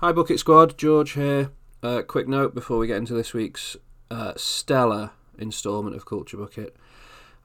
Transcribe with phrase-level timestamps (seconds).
[0.00, 0.78] Hi, Bucket Squad.
[0.78, 1.50] George here.
[1.82, 3.76] Uh, quick note before we get into this week's
[4.10, 6.74] uh, stellar instalment of Culture Bucket.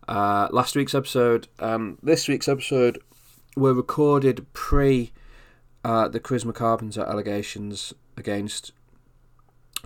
[0.07, 2.97] Uh, last week's episode and this week's episode
[3.57, 5.11] were recorded pre
[5.83, 8.71] uh, the Charisma Carpenter allegations against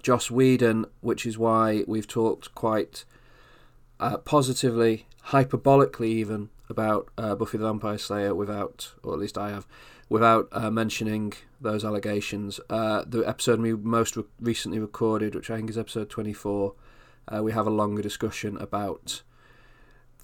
[0.03, 3.03] Joss Whedon, which is why we've talked quite
[3.99, 9.49] uh, positively, hyperbolically even, about uh, Buffy the Vampire Slayer without, or at least I
[9.49, 9.65] have,
[10.09, 12.59] without uh, mentioning those allegations.
[12.69, 16.73] Uh, the episode we most re- recently recorded, which I think is episode 24,
[17.27, 19.21] uh, we have a longer discussion about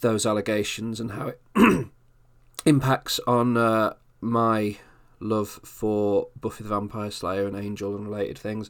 [0.02, 1.42] those allegations and how it
[2.66, 4.78] impacts on uh, my
[5.20, 8.70] love for Buffy the Vampire Slayer and Angel and related things.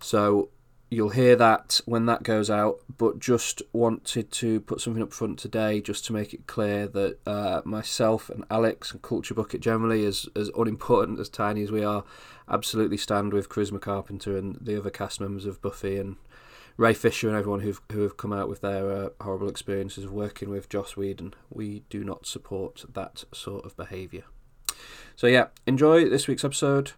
[0.00, 0.48] So
[0.90, 5.38] you'll hear that when that goes out, but just wanted to put something up front
[5.38, 10.04] today just to make it clear that uh, myself and Alex and Culture Bucket generally,
[10.06, 12.04] as, as unimportant as tiny as we are,
[12.48, 16.16] absolutely stand with Charisma Carpenter and the other cast members of Buffy and
[16.78, 20.12] Ray Fisher and everyone who've who have come out with their uh, horrible experiences of
[20.12, 21.34] working with Joss Whedon.
[21.50, 24.22] We do not support that sort of behaviour.
[25.16, 26.92] So yeah, enjoy this week's episode,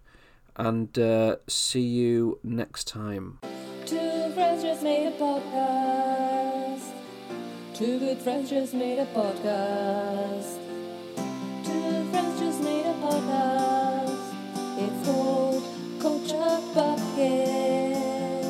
[0.54, 3.38] and uh, see you next time.
[4.82, 6.92] Made a podcast.
[7.74, 10.56] Two good friends just made a podcast.
[11.62, 14.34] Two friends just made a podcast.
[14.78, 15.62] It's called
[16.00, 18.42] Culture Bucket.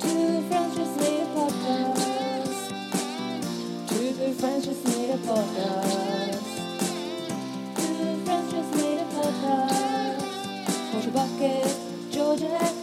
[0.00, 2.68] Two friends just made a podcast.
[3.88, 6.44] Two good friends just made a podcast.
[7.76, 10.90] Two friends just made a podcast.
[10.90, 11.76] Culture Bucket,
[12.10, 12.73] Georgia.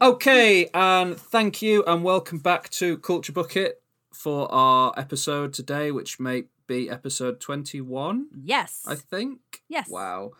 [0.00, 3.82] Okay, and thank you, and welcome back to Culture Bucket
[4.12, 8.28] for our episode today, which may be episode twenty-one.
[8.44, 8.84] Yes.
[8.86, 9.40] I think.
[9.68, 9.88] Yes.
[9.88, 10.32] Wow.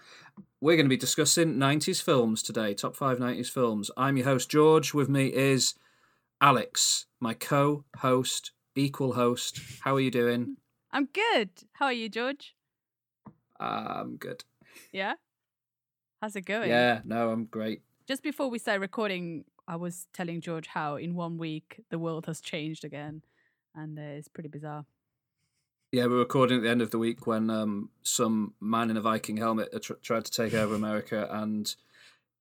[0.60, 3.90] We're going to be discussing 90s films today, top five 90s films.
[3.96, 4.92] I'm your host, George.
[4.92, 5.74] With me is
[6.40, 9.60] Alex, my co host, equal host.
[9.80, 10.56] How are you doing?
[10.92, 11.50] I'm good.
[11.72, 12.54] How are you, George?
[13.58, 14.44] I'm um, good.
[14.92, 15.14] Yeah.
[16.22, 16.68] How's it going?
[16.68, 17.82] Yeah, no, I'm great.
[18.08, 22.24] Just before we start recording, I was telling George how in one week the world
[22.24, 23.22] has changed again,
[23.74, 24.86] and uh, it's pretty bizarre.
[25.92, 29.02] Yeah, we're recording at the end of the week when um, some man in a
[29.02, 31.74] Viking helmet tr- tried to take over America and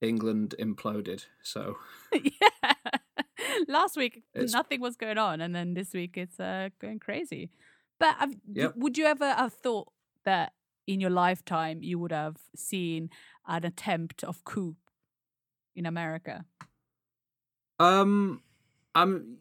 [0.02, 1.26] England imploded.
[1.44, 1.78] So,
[2.14, 2.74] yeah.
[3.68, 7.50] Last week It's- nothing was going on, and then this week it's uh, going crazy.
[8.00, 8.16] But
[8.54, 8.74] Yep.
[8.78, 9.90] would you ever have thought
[10.24, 10.54] that
[10.86, 13.10] in your lifetime you would have seen
[13.48, 14.78] an attempt of coup
[15.78, 16.44] in America?
[17.80, 18.42] um,
[18.94, 19.38] I'm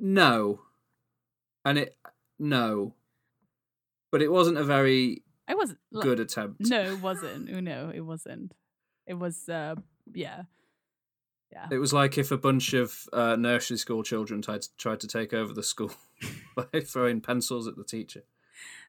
[0.00, 0.60] no,
[1.64, 1.96] and it
[2.38, 2.94] no,
[4.10, 6.60] but it wasn't a very I was like, good attempt.
[6.60, 7.50] No, it wasn't.
[7.54, 8.52] Oh, no, it wasn't.
[9.06, 9.76] It was, uh,
[10.12, 10.42] yeah.
[11.52, 11.68] Yeah.
[11.70, 15.06] It was like if a bunch of uh, nursery school children tried to, tried to
[15.06, 15.92] take over the school
[16.56, 18.24] by throwing pencils at the teacher,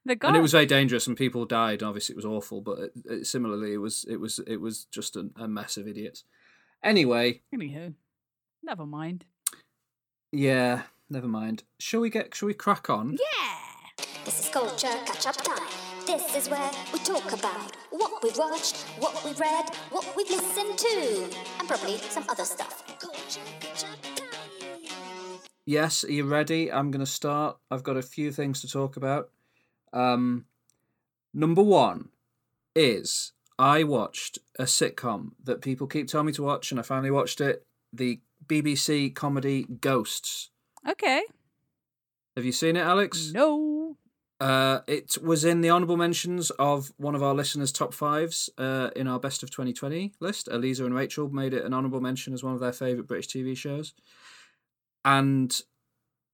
[0.04, 1.82] The guy, and it was very dangerous, and people died.
[1.82, 5.16] Obviously, it was awful, but it, it, similarly, it was it was it was just
[5.16, 6.24] a, a mess of idiots.
[6.82, 7.94] Anyway, Anywho,
[8.62, 9.24] never mind.
[10.32, 11.64] yeah, never mind.
[11.78, 12.34] Shall we get?
[12.34, 13.12] Shall we crack on?
[13.12, 14.04] Yeah.
[14.24, 15.66] This is culture catch up time.
[16.06, 20.78] This is where we talk about what we've watched, what we've read, what we've listened
[20.78, 21.28] to,
[21.58, 22.84] and probably some other stuff.
[22.98, 25.40] Culture catch up time.
[25.66, 26.72] Yes, are you ready?
[26.72, 27.58] I'm going to start.
[27.70, 29.30] I've got a few things to talk about.
[29.92, 30.46] Um,
[31.32, 32.10] number one
[32.74, 37.10] is I watched a sitcom that people keep telling me to watch, and I finally
[37.10, 37.66] watched it.
[37.92, 40.50] The BBC comedy Ghosts.
[40.88, 41.22] Okay.
[42.36, 43.32] Have you seen it, Alex?
[43.32, 43.96] No.
[44.40, 48.90] Uh, it was in the honourable mentions of one of our listeners' top fives uh,
[48.94, 50.48] in our best of 2020 list.
[50.48, 53.56] Eliza and Rachel made it an honourable mention as one of their favourite British TV
[53.56, 53.94] shows.
[55.04, 55.60] And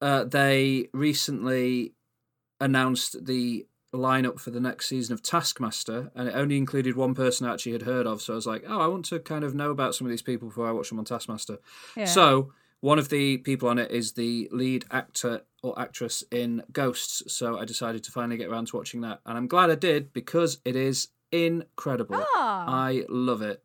[0.03, 1.95] uh, they recently
[2.61, 7.47] announced the lineup for the next season of Taskmaster, and it only included one person
[7.47, 8.21] I actually had heard of.
[8.21, 10.23] So I was like, oh, I want to kind of know about some of these
[10.23, 11.59] people before I watch them on Taskmaster.
[11.97, 12.06] Yeah.
[12.06, 17.23] So one of the people on it is the lead actor or actress in Ghosts.
[17.33, 20.12] So I decided to finally get around to watching that, and I'm glad I did
[20.12, 22.25] because it is incredible.
[22.37, 22.65] Ah.
[22.69, 23.62] I love it.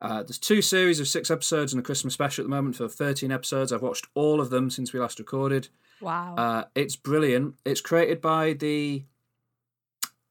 [0.00, 2.86] Uh, there's two series of six episodes and a Christmas special at the moment for
[2.86, 3.72] 13 episodes.
[3.72, 5.68] I've watched all of them since we last recorded.
[6.00, 6.34] Wow.
[6.36, 7.54] Uh, it's brilliant.
[7.64, 9.04] It's created by the.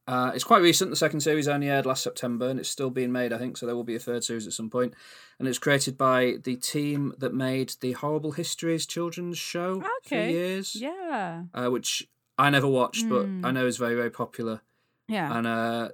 [0.08, 0.90] Uh, it's quite recent.
[0.90, 3.56] The second series only aired last September, and it's still being made, I think.
[3.56, 4.94] So there will be a third series at some point.
[5.38, 10.76] And it's created by the team that made the Horrible Histories children's show for years,
[10.76, 11.42] yeah.
[11.52, 12.08] uh, which
[12.38, 13.44] I never watched, but Mm.
[13.44, 14.60] I know is very very popular.
[15.08, 15.36] Yeah.
[15.36, 15.88] And uh,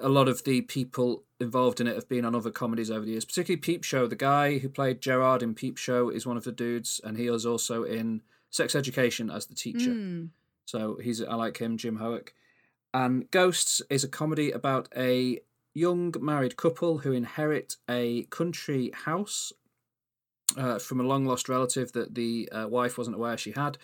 [0.00, 3.12] a lot of the people involved in it have been on other comedies over the
[3.12, 4.06] years, particularly Peep Show.
[4.06, 7.26] The guy who played Gerard in Peep Show is one of the dudes, and he
[7.26, 9.90] is also in Sex Education as the teacher.
[9.90, 10.28] Mm.
[10.66, 12.34] So he's I like him, Jim Howick.
[12.94, 15.40] And Ghosts is a comedy about a
[15.74, 19.52] young married couple who inherit a country house
[20.56, 23.78] uh, from a long lost relative that the uh, wife wasn't aware she had.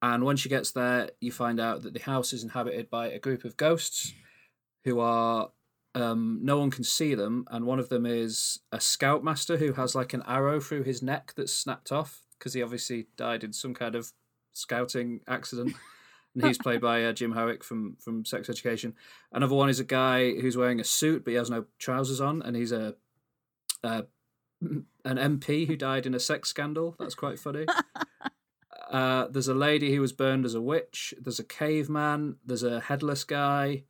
[0.00, 3.18] And when she gets there, you find out that the house is inhabited by a
[3.18, 4.12] group of ghosts
[4.84, 5.50] who are
[5.96, 9.94] um, no one can see them, and one of them is a scoutmaster who has
[9.94, 13.74] like an arrow through his neck that's snapped off because he obviously died in some
[13.74, 14.12] kind of
[14.52, 15.74] scouting accident.
[16.34, 18.94] and he's played by uh, Jim Howick from from Sex Education.
[19.32, 22.42] Another one is a guy who's wearing a suit but he has no trousers on,
[22.42, 22.94] and he's a,
[23.82, 24.04] a
[24.60, 26.96] an MP who died in a sex scandal.
[26.98, 27.66] That's quite funny.
[28.88, 31.12] Uh, there's a lady who was burned as a witch.
[31.20, 32.36] There's a caveman.
[32.46, 33.82] There's a headless guy.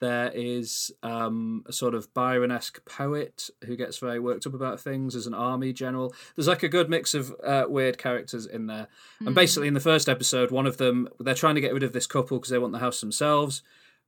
[0.00, 4.80] There is um, a sort of Byron esque poet who gets very worked up about
[4.80, 5.12] things.
[5.12, 6.14] There's an army general.
[6.34, 8.88] There's like a good mix of uh, weird characters in there.
[9.24, 11.92] And basically, in the first episode, one of them, they're trying to get rid of
[11.92, 13.62] this couple because they want the house themselves.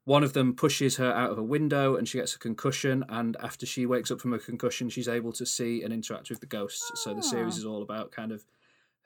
[0.04, 3.04] One of them pushes her out of a window and she gets a concussion.
[3.08, 6.40] And after she wakes up from a concussion, she's able to see and interact with
[6.40, 6.90] the ghosts.
[7.02, 7.58] So the series Ah.
[7.58, 8.44] is all about kind of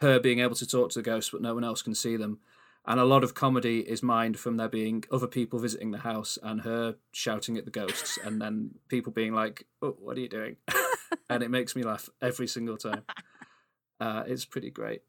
[0.01, 2.39] her being able to talk to the ghosts, but no one else can see them.
[2.87, 6.39] And a lot of comedy is mined from there being other people visiting the house
[6.43, 10.29] and her shouting at the ghosts, and then people being like, oh, "What are you
[10.29, 10.57] doing?"
[11.31, 13.03] and it makes me laugh every single time.
[13.99, 15.03] Uh, it's pretty great.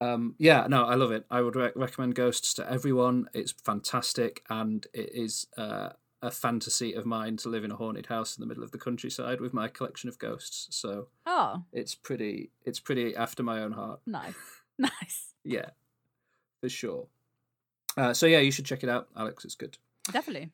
[0.00, 1.24] Um, yeah, no, I love it.
[1.30, 3.28] I would re- recommend Ghosts to everyone.
[3.32, 5.90] It's fantastic, and it is uh,
[6.22, 8.78] a fantasy of mine to live in a haunted house in the middle of the
[8.78, 10.66] countryside with my collection of ghosts.
[10.76, 14.00] So Oh, it's pretty, it's pretty after my own heart.
[14.06, 14.34] nice.
[14.78, 15.32] Nice.
[15.44, 15.70] Yeah,
[16.66, 17.06] for sure.
[17.96, 19.44] Uh, so yeah, you should check it out, Alex.
[19.44, 19.78] It's good.
[20.10, 20.50] Definitely.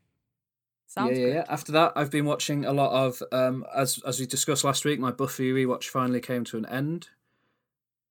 [0.87, 1.35] Sounds yeah, yeah, good.
[1.37, 1.45] yeah.
[1.49, 5.01] After that, I've been watching a lot of, um, as as we discussed last week,
[5.01, 7.09] my Buffy rewatch finally came to an end,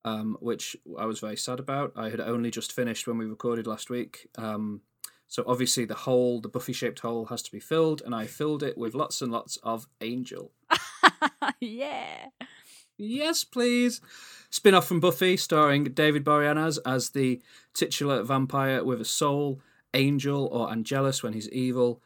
[0.04, 1.94] um, which I was very sad about.
[1.96, 4.28] I had only just finished when we recorded last week.
[4.36, 4.82] Um,
[5.28, 8.64] so obviously the hole, the Buffy shaped hole, has to be filled, and I filled
[8.64, 10.52] it with lots and lots of Angel.
[11.62, 12.30] yeah.
[13.02, 14.00] Yes, please.
[14.52, 17.42] Spin off from Buffy, starring David Boreanaz as the
[17.74, 19.60] titular vampire with a soul,
[19.96, 22.00] Angel or Angelus when he's evil.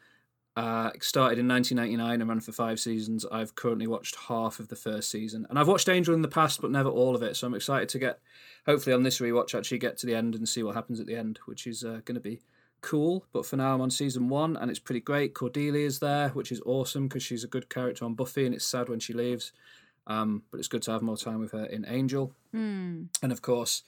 [0.55, 3.25] Uh, started in 1999 and ran for five seasons.
[3.29, 6.61] I've currently watched half of the first season, and I've watched Angel in the past,
[6.61, 7.35] but never all of it.
[7.35, 8.19] So I'm excited to get,
[8.65, 11.17] hopefully, on this rewatch, actually get to the end and see what happens at the
[11.17, 12.39] end, which is uh, going to be
[12.79, 13.25] cool.
[13.33, 15.33] But for now, I'm on season one, and it's pretty great.
[15.33, 18.87] Cordelia's there, which is awesome because she's a good character on Buffy, and it's sad
[18.87, 19.51] when she leaves.
[20.07, 22.33] Um, but it's good to have more time with her in Angel.
[22.51, 23.05] Hmm.
[23.23, 23.83] And of course,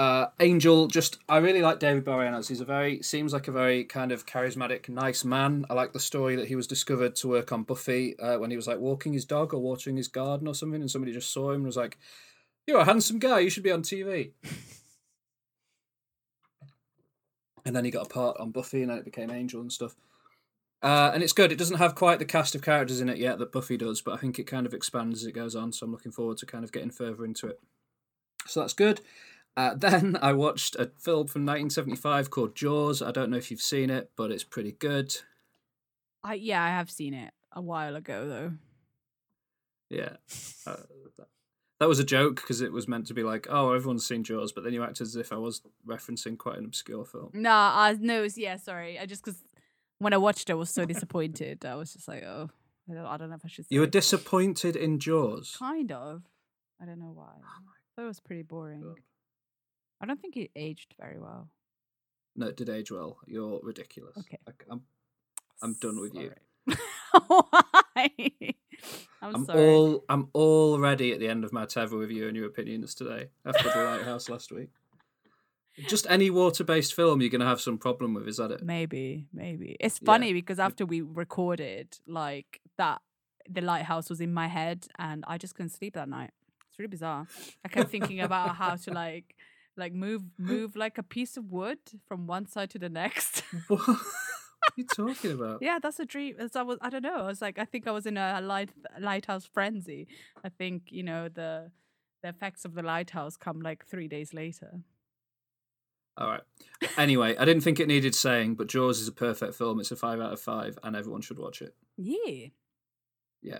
[0.00, 0.86] uh, Angel.
[0.86, 2.48] Just I really like David Boreanaz.
[2.48, 5.66] He's a very seems like a very kind of charismatic, nice man.
[5.68, 8.56] I like the story that he was discovered to work on Buffy uh, when he
[8.56, 11.50] was like walking his dog or watering his garden or something, and somebody just saw
[11.50, 11.98] him and was like,
[12.66, 13.40] "You're a handsome guy.
[13.40, 14.30] You should be on TV."
[17.66, 19.94] and then he got a part on Buffy, and then it became Angel and stuff.
[20.82, 21.52] Uh, and it's good.
[21.52, 24.14] It doesn't have quite the cast of characters in it yet that Buffy does, but
[24.14, 25.72] I think it kind of expands as it goes on.
[25.72, 27.60] So I'm looking forward to kind of getting further into it.
[28.46, 29.00] So that's good.
[29.56, 33.02] Uh, then I watched a film from 1975 called Jaws.
[33.02, 35.14] I don't know if you've seen it, but it's pretty good.
[36.24, 38.52] I yeah, I have seen it a while ago though.
[39.90, 40.16] Yeah.
[40.66, 40.76] Uh,
[41.78, 44.52] that- was a joke because it was meant to be like, oh, everyone's seen Jaws,
[44.52, 47.30] but then you acted as if I was referencing quite an obscure film.
[47.32, 48.98] Nah, I no, it's- yeah, sorry.
[48.98, 49.42] I just because
[50.00, 51.64] when I watched it, I was so disappointed.
[51.64, 52.50] I was just like, oh,
[52.90, 53.66] I don't, I don't know if I should.
[53.66, 53.92] Say You were it.
[53.92, 55.56] disappointed in Jaws.
[55.58, 56.22] kind of.
[56.82, 57.32] I don't know why.
[57.38, 58.80] Oh thought it was pretty boring.
[58.80, 58.98] God.
[60.00, 61.48] I don't think it aged very well.
[62.36, 63.18] No, it did age well.
[63.26, 64.16] You're ridiculous.
[64.16, 64.38] Okay.
[64.48, 64.82] I, am
[65.62, 66.32] I'm done with you.
[67.26, 68.10] Why?
[69.20, 69.68] I'm, I'm sorry.
[69.68, 73.28] all I'm already at the end of my tether with you and your opinions today
[73.44, 74.70] after the lighthouse last week.
[75.88, 78.28] Just any water-based film you're gonna have some problem with.
[78.28, 78.62] Is that it?
[78.62, 79.76] Maybe, maybe.
[79.80, 80.06] It's Yeah.
[80.06, 83.00] funny because after we recorded, like that,
[83.48, 86.30] the lighthouse was in my head, and I just couldn't sleep that night.
[86.68, 87.26] It's really bizarre.
[87.64, 89.34] I kept thinking about how to like,
[89.76, 93.42] like move, move like a piece of wood from one side to the next.
[93.68, 93.96] What are
[94.76, 95.62] you talking about?
[95.62, 96.36] yeah, that's a dream.
[96.38, 97.16] As I was, I don't know.
[97.16, 98.70] I was like, I think I was in a light
[99.00, 100.06] lighthouse frenzy.
[100.44, 101.72] I think you know the
[102.22, 104.82] the effects of the lighthouse come like three days later.
[106.20, 106.42] All right.
[106.98, 109.80] Anyway, I didn't think it needed saying, but Jaws is a perfect film.
[109.80, 111.74] It's a five out of five, and everyone should watch it.
[111.96, 112.48] Yeah.
[113.42, 113.58] Yeah.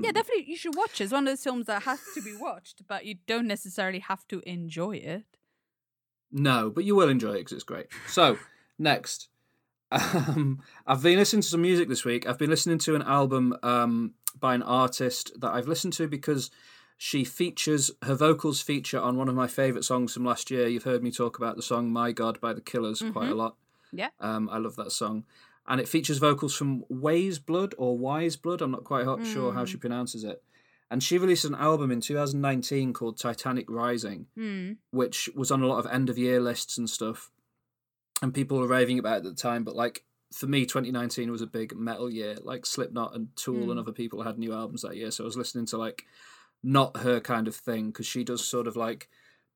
[0.00, 0.14] Yeah, Mm.
[0.14, 0.44] definitely.
[0.48, 1.04] You should watch it.
[1.04, 4.26] It's one of those films that has to be watched, but you don't necessarily have
[4.28, 5.24] to enjoy it.
[6.30, 7.86] No, but you will enjoy it because it's great.
[8.06, 8.38] So
[8.78, 9.28] next,
[9.90, 12.26] Um, I've been listening to some music this week.
[12.28, 16.50] I've been listening to an album um, by an artist that I've listened to because
[17.00, 20.66] she features her vocals feature on one of my favorite songs from last year.
[20.66, 23.56] You've heard me talk about the song "My God" by the Killers quite a lot.
[23.92, 24.10] Yeah.
[24.20, 25.24] Um, I love that song,
[25.66, 28.60] and it features vocals from Ways Blood or Wise Blood.
[28.60, 30.42] I'm not quite ho- sure how she pronounces it.
[30.90, 34.72] And she released an album in 2019 called Titanic Rising, Hmm.
[34.90, 37.30] which was on a lot of end of year lists and stuff.
[38.22, 39.64] And people were raving about it at the time.
[39.64, 42.36] But like for me, 2019 was a big metal year.
[42.42, 45.10] Like Slipknot and Tool and other people had new albums that year.
[45.10, 46.06] So I was listening to like
[46.62, 49.08] not her kind of thing because she does sort of like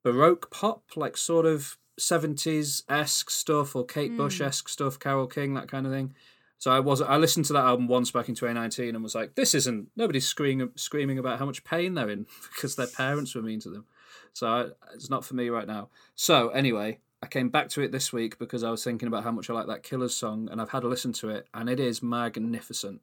[0.05, 4.17] baroque pop, like sort of 70s esque stuff or Kate hmm.
[4.17, 6.15] Bush esque stuff, Carole King, that kind of thing.
[6.59, 9.35] So I was I listened to that album once back in 2019 and was like,
[9.35, 13.43] this isn't nobody's screaming screaming about how much pain they're in because their parents were
[13.43, 13.85] mean to them.
[14.33, 15.89] So I, it's not for me right now.
[16.15, 19.33] So anyway, I came back to it this week because I was thinking about how
[19.33, 21.79] much I like that Killers song, and I've had a listen to it, and it
[21.79, 23.01] is magnificent.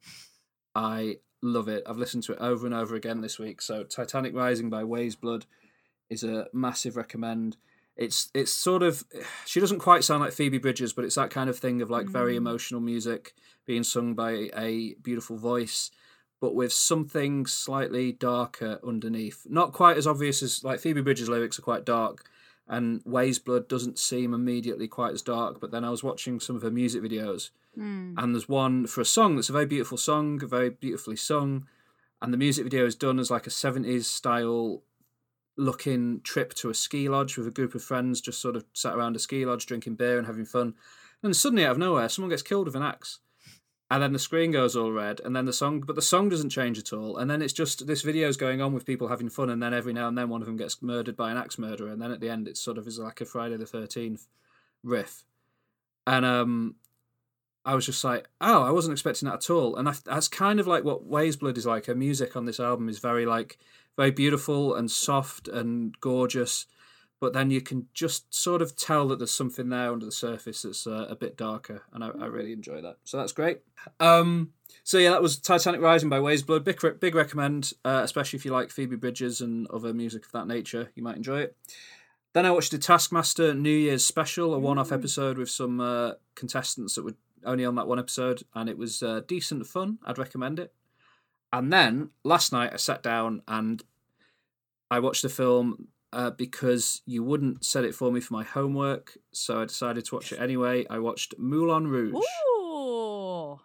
[0.73, 1.83] I love it.
[1.85, 3.61] I've listened to it over and over again this week.
[3.61, 5.45] So Titanic Rising by Weyes Blood
[6.09, 7.57] is a massive recommend.
[7.95, 9.03] It's it's sort of
[9.45, 12.07] she doesn't quite sound like Phoebe Bridgers, but it's that kind of thing of like
[12.07, 12.37] very mm.
[12.37, 13.33] emotional music
[13.65, 15.91] being sung by a beautiful voice,
[16.41, 19.45] but with something slightly darker underneath.
[19.47, 22.25] Not quite as obvious as like Phoebe Bridgers' lyrics are quite dark,
[22.67, 25.59] and Weyes Blood doesn't seem immediately quite as dark.
[25.59, 27.49] But then I was watching some of her music videos,
[28.17, 31.67] and there's one for a song that's a very beautiful song, very beautifully sung,
[32.21, 34.83] and the music video is done as like a 70s style
[35.59, 38.95] looking trip to a ski lodge with a group of friends just sort of sat
[38.95, 40.73] around a ski lodge drinking beer and having fun.
[41.21, 43.19] And suddenly out of nowhere someone gets killed with an axe.
[43.91, 46.51] And then the screen goes all red and then the song but the song doesn't
[46.51, 47.17] change at all.
[47.17, 49.93] And then it's just this video's going on with people having fun and then every
[49.93, 51.89] now and then one of them gets murdered by an axe murderer.
[51.89, 54.27] And then at the end it's sort of is like a friday the 13th
[54.83, 55.23] riff.
[56.07, 56.75] And um
[57.69, 59.75] I was just like, oh, I wasn't expecting that at all.
[59.75, 61.85] And I, that's kind of like what Weyes Blood is like.
[61.85, 63.59] Her music on this album is very like
[63.95, 66.65] very beautiful and soft and gorgeous,
[67.19, 70.63] but then you can just sort of tell that there's something there under the surface
[70.63, 72.97] that's uh, a bit darker, and I, I really enjoy that.
[73.03, 73.59] So that's great.
[73.99, 76.63] Um, so yeah, that was Titanic Rising by Weyes Blood.
[76.63, 80.47] Big big recommend, uh, especially if you like Phoebe Bridgers and other music of that
[80.47, 80.89] nature.
[80.95, 81.55] You might enjoy it.
[82.33, 86.95] Then I watched the Taskmaster New Year's special, a one-off episode with some uh, contestants
[86.95, 89.99] that were only on that one episode, and it was uh, decent fun.
[90.05, 90.73] I'd recommend it.
[91.51, 93.83] And then last night I sat down and
[94.91, 99.17] I watched the film uh, because you wouldn't set it for me for my homework,
[99.31, 100.85] so I decided to watch it anyway.
[100.89, 102.15] I watched Moulin Rouge.
[102.59, 103.59] Ooh,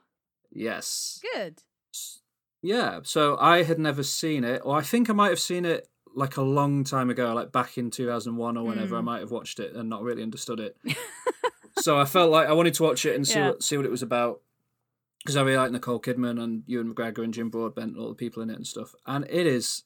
[0.52, 1.20] Yes.
[1.34, 1.62] good.
[2.62, 5.88] Yeah, so I had never seen it, or I think I might have seen it
[6.14, 9.04] like a long time ago, like back in 2001 or whenever I Hmm.
[9.06, 10.76] might have watched it and not really understood it.
[11.84, 13.48] so I felt like I wanted to watch it and see Yeah.
[13.50, 14.40] what see what it was about
[15.18, 18.14] because I really like Nicole Kidman and Ewan McGregor and Jim Broadbent, and all the
[18.14, 18.94] people in it and stuff.
[19.06, 19.84] And it is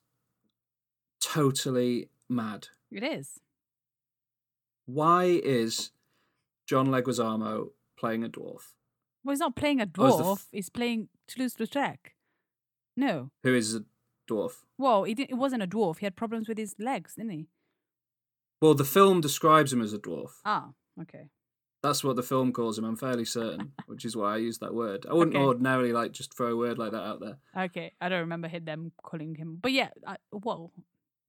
[1.21, 2.69] totally mad.
[2.90, 3.40] It is.
[4.87, 5.90] Why is
[6.67, 8.62] John Leguizamo playing a dwarf?
[9.25, 10.37] Well, he's not playing a Oh, dwarf.
[10.38, 11.99] f- he's playing Toulouse-Lautrec.
[12.97, 13.31] No.
[13.43, 13.85] Who is a
[14.31, 14.64] dwarf?
[14.78, 15.99] Well, he didn't, it wasn't a dwarf.
[15.99, 17.49] He had problems with his legs, didn't he?
[18.61, 20.31] Well, the film describes him as a dwarf.
[20.45, 20.71] Ah,
[21.02, 21.28] okay.
[21.83, 22.85] That's what the film calls him.
[22.85, 25.07] I'm fairly certain, which is why I use that word.
[25.09, 25.45] I wouldn't Okay.
[25.45, 27.39] ordinarily like just throw a word like that out there.
[27.67, 30.73] Okay, I don't remember him them calling him, but yeah, I, well,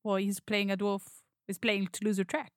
[0.04, 1.04] well, he's playing a dwarf.
[1.48, 2.48] He's playing Toulouse-Lautrec.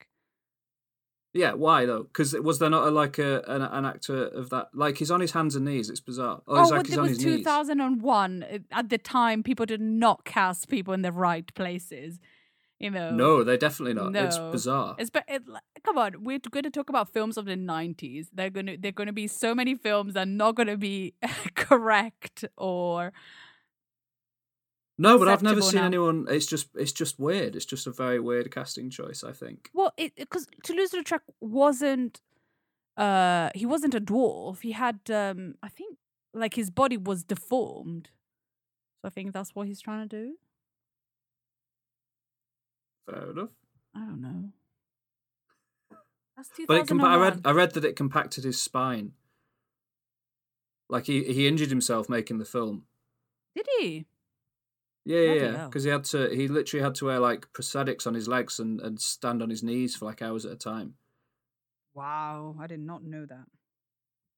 [1.34, 2.02] Yeah, why though?
[2.02, 4.68] Because was there not a, like a an, an actor of that?
[4.74, 5.88] Like he's on his hands and knees.
[5.88, 6.42] It's bizarre.
[6.46, 7.36] Oh, Oh, but like he's it on was his knees.
[7.38, 8.42] 2001.
[8.42, 12.20] Uh, At the time, people did not cast people in the right places.
[12.82, 13.10] You know.
[13.12, 14.14] No, they're definitely not.
[14.16, 14.96] It's bizarre.
[14.98, 15.42] It's but it,
[15.84, 18.28] come on, we're going to talk about films of the nineties.
[18.34, 21.14] They're gonna they're gonna be so many films that are not gonna be
[21.54, 23.12] correct or
[24.98, 25.86] No, but I've never seen now.
[25.86, 26.26] anyone.
[26.28, 27.54] It's just it's just weird.
[27.56, 29.22] It's just a very weird casting choice.
[29.24, 29.70] I think.
[29.72, 32.20] well, it because Toulouse-Lautrec wasn't
[32.96, 34.60] uh he wasn't a dwarf.
[34.62, 35.98] He had um I think
[36.34, 38.10] like his body was deformed.
[39.00, 40.34] So I think that's what he's trying to do.
[43.06, 43.48] Fair enough.
[43.94, 44.44] I don't know.
[46.36, 49.12] That's But it compa- I read I read that it compacted his spine.
[50.88, 52.84] Like he he injured himself making the film.
[53.54, 54.06] Did he?
[55.04, 55.56] Yeah, yeah, Bloody yeah.
[55.56, 55.68] hell.
[55.68, 56.28] Because he had to.
[56.34, 59.62] He literally had to wear like prosthetics on his legs and and stand on his
[59.62, 60.94] knees for like hours at a time.
[61.94, 63.46] Wow, I did not know that.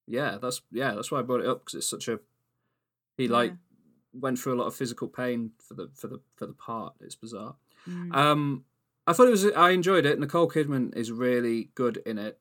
[0.07, 2.19] Yeah, that's yeah, that's why I brought it up because it's such a.
[3.17, 3.57] He like Yeah.
[4.21, 6.95] went through a lot of physical pain for the for the for the part.
[7.01, 7.57] It's bizarre.
[7.89, 8.15] Mm.
[8.15, 8.65] Um,
[9.07, 9.45] I thought it was.
[9.47, 10.19] I enjoyed it.
[10.19, 12.39] Nicole Kidman is really good in it.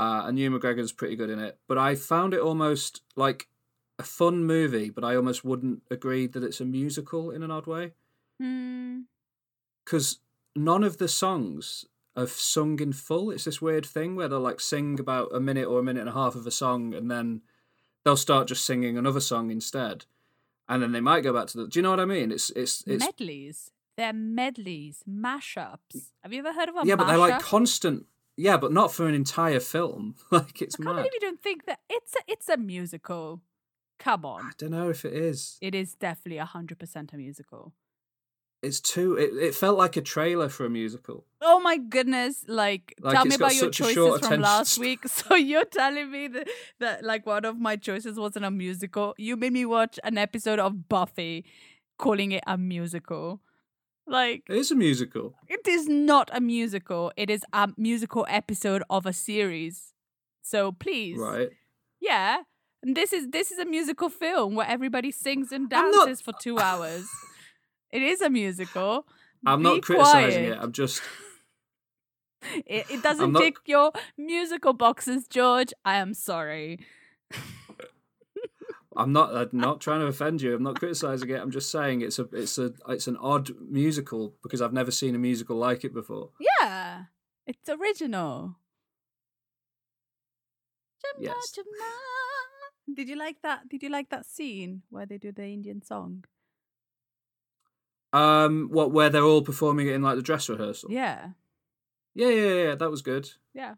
[0.00, 1.58] uh, and Ewan McGregor's pretty good in it.
[1.66, 3.48] But I found it almost like
[3.98, 7.66] a fun movie, but I almost wouldn't agree that it's a musical in an odd
[7.66, 7.94] way
[8.40, 9.00] Hmm.
[9.84, 10.20] because
[10.54, 13.30] none of the songs are sung in full.
[13.32, 16.10] It's this weird thing where they'll like sing about a minute or a minute and
[16.10, 17.42] a half of a song, and then
[18.04, 20.04] they'll start just singing another song instead,
[20.68, 21.66] and then they might go back to the.
[21.66, 22.30] Do you know what I mean?
[22.30, 23.72] It's it's it's medleys.
[23.98, 26.12] They're medleys, mashups.
[26.22, 28.06] Have you ever heard of a yeah, but they're like constant.
[28.36, 30.14] Yeah, but not for an entire film.
[30.30, 31.02] like it's I can't mad.
[31.02, 33.42] believe you don't think that it's a, it's a musical.
[33.98, 34.42] Come on.
[34.42, 35.58] I don't know if it is.
[35.60, 37.72] it is definitely hundred percent a musical.
[38.62, 39.16] It's too.
[39.16, 41.26] It, it felt like a trailer for a musical.
[41.40, 42.44] Oh my goodness!
[42.46, 45.00] Like, Like, tell me about your such a short choices from last week.
[45.08, 49.16] So you're telling me that, that like one of my choices wasn't a musical.
[49.18, 51.44] You made me watch an episode of Buffy,
[51.98, 53.40] calling it a musical.
[54.08, 55.34] Like, It is a musical.
[55.48, 57.12] it is not a musical.
[57.16, 59.92] It is a musical episode of a series.
[60.42, 61.50] So please, Right.
[62.00, 62.42] yeah.
[62.82, 66.22] And this is this is a musical film where everybody sings and I'm not- dances
[66.22, 67.06] for two hours.
[67.90, 69.06] it is a musical.
[69.44, 70.52] I'm Be not criticizing quiet.
[70.52, 70.58] it.
[70.62, 71.02] I'm just.
[72.66, 75.72] It, it doesn't not- tick your musical boxes, George.
[75.84, 76.78] I am sorry.
[78.98, 79.34] I'm not.
[79.34, 80.54] I'm not trying to offend you.
[80.54, 81.40] I'm not criticizing it.
[81.40, 82.24] I'm just saying it's a.
[82.32, 82.72] It's a.
[82.88, 86.30] It's an odd musical because I've never seen a musical like it before.
[86.40, 87.04] Yeah,
[87.46, 88.56] it's original.
[91.02, 91.52] Jama, Yes.
[91.54, 91.68] Jama.
[92.92, 93.68] Did you like that?
[93.68, 96.24] Did you like that scene where they do the Indian song?
[98.12, 98.68] Um.
[98.72, 98.90] What?
[98.90, 100.90] Where they're all performing it in like the dress rehearsal.
[100.90, 101.30] Yeah,
[102.14, 102.30] Yeah.
[102.30, 102.54] Yeah.
[102.64, 102.74] Yeah.
[102.74, 103.30] That was good.
[103.54, 103.74] yeah.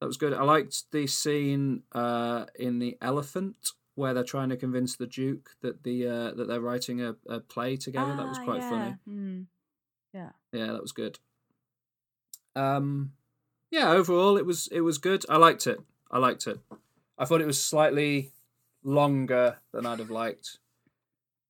[0.00, 0.32] That was good.
[0.32, 3.56] I liked the scene uh, in the Elephant
[3.98, 7.40] where they're trying to convince the Duke that the uh, that they're writing a, a
[7.40, 8.14] play together.
[8.16, 8.70] that was Ah, quite yeah.
[8.70, 8.94] funny.
[9.08, 9.46] Mm.
[10.14, 10.30] Yeah.
[10.52, 11.18] Yeah, that was good.
[12.54, 13.12] Um,
[13.70, 13.90] yeah.
[13.90, 15.24] Overall, it was it was good.
[15.28, 15.80] I liked it.
[16.10, 16.58] I liked it.
[17.18, 18.30] I thought it was slightly
[18.84, 20.58] longer than I'd have liked.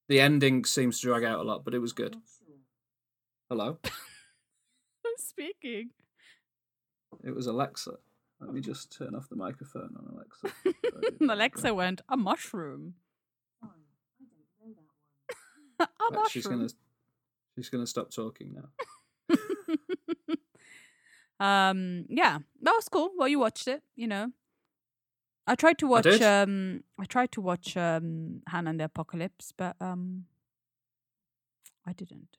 [0.09, 2.17] The ending seems to drag out a lot, but it was good.
[3.50, 5.91] Hello, I'm speaking.
[7.23, 7.99] it was Alexa.
[8.40, 10.48] Let me just turn off the microphone on Alexa.
[10.64, 12.94] so I do- Alexa went a mushroom.
[15.80, 16.68] a Right, she's gonna
[17.56, 19.36] she's gonna stop talking now.
[21.40, 24.32] um yeah that was cool well you watched it you know
[25.46, 26.20] i tried to watch did.
[26.22, 30.24] um i tried to watch um anna and the apocalypse but um
[31.86, 32.38] i didn't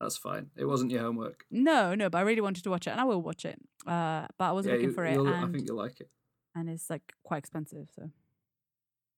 [0.00, 0.50] That's fine.
[0.56, 1.46] It wasn't your homework.
[1.50, 4.26] no no but i really wanted to watch it and i will watch it uh
[4.38, 6.10] but i was yeah, looking you, for it and, I think you'll like it.
[6.54, 8.10] and it's like quite expensive so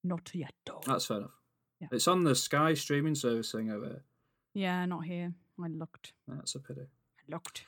[0.05, 1.31] not yet though That's fair enough.
[1.81, 1.89] Yeah.
[1.93, 4.05] It's on the Sky streaming service thing over here.
[4.55, 6.83] yeah not here i looked That's a pity.
[6.83, 7.65] i looked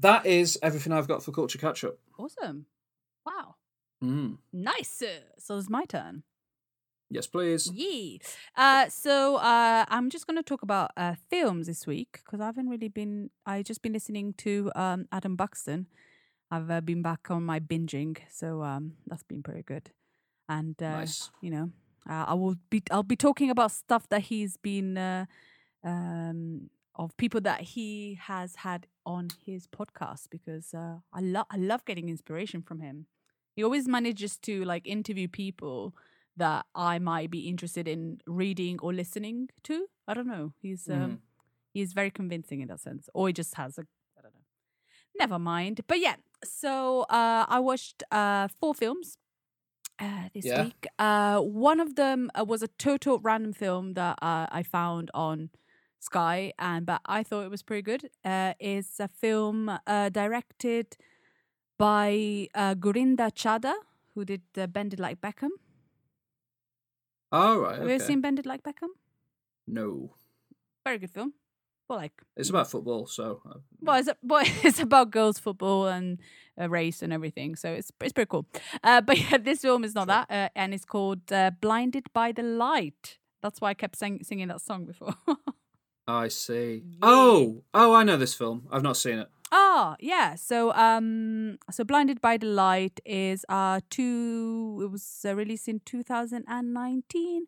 [0.00, 1.98] That is everything I've got for culture catch up.
[2.18, 2.66] awesome
[3.24, 3.54] wow
[4.02, 4.38] Mm.
[4.52, 5.00] nice
[5.38, 6.24] so it's my turn
[7.12, 7.70] Yes, please.
[7.74, 8.16] Yeah.
[8.56, 12.46] Uh, so uh, I'm just going to talk about uh, films this week because I
[12.46, 13.28] haven't really been.
[13.44, 15.88] I just been listening to um, Adam Buxton.
[16.50, 19.90] I've uh, been back on my binging, so um, that's been pretty good.
[20.48, 21.30] And uh, Nice.
[21.42, 21.70] you know,
[22.08, 22.82] uh, I will be.
[22.90, 25.26] I'll be talking about stuff that he's been uh,
[25.84, 31.46] um, of people that he has had on his podcast because uh, I love.
[31.50, 33.04] I love getting inspiration from him.
[33.54, 35.94] He always manages to like interview people
[36.36, 39.86] that I might be interested in reading or listening to.
[40.08, 40.52] I don't know.
[40.60, 41.18] He's um, Mhm.
[41.74, 43.82] he's very convincing in that sense, or he just has a
[44.18, 44.40] I don't know.
[45.18, 45.80] Never mind.
[45.86, 49.16] But yeah, so uh, I watched uh, four films
[49.98, 50.62] uh, this Yeah.
[50.64, 50.86] week.
[50.98, 55.50] Uh, one of them uh, was a total random film that uh, I found on
[56.00, 58.10] Sky, and but I thought it was pretty good.
[58.24, 60.96] Uh, it's a film uh, directed
[61.78, 63.74] by uh, Gurinder Chadha,
[64.14, 65.50] who did uh, Bend It Like Beckham.
[67.32, 67.78] All right.
[67.78, 68.88] Have you ever seen Bend It Like Beckham?
[69.66, 70.14] No,
[70.84, 71.32] Very good film.
[71.88, 75.88] Well, like, it's about football, so uh, well, it's, a, well, it's about girls' football
[75.88, 76.18] and
[76.60, 78.46] uh, race and everything, so it's it's pretty cool.
[78.82, 82.32] Uh, but yeah, this film is not that, uh, and it's called uh, "Blinded by
[82.32, 85.14] the Light." That's why I kept sing- singing that song before.
[86.06, 86.82] I see.
[86.84, 86.98] Yeah.
[87.02, 88.66] Oh, oh, I know this film.
[88.70, 89.28] I've not seen it.
[89.54, 90.34] Oh, yeah.
[90.36, 94.80] So, um, so Blinded by the Light is uh two.
[94.82, 97.46] It was uh, released in 2019,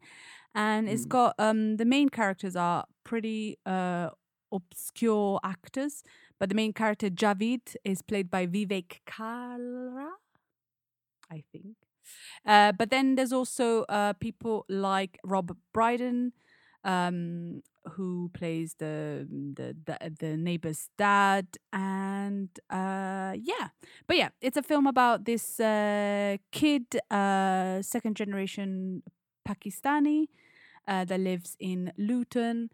[0.55, 1.09] and it's Mm.
[1.09, 4.11] got um the main characters are pretty uh
[4.53, 6.03] obscure actors,
[6.39, 10.11] but the main character Javed is played by Vivek Kalra,
[11.31, 11.77] I think.
[12.47, 16.33] Uh, but then there's also uh people like Rob Brydon,
[16.85, 17.63] um,
[17.93, 23.69] who plays the the the, the neighbor's dad, and uh, yeah,
[24.07, 29.03] but yeah, it's a film about this uh, kid, uh, second generation
[29.47, 30.29] Pakistani,
[30.89, 32.71] uh, that lives in Luton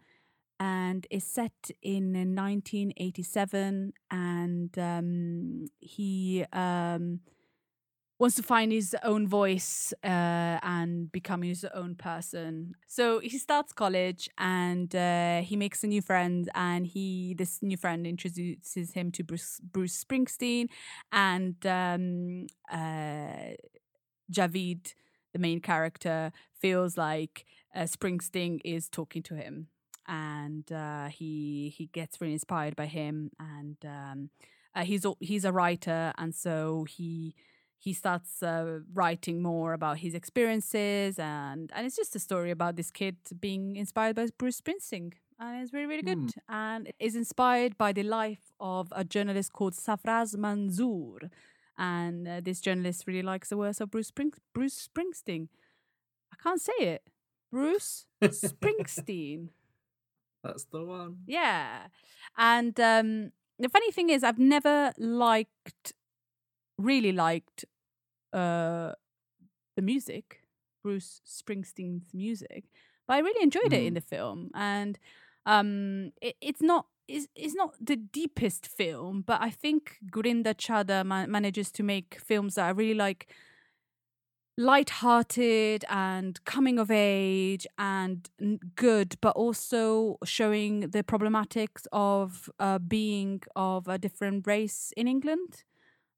[0.59, 7.19] and is set in 1987 and um, he um,
[8.21, 12.75] wants to find his own voice uh, and become his own person.
[12.85, 17.77] So he starts college and uh, he makes a new friend and he this new
[17.77, 20.67] friend introduces him to bruce, bruce springsteen
[21.11, 23.55] and um, uh,
[24.31, 24.93] javed
[25.33, 29.67] the main character feels like uh, springsteen is talking to him.
[30.07, 34.29] And uh, he he gets really inspired by him and um,
[34.75, 37.33] uh, he's he's a writer and so he
[37.83, 42.75] he starts uh, writing more about his experiences and and it's just a story about
[42.75, 46.31] this kid being inspired by Bruce Springsteen and it's really really good.
[46.47, 51.29] And it is inspired by the life of a journalist called Sarfraz Manzoor
[51.77, 55.47] and uh, this journalist really likes the works of Bruce Spring- Bruce Springsteen.
[56.31, 57.01] I can't say it.
[57.51, 59.49] Bruce Springsteen.
[60.43, 61.17] That's the one.
[61.27, 61.87] yeah.
[62.37, 65.93] And um the funny thing is I've never liked
[66.77, 67.65] really liked
[68.33, 68.93] uh
[69.75, 70.41] the music,
[70.83, 72.65] Bruce Springsteen's music,
[73.07, 73.95] but I really enjoyed it in Mm.
[73.95, 74.99] the film and
[75.45, 81.05] um it, it's not it's, it's not the deepest film, but I think Gurinder Chadha
[81.05, 83.27] ma- manages to make films that are really like
[84.57, 92.77] light-hearted and coming of age and n- good but also showing the problematics of uh,
[92.77, 95.63] being of a different race in England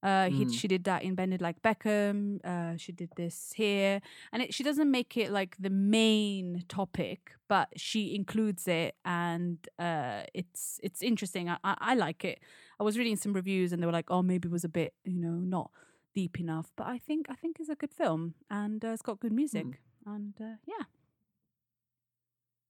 [0.04, 0.54] uh, he, Mm.
[0.60, 2.44] she did that in Bend It Like Beckham.
[2.46, 7.32] Uh, she did this here, and it, she doesn't make it like the main topic,
[7.48, 11.50] but she includes it, and uh, it's it's interesting.
[11.50, 12.40] I, I, I like it.
[12.80, 14.94] I was reading some reviews, and they were like, "Oh, maybe it was a bit,
[15.06, 15.72] you know, not
[16.14, 19.20] deep enough." But I think I think it's a good film, and uh, it's got
[19.22, 19.66] good music,
[20.06, 20.86] and uh, yeah,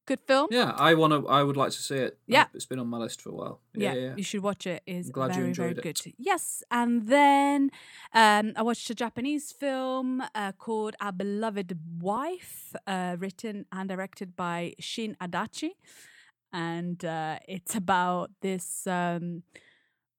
[0.05, 0.47] good film.
[0.51, 1.27] Yeah, I want to.
[1.27, 2.17] I would like to see it.
[2.27, 2.45] Yeah.
[2.53, 3.59] it's been on my list for a while.
[3.73, 4.13] yeah, Yeah, yeah.
[4.17, 4.83] you should watch it.
[4.85, 5.83] Is glad you very very it.
[5.83, 5.99] good.
[6.17, 7.69] Yes, and then
[8.13, 14.35] um, I watched a Japanese film uh, called Our Beloved Wife, uh, written and directed
[14.35, 15.71] by Shin Adachi,
[16.51, 19.43] and uh, it's about this um,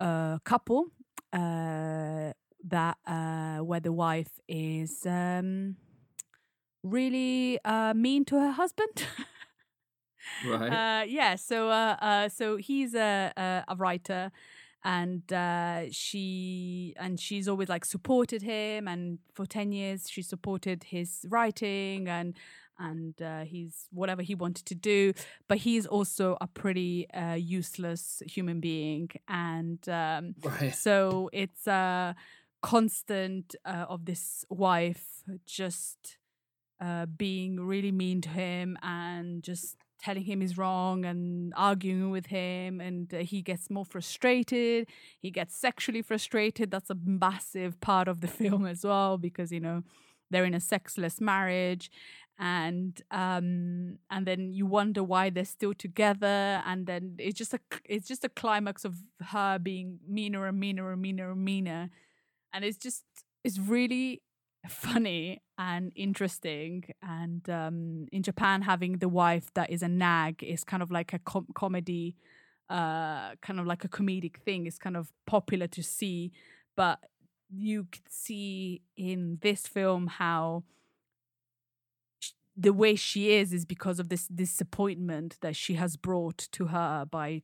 [0.01, 0.87] uh, couple
[1.33, 2.33] uh,
[2.67, 5.77] that uh, where the wife is um,
[6.83, 9.05] really uh, mean to her husband.
[10.47, 11.03] Right.
[11.03, 11.37] Uh, yeah.
[11.37, 14.31] So, uh, uh, so he's a a, a writer,
[14.85, 20.85] and uh, she and she's always like supported him, and for ten years she supported
[20.85, 22.35] his writing and
[22.79, 25.13] and uh, he's whatever he wanted to do.
[25.49, 30.75] But he's also a pretty uh, useless human being, and um, right.
[30.75, 32.15] so it's a
[32.63, 36.17] constant uh, of this wife just
[36.81, 42.27] uh, being really mean to him and just telling him he's wrong and arguing with
[42.27, 44.89] him and uh, he gets more frustrated.
[45.19, 46.71] He gets sexually frustrated.
[46.71, 49.83] That's a massive part of the film as well because you know
[50.31, 51.91] they're in a sexless marriage
[52.39, 56.63] and um and then you wonder why they're still together.
[56.67, 58.97] And then it's just a it's just a climax of
[59.29, 61.91] her being meaner and meaner and meaner and meaner.
[62.53, 63.05] And it's just
[63.45, 64.23] it's really
[64.69, 70.65] funny and interesting and um in japan having the wife that is a nag is
[70.65, 72.17] kind of like a com- comedy
[72.71, 76.33] uh kind of like a comedic thing is kind of popular to see
[76.77, 76.99] but
[77.51, 80.65] you could see in this film how
[82.19, 86.67] sh- the way she is is because of this disappointment that she has brought to
[86.67, 87.43] her by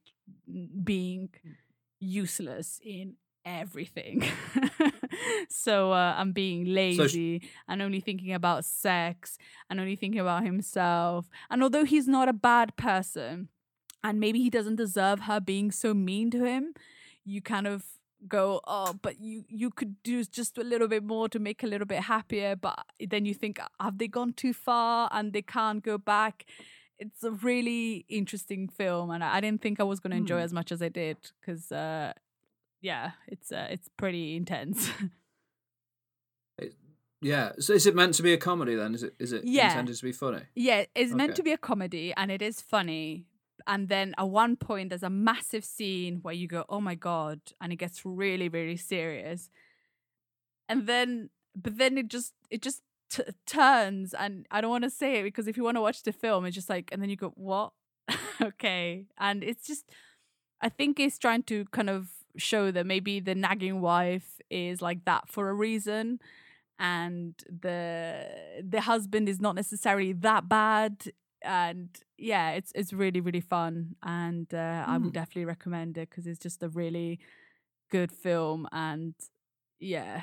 [0.83, 1.29] being
[2.01, 4.25] useless in everything.
[5.49, 11.29] so uh, I'm being lazy and only thinking about sex and only thinking about himself.
[11.51, 13.49] And although he's not a bad person,
[14.03, 16.75] and maybe he doesn't deserve her being so mean to him,
[17.25, 17.85] you kind of
[18.29, 21.67] go, oh, but you you could do just a little bit more to make a
[21.67, 22.57] little bit happier.
[22.57, 22.79] But
[23.09, 26.45] then you think, have they gone too far and they can't go back?
[26.99, 30.37] It's a really interesting film, and I, I didn't think I was going to enjoy
[30.39, 30.45] Hmm.
[30.45, 32.13] as much as I did because, uh,
[32.81, 34.91] yeah, it's uh, it's pretty intense.
[37.23, 37.53] Yeah.
[37.59, 38.95] So is it meant to be a comedy then?
[38.95, 39.69] Is it is it Yeah.
[39.69, 40.43] intended to be funny?
[40.55, 43.27] Yeah, it's meant to be a comedy and it is funny.
[43.67, 47.41] And then at one point, there's a massive scene where you go, oh my God.
[47.61, 49.51] And it gets really, really serious.
[50.67, 54.15] And then, but then it just, it just t- turns.
[54.15, 56.47] And I don't want to say it because if you want to watch the film,
[56.47, 57.73] it's just like, and then you go, what?
[58.43, 59.05] okay.
[59.19, 59.85] And it's just,
[60.63, 65.05] I think it's trying to kind of show that maybe the nagging wife is like
[65.05, 66.21] that for a reason.
[66.79, 68.27] And the
[68.67, 71.13] the husband is not necessarily that bad,
[71.43, 75.13] and yeah, it's it's really really fun, and uh, I would Hmm.
[75.13, 77.19] definitely recommend it because it's just a really
[77.91, 79.15] good film, and
[79.79, 80.23] yeah,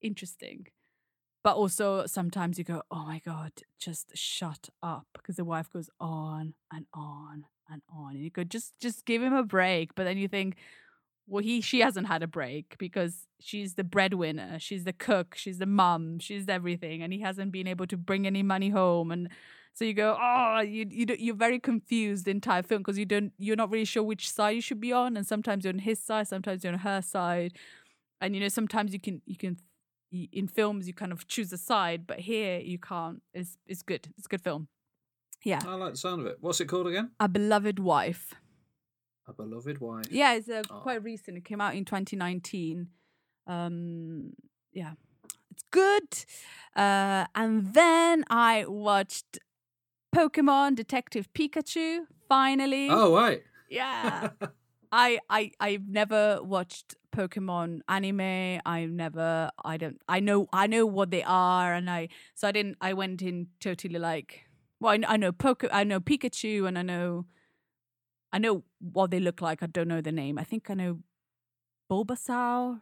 [0.00, 0.66] interesting.
[1.44, 5.90] But also sometimes you go, oh my god, just shut up, because the wife goes
[6.00, 9.94] on and on and on, and you go, just just give him a break.
[9.96, 10.56] But then you think,
[11.26, 15.58] well, he she hasn't had a break because she's the breadwinner, she's the cook, she's
[15.58, 19.28] the mum, she's everything, and he hasn't been able to bring any money home, and
[19.74, 23.32] so you go, oh, you you you're very confused the entire film because you don't
[23.38, 25.98] you're not really sure which side you should be on, and sometimes you're on his
[25.98, 27.54] side, sometimes you're on her side,
[28.20, 29.56] and you know sometimes you can you can
[30.32, 33.22] in films you kind of choose a side, but here you can't.
[33.32, 34.08] It's it's good.
[34.18, 34.68] It's a good film.
[35.44, 36.36] Yeah, I like the sound of it.
[36.40, 37.12] What's it called again?
[37.18, 38.34] a beloved wife.
[39.26, 40.06] A beloved wife.
[40.10, 40.80] Yeah, it's uh, Oh.
[40.80, 41.36] quite recent.
[41.38, 42.88] It came out in 2019.
[43.46, 44.32] Um,
[44.72, 44.92] yeah,
[45.50, 46.24] it's good.
[46.74, 49.38] Uh, and then I watched
[50.14, 52.00] Pokemon Detective Pikachu.
[52.28, 53.42] Finally, Oh right.
[53.68, 54.28] yeah.
[54.94, 58.60] I I I've never watched Pokemon anime.
[58.66, 62.52] I've never I don't I know I know what they are and I so I
[62.52, 64.42] didn't I went in totally like
[64.80, 67.24] well I, I know Poke I know Pikachu and I know
[68.32, 69.62] I know what they look like.
[69.62, 70.38] I don't know the name.
[70.38, 70.98] I think I know
[71.90, 72.80] Bulbasaur.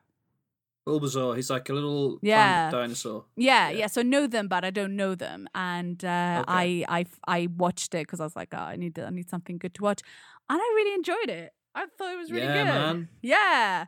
[0.86, 1.36] Bulbasaur.
[1.36, 2.70] He's like a little Yeah.
[2.70, 3.24] dinosaur.
[3.36, 3.78] Yeah, Yeah.
[3.78, 5.48] yeah, So I know them, but I don't know them.
[5.54, 6.84] And uh, Okay.
[6.86, 7.06] I, I,
[7.42, 9.82] I watched it because I was like, oh, I need, I need something good to
[9.82, 10.02] watch,
[10.48, 11.52] and I really enjoyed it.
[11.74, 12.80] I thought it was really Yeah, good.
[12.80, 13.08] man.
[13.22, 13.84] Yeah.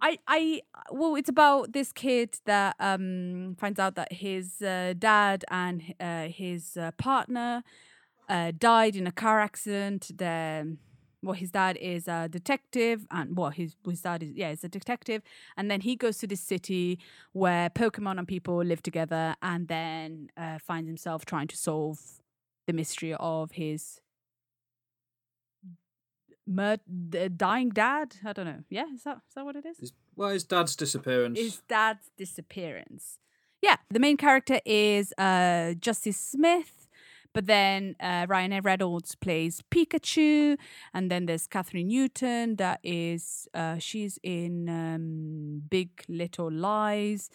[0.00, 5.44] I, I, well, it's about this kid that um finds out that his uh, dad
[5.50, 7.64] and uh, his uh, partner
[8.28, 10.10] uh, died in a car accident.
[10.16, 10.76] The
[11.22, 14.68] well, his dad is a detective, and well, his his dad is yeah, he's a
[14.68, 15.22] detective,
[15.56, 16.98] and then he goes to this city
[17.32, 21.98] where Pokemon and people live together, and then uh, finds himself trying to solve
[22.66, 24.00] the mystery of his
[26.46, 26.78] mur-
[27.36, 28.16] dying dad.
[28.24, 28.64] I don't know.
[28.70, 29.78] Yeah, is that is that what it is?
[29.78, 31.38] His, well, his dad's disappearance.
[31.38, 33.18] His dad's disappearance.
[33.60, 36.77] Yeah, the main character is uh, Justice Smith,
[37.34, 40.56] but then uh, Ryan Reynolds plays Pikachu,
[40.94, 47.30] and then there's Kathryn Newton that is uh, she's in um, Big Little Lies.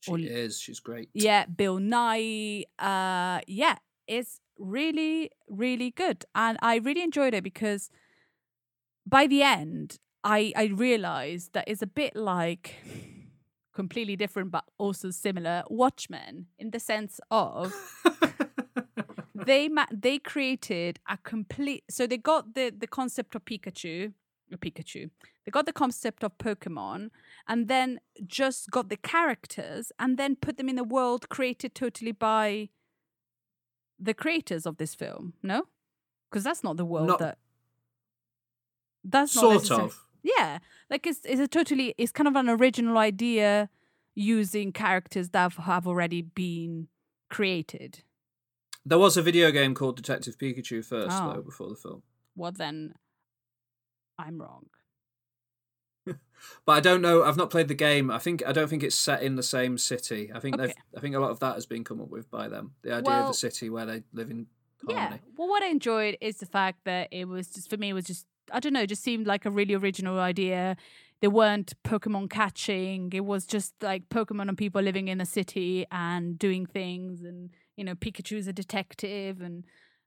[0.00, 0.60] she or- is.
[0.60, 1.08] She's great.
[1.14, 2.64] Yeah, Bill Nighy.
[2.78, 7.90] Uh, yeah, it's really, really good, and I really enjoyed it because
[9.06, 12.74] by the end, I I realized that it's a bit like
[13.74, 17.72] completely different, but also similar Watchmen in the sense of
[19.34, 21.84] they ma- they created a complete.
[21.90, 24.12] So they got the the concept of Pikachu.
[24.56, 25.10] Pikachu.
[25.44, 27.10] They got the concept of Pokemon
[27.48, 32.12] and then just got the characters and then put them in a world created totally
[32.12, 32.68] by
[33.98, 35.32] the creators of this film.
[35.42, 35.66] No,
[36.30, 37.38] because that's not the world Not- that.
[39.02, 40.00] That's not sort necessar- of.
[40.22, 43.68] Yeah, like it's it's a totally it's kind of an original idea
[44.14, 46.88] using characters that have already been
[47.28, 48.04] created.
[48.86, 51.32] There was a video game called Detective Pikachu first, Oh.
[51.34, 52.02] though, before the film.
[52.36, 52.94] Well, then
[54.18, 54.66] I'm wrong.
[56.66, 57.22] But I don't know.
[57.22, 58.10] I've not played the game.
[58.10, 60.30] I think I don't think it's set in the same city.
[60.34, 60.74] I think they've.
[60.94, 62.72] I think a lot of that has been come up with by them.
[62.82, 64.46] The idea of Well- a city where they live in
[64.86, 65.16] Yeah.
[65.36, 67.90] Well, what I enjoyed is the fact that it was just for me.
[67.90, 68.82] It was just I don't know.
[68.82, 70.76] It just seemed like a really original idea.
[71.22, 73.10] There weren't Pokemon catching.
[73.14, 77.22] It was just like Pokemon and people living in a city and doing things.
[77.22, 79.64] And you know, Pikachu's a detective, and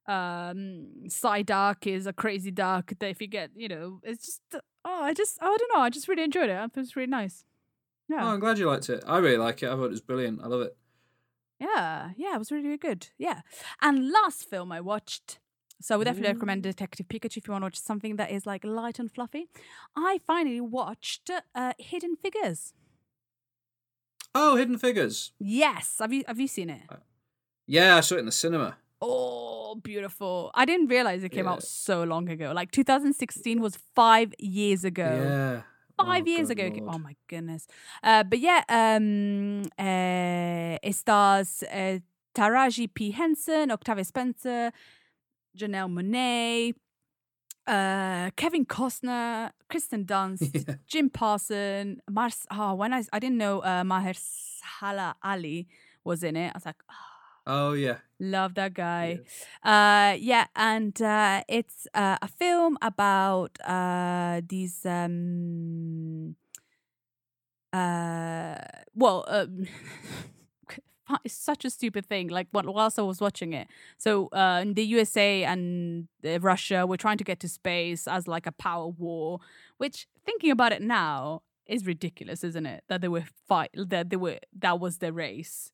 [0.07, 2.93] um, Psyduck is a crazy duck.
[2.99, 4.41] That if you get, you know, it's just
[4.85, 5.81] oh, I just I don't know.
[5.81, 6.55] I just really enjoyed it.
[6.55, 7.43] I thought it was really nice.
[8.09, 8.23] Yeah.
[8.23, 9.03] Oh, I'm glad you liked it.
[9.05, 9.67] I really like it.
[9.67, 10.41] I thought it was brilliant.
[10.41, 10.77] I love it.
[11.59, 13.07] Yeah, yeah, it was really, really good.
[13.17, 13.41] Yeah.
[13.81, 15.39] And last film I watched,
[15.81, 18.45] so I would definitely recommend Detective Pikachu if you want to watch something that is
[18.45, 19.49] like light and fluffy.
[19.95, 22.73] I finally watched uh, Hidden Figures.
[24.35, 25.31] Oh, Hidden Figures.
[25.39, 26.83] Yes, have you have you seen it?
[27.67, 28.77] Yeah, I saw it in the cinema.
[29.01, 30.51] Oh, beautiful!
[30.55, 31.51] I didn't realize it came Yeah.
[31.53, 32.51] out so long ago.
[32.55, 35.03] Like 2016 was five years ago.
[35.03, 35.61] Yeah.
[35.97, 36.63] five Oh, years ago.
[36.67, 36.95] Lord.
[36.95, 37.67] Oh my goodness.
[38.03, 41.99] Uh, but yeah, um, uh, it stars uh,
[42.35, 43.11] Taraji P.
[43.11, 44.71] Henson, Octavia Spencer,
[45.57, 46.73] Janelle Monáe,
[47.67, 50.75] uh, Kevin Costner, Kristen Dunst, Yeah.
[50.87, 52.45] Jim Parson, Mars.
[52.51, 55.67] Oh, when I I didn't know uh, Mahershala Ali
[56.03, 56.49] was in it.
[56.53, 57.06] I was like, oh,
[57.47, 57.99] Oh yeah.
[58.19, 59.21] Love that guy.
[59.63, 64.85] Uh, yeah, and uh, it's uh, a film about uh, these.
[64.85, 66.35] Um,
[67.71, 68.55] uh,
[68.93, 69.65] well, um,
[71.23, 72.27] it's such a stupid thing.
[72.27, 76.85] Like wh- whilst I was watching it, so uh, in the USA and uh, Russia
[76.85, 79.39] were trying to get to space as like a power war.
[79.77, 82.83] Which, thinking about it now, is ridiculous, isn't it?
[82.89, 85.71] That they were fight that they were that was the race.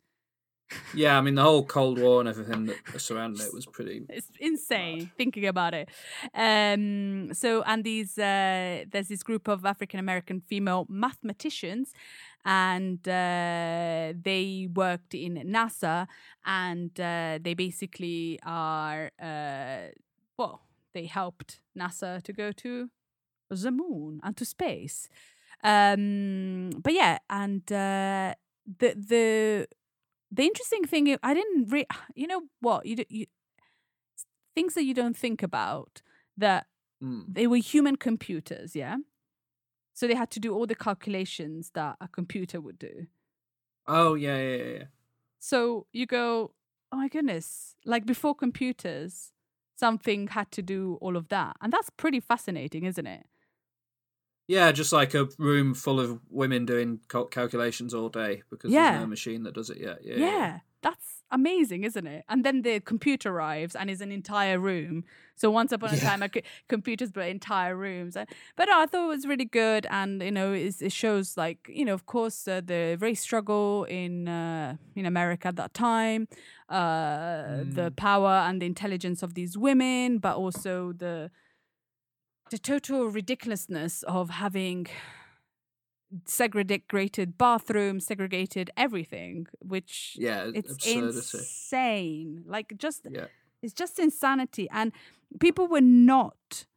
[0.94, 4.04] Yeah, I mean the whole Cold War and everything that surrounded it was pretty.
[4.10, 5.90] it's insane thinking about it
[6.34, 11.94] um so and these uh there's this group of african american female mathematicians
[12.46, 16.08] and uh, they worked in nasa
[16.46, 19.88] and uh, they basically are uh
[20.38, 20.62] well
[20.94, 22.90] they helped nasa to go to
[23.50, 25.10] the moon and to space
[25.64, 28.34] um but yeah and uh
[28.80, 29.68] the the
[30.36, 33.26] the interesting thing i- i didn't re- you know what you, you
[34.56, 36.02] things that you don't think about
[36.38, 36.68] that
[37.02, 37.26] Mm.
[37.28, 38.96] they were human computers yeah
[39.94, 43.08] so they had to do all the calculations that a computer would do
[43.86, 44.84] Oh yeah, yeah, yeah.
[45.40, 46.54] so you go
[46.94, 49.34] oh my goodness like before computers
[49.76, 53.26] something had to do all of that and that's pretty fascinating isn't it
[54.48, 58.90] Yeah, just like a room full of women doing cal- calculations all day because Yeah.
[58.92, 60.00] there's no machine that does it yet.
[60.04, 64.60] Yeah, yeah, that's amazing isn't it and then the computer arrives and is an entire
[64.60, 65.04] room
[65.36, 66.04] so once upon a Yeah.
[66.10, 66.30] time a
[66.70, 68.26] computers built entire rooms Uh,
[68.56, 71.94] but i thought it was really good and you know it shows like you know
[71.96, 76.28] of course uh, the race struggle in uh, in america at that time
[76.70, 81.32] uh, the power and the intelligence of these women but also the
[82.54, 84.86] the total ridiculousness of having
[86.26, 91.18] segregated bathrooms segregated everything which Yeah, it's absurdity.
[91.40, 93.26] insane like just Yeah.
[93.64, 94.92] it's just insanity and
[95.40, 96.68] people were not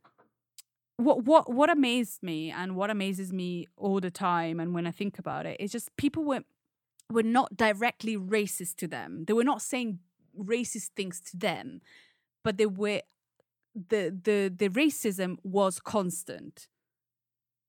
[0.96, 4.90] what what what amazed me and what amazes me all the time and when i
[4.90, 6.44] think about it is just people were
[7.12, 9.98] were not directly racist to them they were not saying
[10.54, 11.82] racist things to them
[12.42, 13.02] but they were
[13.88, 16.68] the the the racism was constant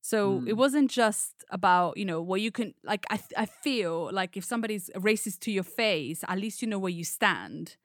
[0.02, 0.58] so it Mm.
[0.58, 4.90] wasn't just about you know where you can like I I feel like if somebody's
[4.96, 7.78] racist to your face, at least you know where you stand.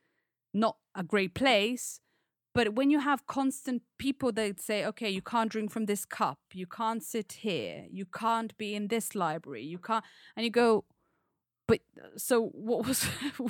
[0.55, 2.01] Not a great place,
[2.55, 6.39] but when you have constant people that say, okay, you can't drink from this cup,
[6.55, 10.05] you can't sit here, you can't be in this library, you can't,
[10.37, 10.85] and you go,
[11.69, 11.81] but
[12.17, 13.07] so what was?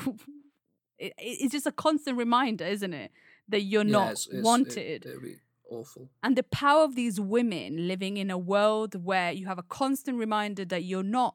[0.99, 3.11] it, it's just a constant reminder, isn't it,
[3.53, 5.37] that you're Yeah, not it's- it's- wanted it'd be
[5.71, 6.05] awful.
[6.25, 10.19] and the power of these women living in a world where you have a constant
[10.19, 11.35] reminder that you're not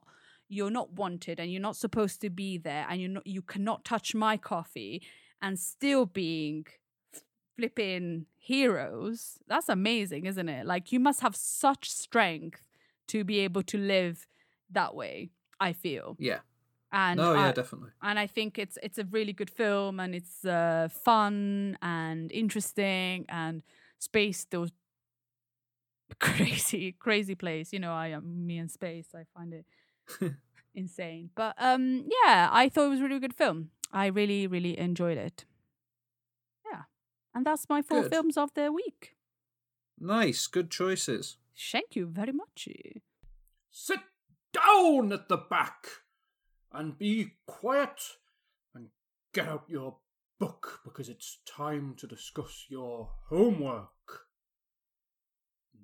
[0.49, 3.83] you're not wanted and you're not supposed to be there and you're not you cannot
[3.91, 4.95] touch my coffee
[5.41, 6.65] and still being
[7.55, 12.61] flipping heroes that's amazing isn't it like you must have such strength
[13.07, 14.27] to be able to live
[14.71, 16.39] that way i feel Yeah.
[17.01, 17.91] And no, yeah, I- definitely.
[18.01, 23.25] and I think it's it's a really good film and it's uh, fun and interesting
[23.29, 23.61] and
[23.99, 24.71] space those
[26.19, 29.65] crazy crazy place you know I am me and space I find it
[30.75, 31.29] insane.
[31.35, 33.69] But um yeah I thought it was a really good film.
[33.91, 35.45] I really really enjoyed it.
[36.71, 36.83] Yeah.
[37.33, 38.11] And that's my four Good.
[38.11, 39.15] films of the week.
[39.99, 41.37] Nice, good choices.
[41.71, 42.67] thank you very much.
[43.71, 43.99] Sit
[44.53, 45.87] down at the back
[46.71, 48.01] and be quiet
[48.75, 48.87] and
[49.33, 49.97] get out your
[50.39, 53.89] book because it's time to discuss your homework.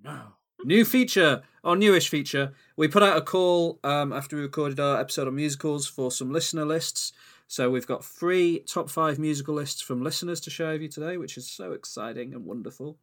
[0.04, 0.36] Now.
[0.66, 2.54] New feature, or newish feature.
[2.78, 6.32] We put out a call um, after we recorded our episode on musicals for some
[6.32, 7.12] listener lists.
[7.48, 11.18] So we've got three top five musical lists from listeners to share with you today,
[11.18, 12.98] which is so exciting and wonderful.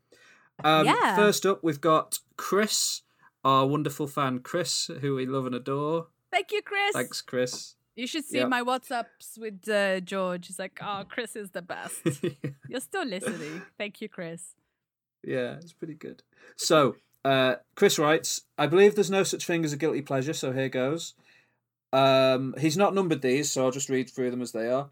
[0.65, 1.17] Um, Yeah.
[1.17, 3.03] First up, we've got Chris,
[3.45, 6.07] our wonderful fan Chris, who we love and adore.
[6.31, 7.75] Thank you Chris Thanks, Chris.
[7.97, 8.49] you should see Yep.
[8.49, 12.01] my WhatsApps with uh, George he's like oh Chris is the best
[12.69, 13.63] You're still listening.
[13.79, 14.55] Thank you, Chris.
[15.25, 16.23] Yeah, it's pretty good.
[16.57, 20.53] So, uh, Chris writes, I believe there's no such thing as a guilty pleasure, so
[20.53, 21.15] here goes.
[21.93, 24.89] Um, he's not numbered these, so I'll just read through them as they are.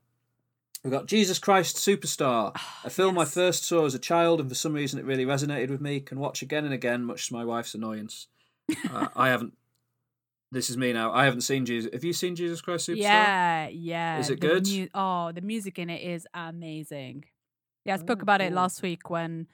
[0.84, 2.53] We've got Jesus Christ Superstar,
[2.84, 5.70] a film I first saw as a child, and for some reason it really resonated
[5.70, 6.01] with me.
[6.01, 8.26] Can watch again and again, much to my wife's annoyance.
[8.93, 9.55] Uh, I haven't.
[10.51, 11.12] This is me now.
[11.12, 11.90] I haven't seen Jesus.
[11.92, 12.96] Have you seen Jesus Christ Superstar?
[13.03, 14.18] Yeah, yeah.
[14.18, 14.66] Is it the good?
[14.66, 17.24] mu- oh, the music in it is amazing.
[17.84, 19.46] Yeah, I spoke about it last week when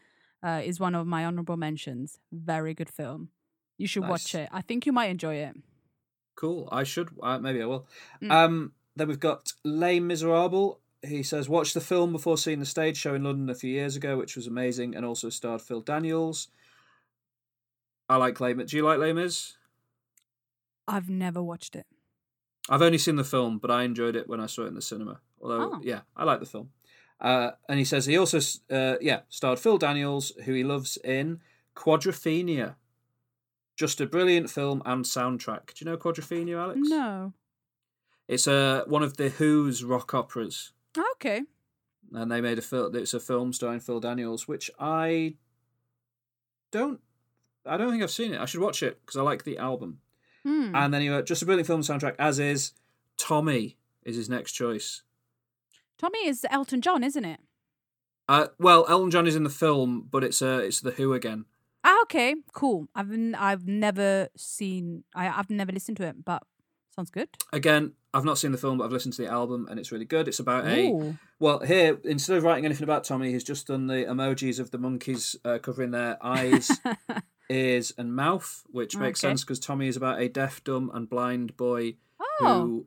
[0.44, 2.18] uh, is one of my honorable mentions.
[2.32, 3.30] Very good film.
[3.76, 4.48] You should watch it.
[4.52, 5.56] I think you might enjoy it.
[6.36, 6.68] Cool.
[6.70, 7.10] I should.
[7.20, 7.86] Uh, maybe I will.
[8.22, 8.30] Mm.
[8.30, 10.76] Um, then we've got Les Miserables.
[11.02, 13.96] he says, watch the film before seeing the stage show in London a few years
[13.96, 16.48] ago, which was amazing, and also starred Phil Daniels.
[18.08, 18.70] I like Les Mis.
[18.70, 19.56] Do you like Les Mis?
[20.86, 21.86] I've never watched it.
[22.68, 24.82] I've only seen the film, but I enjoyed it when I saw it in the
[24.82, 25.20] cinema.
[25.40, 25.80] Although, Oh.
[25.82, 26.70] yeah, I like the film.
[27.20, 28.38] Uh, and he says he also,
[28.70, 31.40] uh, yeah, starred Phil Daniels, who he loves in
[31.76, 32.74] Quadrophenia.
[33.76, 35.74] Just a brilliant film and soundtrack.
[35.74, 36.80] Do you know Quadrophenia, Alex?
[36.82, 37.32] No.
[38.28, 40.72] It's uh, one of the Who's rock operas.
[41.12, 41.42] Okay.
[42.12, 42.94] and they made a film.
[42.94, 45.34] It's a film starring Phil Daniels, which I
[46.70, 47.00] don't.
[47.66, 48.40] I don't think I've seen it.
[48.40, 50.00] I should watch it because I like the album.
[50.44, 50.74] Hmm.
[50.74, 52.72] And then you just a brilliant film soundtrack, as is
[53.16, 55.02] Tommy is his next choice.
[55.98, 57.40] Tommy is Elton John, isn't it?
[58.28, 61.44] Uh, well, Elton John is in the film, but it's uh, it's the Who again.
[61.82, 62.88] Ah, okay, cool.
[62.94, 65.04] I've n- I've never seen.
[65.14, 66.42] I I've never listened to it, but
[66.94, 67.28] sounds good.
[67.52, 70.04] Again, I've not seen the film, but I've listened to the album, and it's really
[70.06, 70.26] good.
[70.28, 74.04] It's about a well here instead of writing anything about Tommy, he's just done the
[74.04, 76.70] emojis of the monkeys uh, covering their eyes.
[77.50, 79.30] ears and mouth, which makes Okay.
[79.32, 81.96] sense because Tommy is about a deaf, dumb, and blind boy
[82.40, 82.86] oh, who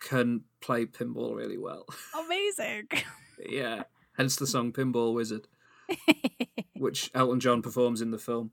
[0.00, 1.86] can play pinball really well.
[2.18, 2.88] amazing!
[3.48, 3.84] yeah,
[4.16, 5.48] hence the song "Pinball Wizard,"
[6.76, 8.50] which Elton John performs in the film.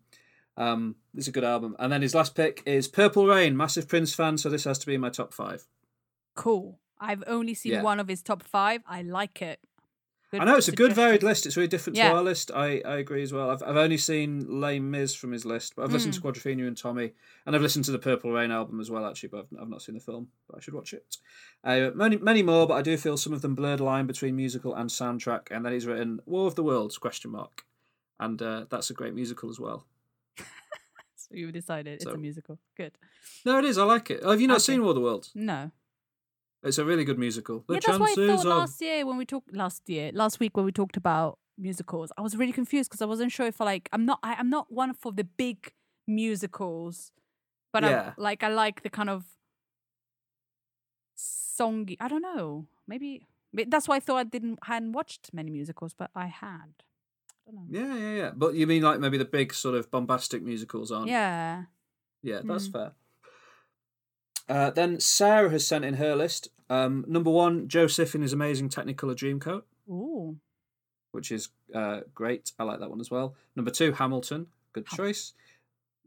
[0.58, 1.76] Um, it's a good album.
[1.80, 3.58] And then his last pick is Purple Rain.
[3.58, 5.66] Massive Prince fan, so this has to be in my top five.
[6.36, 6.80] cool.
[6.98, 7.82] I've only seen Yeah.
[7.82, 8.82] one of his top five.
[8.88, 9.60] I like it.
[10.40, 11.46] Good I know it's a good varied list.
[11.46, 12.10] It's really different Yeah.
[12.10, 12.52] to our list.
[12.54, 13.50] I, I agree as well.
[13.50, 16.24] I've I've only seen Les Miz from his list, but I've listened to Mm.
[16.24, 17.14] Quadrophenia and Tommy,
[17.46, 19.06] and I've listened to the Purple Rain album as well.
[19.06, 20.28] Actually, but I've, I've not seen the film.
[20.50, 21.18] But I should watch it.
[21.64, 24.76] Uh, many many more, but I do feel some of them blurred line between musical
[24.76, 25.48] and soundtrack.
[25.52, 27.66] And then he's written War of the Worlds question mark,
[28.20, 29.86] and uh, that's a great musical as well.
[31.18, 32.60] So you've decided it's a musical.
[32.78, 32.92] Good.
[33.46, 33.80] No, it is.
[33.80, 34.20] I like it.
[34.22, 34.64] Oh, have you not Okay.
[34.74, 35.32] seen War of the Worlds?
[35.34, 35.72] No.
[36.66, 37.64] It's a really good musical.
[37.68, 40.40] The yeah, that's why I thought of last year when we talked last year, last
[40.40, 43.62] week when we talked about musicals, I was really confused because I wasn't sure if
[43.62, 45.72] I like I'm not I, I'm not one for the big
[46.08, 47.12] musicals,
[47.72, 48.14] but Yeah.
[48.18, 49.26] I like I like the kind of
[51.18, 51.98] songy.
[52.00, 52.68] I don't know.
[52.88, 56.74] Maybe that's why I thought I didn't hadn't watched many musicals, but I had.
[57.48, 57.80] I don't know.
[57.80, 58.32] yeah, yeah, yeah.
[58.36, 61.08] But you mean like maybe the big sort of bombastic musicals aren't?
[61.10, 61.66] Yeah.
[62.24, 62.72] Yeah, that's Mm.
[62.74, 62.92] fair.
[64.48, 66.50] Uh, then Sarah has sent in her list.
[66.70, 70.38] Um, number one, Joseph in his amazing Technicolor Dreamcoat, Ooh.
[71.12, 72.52] which is uh, great.
[72.60, 73.36] I like that one as well.
[73.56, 74.48] Number two, Hamilton.
[74.74, 75.34] Good choice.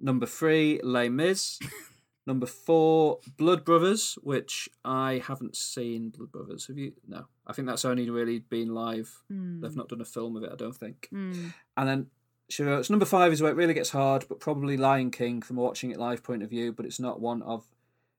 [0.00, 1.58] Number three, Les Mis.
[2.26, 6.10] Number four, Blood Brothers, which I haven't seen.
[6.10, 6.92] Blood Brothers, have you?
[7.06, 9.22] No, I think that's only really been live.
[9.32, 9.62] Mm.
[9.62, 11.08] They've not done a film of it, I don't think.
[11.10, 11.54] Mm.
[11.78, 12.06] And then
[12.50, 15.56] she wrote, number five is where it really gets hard, but probably Lion King from
[15.56, 17.66] a watching it live point of view, but it's not one of,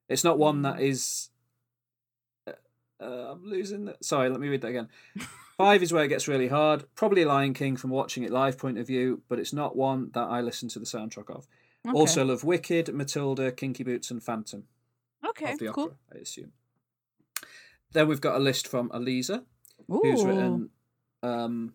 [0.10, 1.30] it's not one that is.
[2.46, 2.54] Uh,
[3.02, 3.86] uh, I'm losing.
[3.86, 4.90] The, sorry, let me read that again.
[5.58, 6.84] Five is where it gets really hard.
[6.96, 10.24] Probably Lion King from watching it live point of view, but it's not one that
[10.24, 11.48] I listen to the soundtrack of.
[11.88, 11.98] Okay.
[11.98, 14.64] Also love Wicked, Matilda, Kinky Boots, and Phantom
[15.28, 15.84] okay, of the cool.
[15.86, 15.96] opera.
[16.14, 16.52] I assume.
[17.92, 19.44] Then we've got a list from Eliza
[19.92, 20.02] Ooh.
[20.04, 20.70] who's written
[21.24, 21.74] um,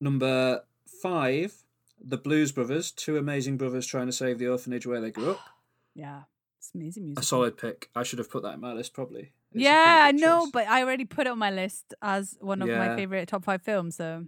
[0.00, 0.62] number
[1.02, 1.54] five,
[2.02, 5.40] The Blues Brothers, two amazing brothers trying to save the orphanage where they grew up.
[5.94, 6.22] Yeah.
[6.62, 7.18] It's amazing music.
[7.24, 7.90] A solid pick.
[7.96, 9.32] I should have put that in my list probably.
[9.50, 12.68] It's Yeah, I know, but I already put it on my list as one of
[12.68, 13.96] my favorite top five films.
[13.96, 14.26] So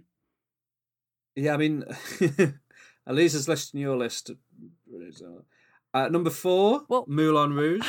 [1.37, 1.85] yeah, I mean,
[3.07, 4.31] Eliza's listing your list.
[5.93, 7.87] Uh, number four, Well- Moulin Rouge.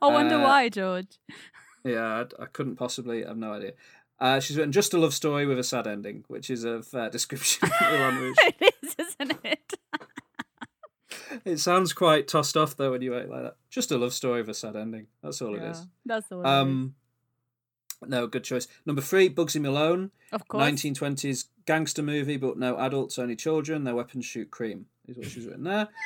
[0.00, 1.18] I wonder Uh, why, George.
[1.84, 3.26] Yeah, I, I couldn't possibly.
[3.26, 3.72] I've no idea.
[4.18, 7.10] Uh, she's written just a love story with a sad ending, which is a fair
[7.16, 7.68] description.
[7.82, 8.36] Moulin Rouge.
[8.60, 9.74] it is, isn't it?
[11.44, 13.56] It sounds quite tossed off though when you write like that.
[13.70, 15.06] Just a love story with a sad ending.
[15.22, 15.86] That's all it Yeah, is.
[16.04, 16.40] That's all.
[16.40, 16.48] it is.
[16.50, 16.94] Um,
[18.06, 18.66] no, good choice.
[18.86, 20.60] Number three, Bugsy Malone, of course.
[20.60, 23.84] nineteen twenties gangster movie, but no adults, only children.
[23.84, 24.86] Their weapons shoot cream.
[25.06, 25.88] Is what she's written there.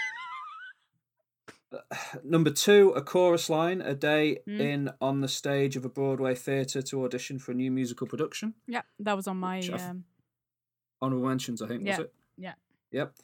[2.25, 4.61] Number two, a chorus line, a day Hmm.
[4.61, 8.55] in on the stage of a Broadway theatre to audition for a new musical production.
[8.67, 9.61] Yeah, that was on my.
[9.69, 10.05] Um,
[11.03, 12.15] Honorable mentions, I think, Yeah, was it?
[12.39, 12.55] yeah.
[12.93, 13.15] Yep.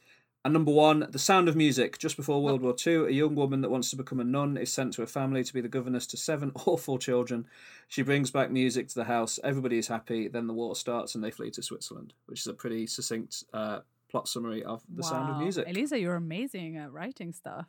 [0.42, 1.98] And number one, The Sound of Music.
[1.98, 4.72] Just before World War II, a young woman that wants to become a nun is
[4.72, 7.46] sent to a family to be the governess to seven awful children.
[7.88, 9.38] She brings back music to the house.
[9.44, 10.28] Everybody is happy.
[10.28, 13.80] Then the war starts and they flee to Switzerland, which is a pretty succinct uh,
[14.10, 15.38] plot summary of The Sound of.
[15.38, 15.66] Music.
[15.68, 17.66] Eliza, you're amazing at writing stuff.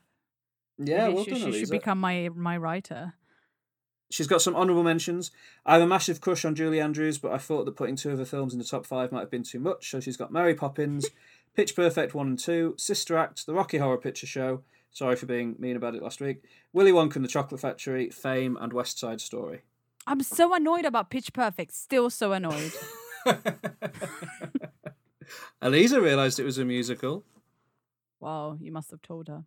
[0.78, 3.16] yeah, Maybe well she, done, she should become my my writer.
[4.10, 5.32] She's got some honourable mentions.
[5.66, 8.20] I have a massive crush on Julie Andrews, but I thought that putting two of
[8.20, 9.90] her films in the top five might have been too much.
[9.90, 11.08] So she's got Mary Poppins,
[11.56, 14.62] Pitch Perfect 1 and 2, Sister Act, The Rocky Horror Picture Show.
[14.92, 16.44] Sorry for being mean about it last week.
[16.74, 19.62] Willy Wonka and the Chocolate Factory, Fame, and West Side Story.
[20.08, 21.74] I'm so annoyed about Pitch Perfect.
[21.74, 22.72] Still so annoyed.
[25.62, 27.24] Eliza realised it was a musical.
[28.20, 29.44] wow, you must have told her.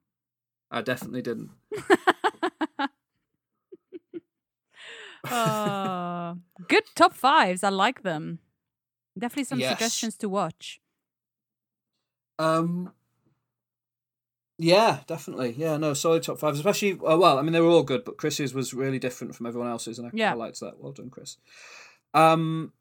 [0.71, 1.51] I definitely didn't.
[5.25, 6.35] Uh,
[6.69, 7.65] good top fives.
[7.65, 8.39] I like them.
[9.19, 9.71] Definitely some Yes.
[9.71, 10.81] suggestions to watch.
[12.39, 12.93] Um.
[14.59, 15.55] Yeah, definitely.
[15.59, 16.55] Yeah, no, solid top five.
[16.55, 19.47] Especially, uh, well, I mean, they were all good, but Chris's was really different from
[19.47, 20.31] everyone else's, and I, Yeah.
[20.31, 20.79] I liked that.
[20.79, 21.39] Well done, Chris.
[22.13, 22.73] Um.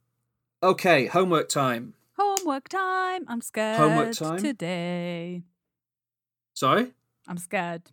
[0.62, 1.96] Okay, homework time.
[2.18, 3.26] Homework time.
[3.28, 4.38] I'm scared Homework time?
[4.38, 5.44] today.
[6.54, 6.94] Sorry,
[7.28, 7.92] I'm scared.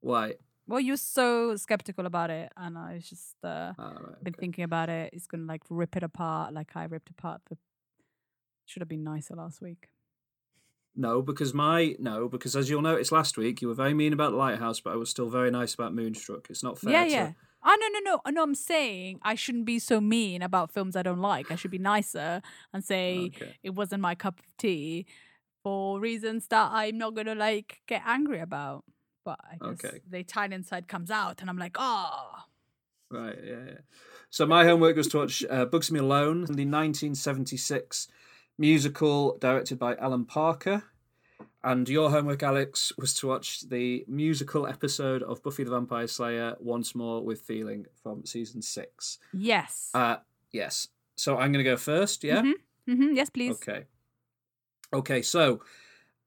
[0.00, 0.34] why?
[0.66, 4.40] Well, you're so skeptical about it, and I was just uh, Ah, right, been okay.
[4.40, 5.10] thinking about it.
[5.12, 7.58] It's gonna like rip it apart, like I ripped apart the.
[8.64, 9.88] Should have been nicer last week.
[10.94, 14.34] No, because my no, because as you'll notice last week, you were very mean about
[14.34, 16.48] lighthouse, but I was still very nice about Moonstruck.
[16.50, 16.92] It's not fair.
[16.92, 17.32] yeah, to- yeah.
[17.64, 18.42] Oh no, no, no, no!
[18.42, 21.50] I'm saying I shouldn't be so mean about films I don't like.
[21.50, 22.42] I should be nicer
[22.74, 23.56] and say Okay.
[23.62, 25.06] it wasn't my cup of tea
[25.62, 28.84] for reasons that I'm not gonna like get angry about.
[29.24, 30.00] But I guess Okay.
[30.10, 32.34] the Italian inside comes out, and I'm like, oh,
[33.10, 33.78] Right, yeah, yeah.
[34.30, 38.08] So my homework was to watch uh, Bugsy Malone, in the 1976
[38.58, 40.84] musical directed by Alan Parker.
[41.64, 46.56] And your homework, Alex, was to watch the musical episode of Buffy the Vampire Slayer
[46.58, 49.18] once more with feeling from season six.
[49.32, 50.16] yes, Uh,
[50.50, 50.88] yes.
[51.14, 52.42] So I'm going to go first, yeah?
[52.42, 52.52] Mhm.
[52.86, 53.52] hmm yes, please.
[53.52, 53.84] Okay.
[54.92, 55.60] Okay, so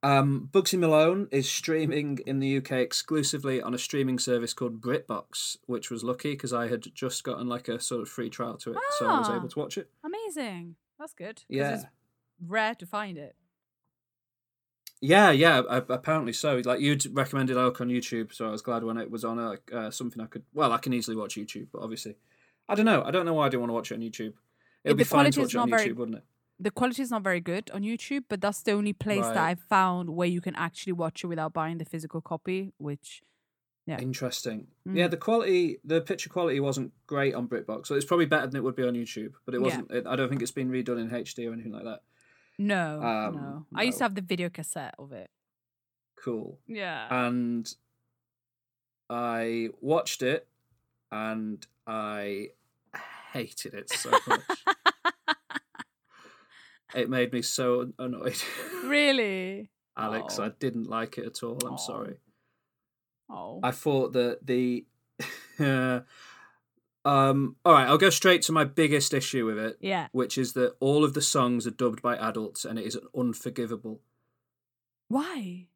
[0.03, 5.57] um, Bugsy Malone is streaming in the UK exclusively on a streaming service called BritBox,
[5.65, 8.71] which was lucky because I had just gotten like a sort of free trial to
[8.71, 9.35] it, so I was Ah.
[9.35, 9.89] able to watch it.
[10.03, 10.75] Amazing.
[10.97, 11.43] That's good.
[11.49, 11.83] Yeah.
[12.39, 13.35] Rare to find it.
[15.01, 16.61] Yeah, yeah, apparently so.
[16.63, 19.55] Like you'd recommended Elk on YouTube, so I was glad when it was on uh,
[19.73, 20.43] uh, something I could.
[20.53, 22.15] Well, I can easily watch YouTube, but obviously,
[22.67, 23.03] I don't know.
[23.03, 24.33] I don't know why I didn't want to watch it on YouTube.
[24.83, 26.23] It would be fine to watch it on not YouTube, very- wouldn't it?
[26.57, 29.59] The quality is not very good on YouTube, but that's the only place that I've
[29.59, 33.21] found where you can actually watch it without buying the physical copy, which
[33.85, 33.99] Yeah.
[33.99, 34.67] Interesting.
[34.87, 34.95] Mm.
[34.97, 38.55] Yeah, the quality, the picture quality wasn't great on BritBox, so it's probably better than
[38.55, 39.33] it would be on YouTube.
[39.45, 39.91] But it wasn't.
[39.91, 42.01] It, I don't think it's been redone in HD or anything like that.
[42.57, 43.65] No, Um, no.
[43.75, 45.29] I used to have the video cassette of it.
[46.23, 46.59] Cool.
[46.67, 47.25] Yeah.
[47.27, 47.71] and
[49.09, 50.47] I watched it
[51.11, 52.49] and I
[53.33, 54.41] hated it so much.
[56.95, 58.41] it made me so annoyed.
[58.85, 59.69] really?
[59.97, 60.43] Alex, Oh.
[60.45, 61.57] I didn't like it at all.
[61.65, 61.77] I'm Oh.
[61.77, 62.17] sorry.
[63.29, 63.59] Oh.
[63.63, 64.85] I thought that the
[67.05, 70.07] um all right, I'll go straight to my biggest issue with it, yeah.
[70.11, 74.01] which is that all of the songs are dubbed by adults and it is unforgivable.
[75.07, 75.67] Why?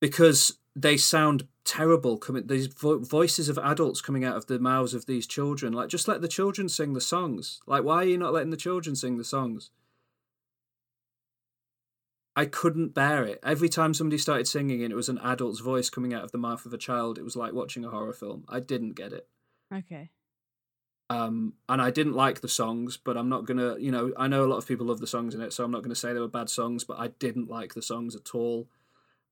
[0.00, 4.94] because they sound terrible coming these vo- voices of adults coming out of the mouths
[4.94, 8.18] of these children like just let the children sing the songs like why are you
[8.18, 9.70] not letting the children sing the songs
[12.36, 15.90] i couldn't bear it every time somebody started singing and it was an adult's voice
[15.90, 18.44] coming out of the mouth of a child it was like watching a horror film
[18.48, 19.26] i didn't get it
[19.72, 20.10] Okay.
[21.10, 24.44] um and i didn't like the songs but i'm not gonna you know i know
[24.44, 26.20] a lot of people love the songs in it so i'm not gonna say they
[26.20, 28.68] were bad songs but i didn't like the songs at all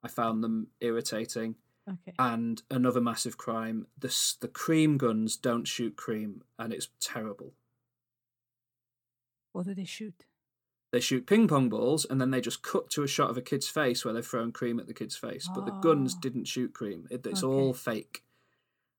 [0.03, 1.57] i found them irritating
[1.89, 2.15] Okay.
[2.19, 4.09] and another massive crime the
[4.41, 7.53] the cream guns don't shoot cream and it's terrible
[9.53, 10.25] what do they shoot?
[10.93, 13.43] they shoot ping pong balls and then they just cut to a shot of a
[13.43, 16.19] kid's face where they're throwing cream at the kid's face but the guns Oh.
[16.21, 17.47] didn't shoot cream it, it's Okay.
[17.53, 18.23] all fake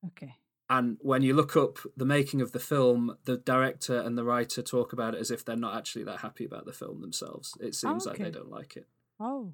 [0.06, 0.36] Okay.
[0.70, 4.62] And when you look up the making of the film the director and the writer
[4.62, 7.76] talk about it as if they're not actually that happy about the film themselves it
[7.76, 8.88] seems like they don't like it
[9.20, 9.54] Oh.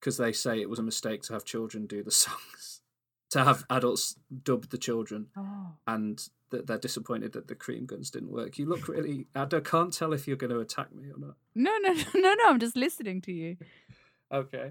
[0.00, 2.82] because they say it was a mistake to have children do the songs
[3.30, 5.72] to have adults dub the children Oh.
[5.86, 8.56] and that they're disappointed that the cream guns didn't work.
[8.56, 9.26] You look really.
[9.34, 11.34] I can't tell if you're going to attack me or not.
[11.56, 12.44] No, no, no, no, no.
[12.46, 13.56] I'm just listening to you.
[14.32, 14.70] Okay.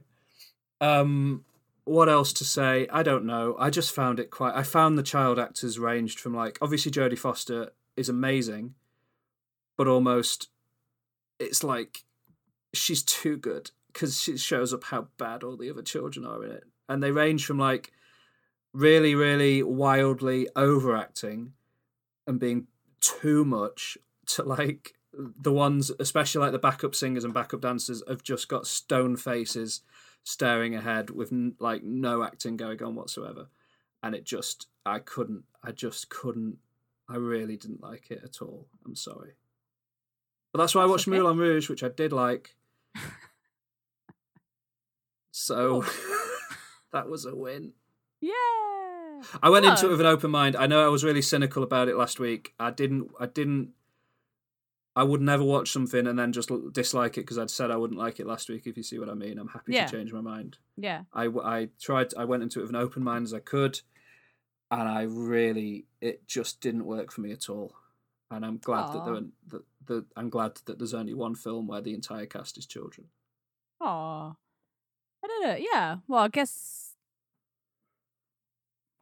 [0.80, 1.44] Um.
[1.86, 2.88] What else to say?
[2.92, 3.56] I don't know.
[3.60, 4.56] I just found it quite.
[4.56, 8.74] I found the child actors ranged from like obviously Jodie Foster is amazing,
[9.78, 10.50] but almost
[11.40, 12.04] it's like
[12.74, 16.52] she's too good because she shows up how bad all the other children are in
[16.52, 17.92] it, and they range from like
[18.74, 21.54] really, really wildly overacting
[22.28, 22.68] and being
[23.00, 28.24] too much to like the ones, especially like the backup singers and backup dancers, have
[28.24, 29.82] just got stone faces
[30.26, 33.48] staring ahead with n- like no acting going on whatsoever.
[34.04, 36.58] And it just, I couldn't, I just couldn't,
[37.08, 38.68] I really didn't like it at all.
[38.86, 39.36] I'm sorry.
[40.52, 41.18] But that's why I watched okay.
[41.18, 42.58] Moulin Rouge, which I did like.
[45.38, 45.84] So
[46.94, 47.74] that was a win.
[48.22, 48.32] Yeah.
[49.44, 50.56] I went into it with an open mind.
[50.56, 52.54] I know I was really cynical about it last week.
[52.58, 53.12] I didn't.
[53.20, 53.72] I didn't.
[54.98, 58.00] I would never watch something and then just dislike it because I'd said I wouldn't
[58.00, 58.66] like it last week.
[58.66, 59.86] If you see what I mean, I'm happy Yeah.
[59.88, 60.58] to change my mind.
[60.78, 61.02] Yeah.
[61.14, 62.14] I, I tried.
[62.18, 63.82] I went into it with an open mind as I could,
[64.72, 67.74] and I really it just didn't work for me at all.
[68.32, 69.22] And I'm glad that there Aw.
[69.50, 73.08] that, that I'm glad that there's only one film where the entire cast is children.
[73.82, 74.36] Oh,
[75.24, 75.58] I don't know.
[75.60, 75.98] Yeah.
[76.08, 76.94] Well, I guess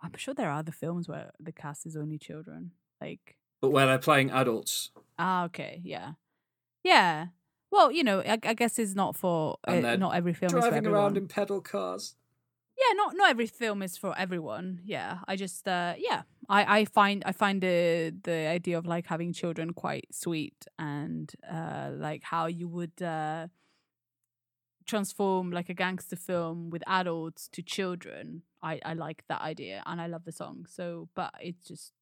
[0.01, 2.71] I'm sure there are other films where the cast is only children.
[2.99, 6.13] Like, But where they're playing adults, ah, okay, yeah,
[6.83, 7.27] yeah.
[7.71, 10.59] Well, you know, I, I guess it's not for uh, not every film is for
[10.59, 10.99] driving everyone.
[11.01, 12.15] around in pedal cars.
[12.77, 16.85] yeah not not every film is for everyone yeah i just uh yeah i i
[16.85, 22.23] find i find the the idea of like having children quite sweet and uh like
[22.23, 23.47] how you would uh
[24.85, 30.01] transform like a gangster film with adults to children i i like that idea and
[30.01, 31.93] i love the song so but it's just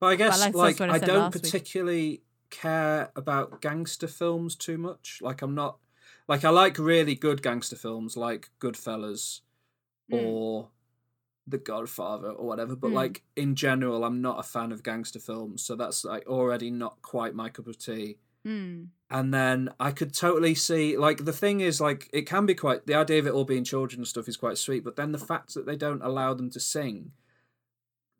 [0.00, 1.42] But I guess like- that's like, what I I, don't last week.
[1.42, 5.18] particularly care about gangster films too much.
[5.22, 5.78] Like I'm not
[6.26, 9.40] like I like really good gangster films like Goodfellas
[10.10, 10.24] Mm.
[10.26, 10.70] or
[11.46, 12.74] The Godfather or whatever.
[12.76, 12.94] But Mm.
[12.94, 17.00] like in general, I'm not a fan of gangster films, so that's like already not
[17.02, 18.18] quite my cup of tea.
[18.46, 18.88] mm.
[19.10, 22.86] And then I could totally see like the thing is like it can be quite
[22.86, 25.18] the idea of it all being children and stuff is quite sweet, but then the
[25.18, 27.12] fact that they don't allow them to sing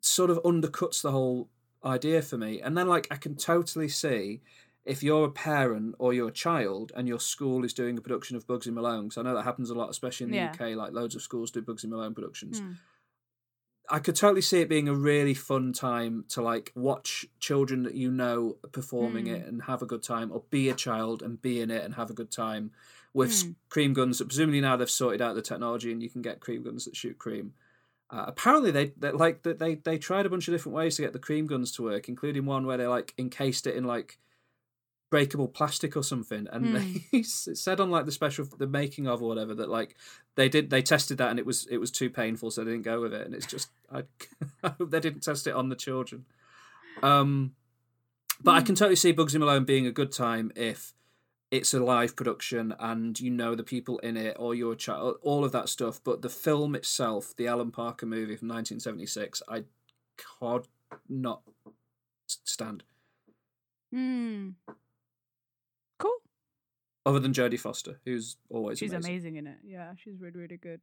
[0.01, 1.49] sort of undercuts the whole
[1.83, 2.61] idea for me.
[2.61, 4.41] And then like I can totally see
[4.85, 8.35] if you're a parent or you're a child and your school is doing a production
[8.35, 10.51] of Bugsy Malone, because I know that happens a lot, especially in the Yeah.
[10.53, 12.61] UK, like loads of schools do Bugsy Malone productions.
[12.61, 12.77] Mm.
[13.89, 17.93] I could totally see it being a really fun time to like watch children that
[17.95, 19.35] you know performing Mm.
[19.35, 21.95] it and have a good time, or be a child and be in it and
[21.95, 22.71] have a good time
[23.13, 23.55] with Mm.
[23.69, 24.19] cream guns.
[24.19, 26.95] that Presumably now they've sorted out the technology and you can get cream guns that
[26.95, 27.53] shoot cream.
[28.11, 31.01] Uh, apparently they, they like that they they tried a bunch of different ways to
[31.01, 34.17] get the cream guns to work, including one where they like encased it in like
[35.09, 36.97] breakable plastic or something and Hmm.
[37.11, 39.95] they said on like the special the making of or whatever that like
[40.35, 42.85] they did they tested that and it was it was too painful so they didn't
[42.85, 44.03] go with it and it's just i,
[44.63, 46.23] I hope they didn't test it on the children
[47.03, 47.55] um
[48.41, 50.93] but i can totally see bugsy malone being a good time if
[51.51, 55.43] it's a live production and you know the people in it or you're child all
[55.45, 59.63] of that stuff but the film itself the alan parker movie from 1976 i
[60.17, 60.67] could
[61.09, 61.41] not
[62.27, 62.83] stand
[63.93, 64.53] Mm.
[65.99, 66.21] cool
[67.05, 69.11] other than jodie foster who's always she's amazing.
[69.11, 69.35] amazing.
[69.35, 70.79] in it yeah she's really really good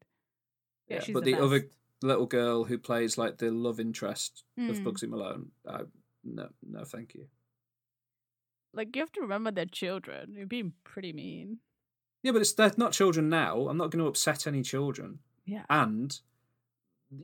[0.89, 1.67] yeah, Yeah, she's but the, the, other
[2.03, 4.85] little girl who plays like the love interest of Mm.
[4.85, 5.81] Bugsy Malone, I,
[6.25, 7.27] no, no, thank you.
[8.75, 11.59] Like you have to remember they're children you're being pretty mean
[12.23, 13.69] Yeah, but it's they're not children now.
[13.69, 16.19] I'm not going to upset any children, yeah and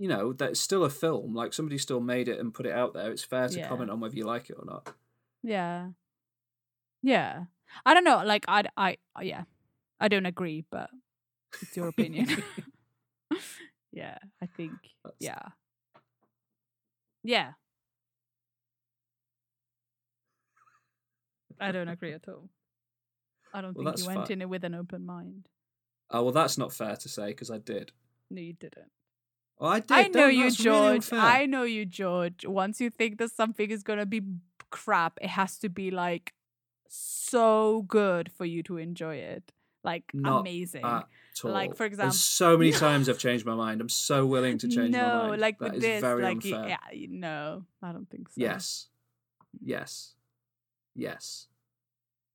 [0.01, 1.35] you know that's still a film.
[1.35, 3.11] Like somebody still made it and put it out there.
[3.11, 3.69] It's fair to Yeah.
[3.69, 4.95] comment on whether you like it or not.
[5.43, 5.89] Yeah.
[7.03, 7.45] Yeah.
[7.85, 8.23] I don't know.
[8.25, 9.45] Like, I, I, yeah.
[10.01, 10.89] I don't agree, but
[11.61, 12.29] it's your opinion.
[13.93, 14.17] yeah.
[14.41, 14.73] I think,
[15.05, 15.43] That's- yeah.
[17.23, 17.53] Yeah.
[21.61, 22.49] I don't agree at all.
[23.53, 24.33] I don't Well, think you went fine.
[24.33, 25.49] in it with an open mind.
[26.11, 27.93] Oh well, that's not fair to say because I did.
[28.31, 28.91] No, you didn't.
[29.59, 29.93] Oh, I did.
[29.93, 31.13] I know you, that's really George.
[31.13, 32.45] I know you, George.
[32.45, 34.23] Once you think that something is gonna be
[34.71, 36.35] crap, it has to be like
[36.89, 39.53] so good for you to enjoy it.
[39.83, 40.83] Like Not amazing.
[41.43, 43.81] Like, for example- so many times I've changed my mind.
[43.81, 45.41] I'm so willing to change no, my mind.
[45.41, 46.69] like That with is this, very like unfair.
[46.93, 48.35] yeah, no, I don't think so.
[48.37, 48.89] Yes.
[49.57, 49.61] Mm.
[49.65, 50.14] Yes.
[50.95, 51.49] Yes.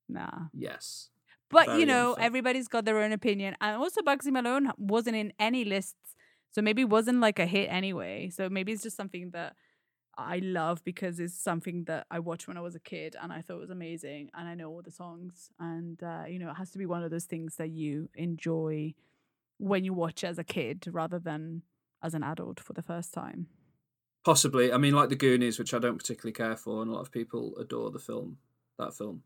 [0.07, 0.47] Nah.
[0.53, 1.09] Yes.
[1.49, 5.33] But Very you know, everybody's got their own opinion, and also Bugsy Malone wasn't in
[5.39, 6.15] any lists,
[6.51, 8.29] so maybe it wasn't like a hit anyway.
[8.29, 9.55] So maybe it's just something that
[10.15, 13.41] I love because it's something that I watched when I was a kid, and I
[13.41, 16.69] thought was amazing, and I know all the songs, and uh, you know, it has
[16.71, 18.93] to be one of those things that you enjoy
[19.57, 21.63] when you watch as a kid rather than
[22.03, 23.47] as an adult for the first time.
[24.23, 24.71] Possibly.
[24.71, 27.11] I mean, like the Goonies, which I don't particularly care for, and a lot of
[27.11, 28.37] people adore the film.
[28.79, 29.23] That film.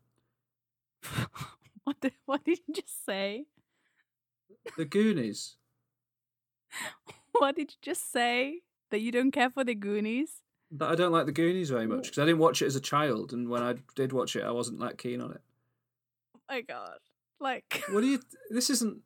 [1.84, 3.46] what did, what did you just say?
[4.76, 5.56] The Goonies.
[7.36, 8.60] What did you just say?
[8.92, 10.42] That you don't care for the Goonies?
[10.70, 12.80] That I don't like the Goonies very much because I didn't watch it as a
[12.80, 15.40] child, and when I did watch it, I wasn't that keen on it.
[16.36, 16.98] Oh my god.
[17.40, 18.20] Like What do you?
[18.50, 18.98] This isn't.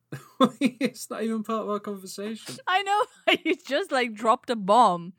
[0.60, 2.56] it's not even part of our conversation.
[2.66, 5.14] I know you just like dropped a bomb.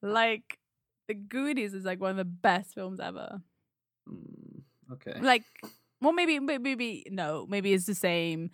[0.00, 0.58] Like
[1.06, 3.42] the Goonies is like one of the best films ever.
[4.08, 4.53] Mm,
[4.92, 5.18] okay.
[5.20, 5.44] Like
[6.00, 8.50] well maybe may- maybe no, maybe it's the same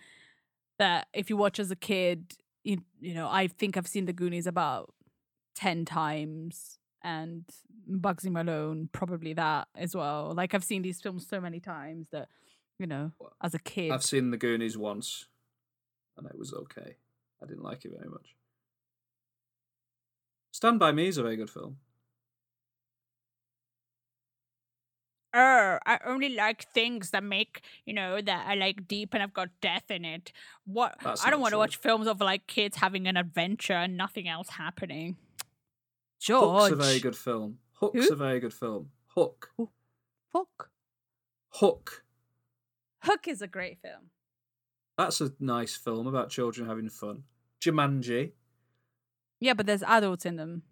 [0.79, 2.33] that if you watch as a kid,
[2.65, 4.93] you, you know, I think I've seen the Goonies about
[5.55, 7.45] ten times, and
[7.91, 10.33] Bugsy Malone probably that as well.
[10.35, 12.29] Like I've seen these films so many times that
[12.79, 13.13] you know,
[13.43, 15.27] as a kid, I've seen The Goonies once,
[16.17, 16.97] and it was okay.
[17.43, 18.35] I didn't like it very much.
[20.53, 21.77] Stand by Me is a very good film.
[25.35, 29.33] Oh, I only like things that make, you know, that are like deep and I've
[29.33, 30.33] got death in it.
[30.65, 33.97] What That's I don't want to watch films of like kids having an adventure and
[33.97, 35.17] nothing else happening.
[36.23, 36.73] Hook's George.
[36.73, 37.59] a very good film.
[37.75, 38.13] Hook's Who?
[38.13, 38.91] a very good film.
[39.15, 39.51] Hook.
[40.33, 40.71] Hook.
[41.51, 42.05] Hook.
[43.03, 44.11] Hook is a great film.
[44.99, 47.25] That's a nice film about children having fun.
[47.61, 48.33] Jumanji.
[49.41, 50.63] Yeah, but there's adults in them.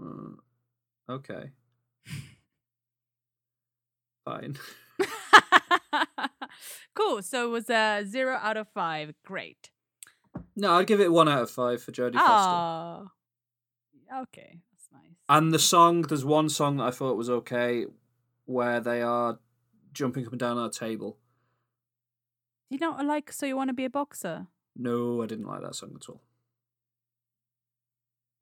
[0.00, 1.50] Uh, okay.
[4.30, 4.56] Fine.
[6.94, 7.22] cool.
[7.22, 9.14] So it was a zero out of five.
[9.24, 9.70] Great.
[10.54, 12.26] No, I'd give it one out of five for Jodie Foster.
[12.28, 13.06] Ah.
[14.22, 15.16] Okay, that's nice.
[15.28, 17.86] And the song, there's one song that I thought was okay,
[18.44, 19.38] where they are
[19.92, 21.18] jumping up and down on a table.
[22.68, 24.46] you not like so you want to be a boxer?
[24.76, 26.22] No, I didn't like that song at all.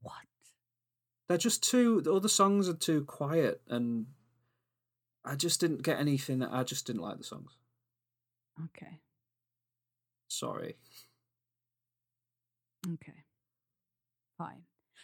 [0.00, 0.14] What?
[1.28, 2.02] They're just too.
[2.06, 4.06] All the songs are too quiet, and
[5.24, 6.42] I just didn't get anything.
[6.42, 7.56] I just didn't like the songs.
[8.66, 9.00] Okay.
[10.28, 10.76] Sorry.
[12.94, 13.24] Okay.
[14.36, 14.62] Fine.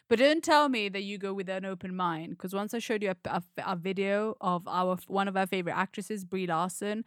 [0.08, 3.02] But don't tell me that you go with an open mind, because once I showed
[3.02, 7.04] you a, a, a video of our one of our favorite actresses, Brie Larson,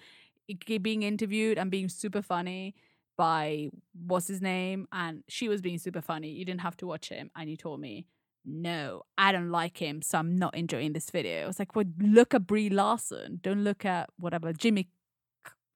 [0.82, 2.76] being interviewed and being super funny
[3.18, 6.30] by what's his name, and she was being super funny.
[6.30, 8.08] You didn't have to watch him, and you told me,
[8.48, 11.44] no, I don't like him, so I'm not enjoying this video.
[11.44, 13.40] I was like, well, look at Brie Larson.
[13.44, 14.88] Don't look at whatever Jimmy,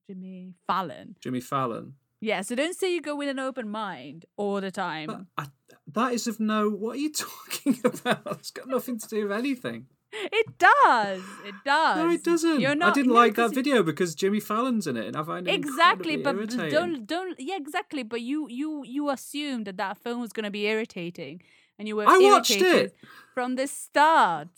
[0.10, 1.16] Jimmy Fallon.
[1.20, 1.96] Jimmy Fallon.
[2.22, 5.28] Yeah, so don't say you go with an open mind all the time.
[5.38, 5.48] I,
[5.94, 6.70] that is of no.
[6.70, 8.38] What are you talking about?
[8.40, 9.88] It's got nothing to do with anything.
[10.14, 11.24] It does.
[11.46, 11.98] It does.
[11.98, 12.60] No, it doesn't.
[12.60, 15.24] You're not, I didn't no, like that video because Jimmy Fallon's in it, and I
[15.24, 16.70] find it Exactly, but irritating.
[16.70, 18.04] don't don't yeah exactly.
[18.04, 21.42] But you you you assumed that that film was gonna be irritating,
[21.82, 22.96] and you were I watched it.
[23.34, 24.50] from the start.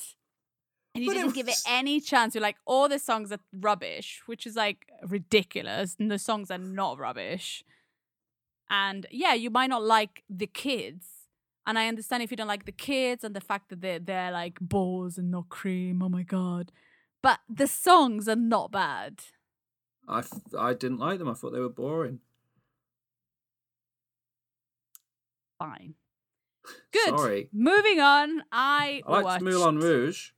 [0.94, 2.36] And you But didn't give it any chance.
[2.36, 5.96] You're like, all the songs are rubbish, which is like ridiculous.
[5.98, 7.64] And the songs are not rubbish.
[8.70, 11.08] And yeah, you might not like the kids.
[11.66, 14.32] And I understand if you don't like the kids and the fact that they're, they're
[14.32, 16.04] like balls and not cream.
[16.04, 16.74] Oh my God.
[17.22, 19.22] But the songs are not bad.
[20.10, 21.30] I, f- I didn't like them.
[21.30, 22.20] I thought they were boring.
[25.58, 25.94] Fine.
[26.92, 27.18] Good.
[27.18, 27.50] Sorry.
[27.52, 28.44] Moving on.
[28.52, 29.44] I, I liked watched...
[29.44, 30.30] Moulin Rouge.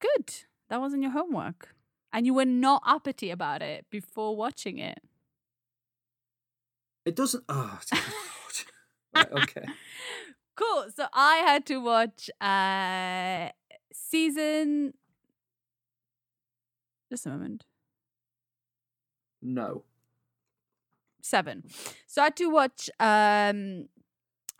[0.00, 0.34] Good.
[0.68, 1.74] That wasn't your homework.
[2.12, 5.00] And you were not uppity about it before watching it.
[7.04, 7.44] It doesn't.
[7.48, 7.78] Oh,
[9.14, 9.64] right, okay.
[10.56, 10.86] Cool.
[10.94, 13.50] So I had to watch uh
[13.92, 14.94] season
[17.10, 17.64] just a moment.
[19.42, 19.84] No.
[21.20, 21.64] Seven.
[22.06, 23.88] So I had to watch um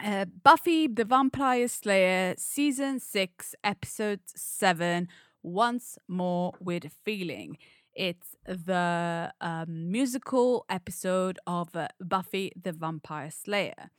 [0.04, 5.08] uh, Buffy the Vampire Slayer season six, episode seven,
[5.42, 7.56] once more with feeling.
[7.94, 13.90] It's the um, musical episode of uh, Buffy the Vampire Slayer.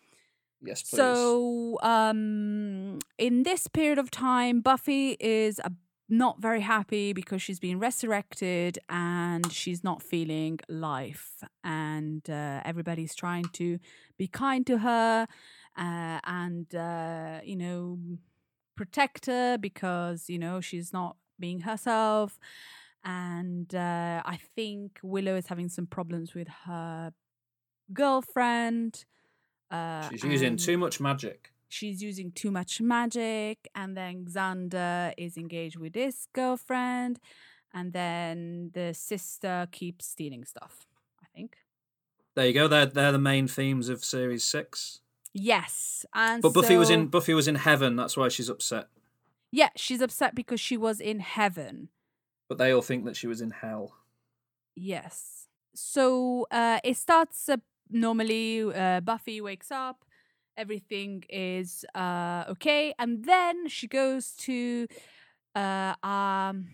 [0.62, 0.98] Yes, please.
[0.98, 5.70] So, um, in this period of time, Buffy is uh,
[6.08, 11.44] not very happy because she's been resurrected and she's not feeling life.
[11.64, 13.80] And uh, everybody's trying to
[14.18, 15.28] be kind to her
[15.78, 18.00] uh, and, uh, you know,
[18.76, 22.40] protect her because, you know, she's not being herself.
[23.04, 27.14] And uh, I think Willow is having some problems with her
[27.94, 29.06] girlfriend.
[29.70, 31.52] Uh, She's using too much magic.
[31.70, 37.20] She's using too much magic, and then Xander is engaged with his girlfriend,
[37.74, 40.88] and then the sister keeps stealing stuff.
[41.22, 41.58] I think.
[42.36, 42.68] There you go.
[42.68, 45.02] They're they're the main themes of series six.
[45.38, 47.98] Yes, and But Buffy was in Buffy was in heaven.
[47.98, 48.88] That's why she's upset.
[49.52, 51.90] Yeah, she's upset because she was in heaven.
[52.48, 53.98] But they all think that she was in hell.
[54.78, 55.50] Yes.
[55.76, 57.58] So uh, it starts uh,
[57.90, 58.64] normally.
[58.74, 60.06] Uh, Buffy wakes up,
[60.56, 64.88] everything is uh, okay, and then she goes to
[65.54, 66.70] uh, um,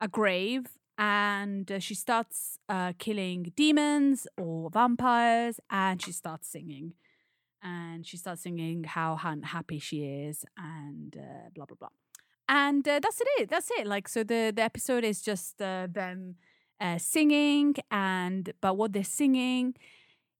[0.00, 0.66] a grave
[0.98, 6.94] and uh, she starts uh, killing demons or vampires, and she starts singing.
[7.64, 11.88] And she starts singing how happy she is, and uh, blah blah blah
[12.48, 16.34] and uh, that's it that's it like so the the episode is just uh, them
[16.80, 19.74] uh, singing and but what they're singing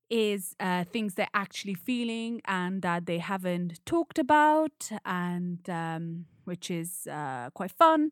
[0.09, 0.55] is
[0.91, 7.07] things they're actually feeling and that they haven't talked about, and um, which is
[7.55, 8.11] quite fun.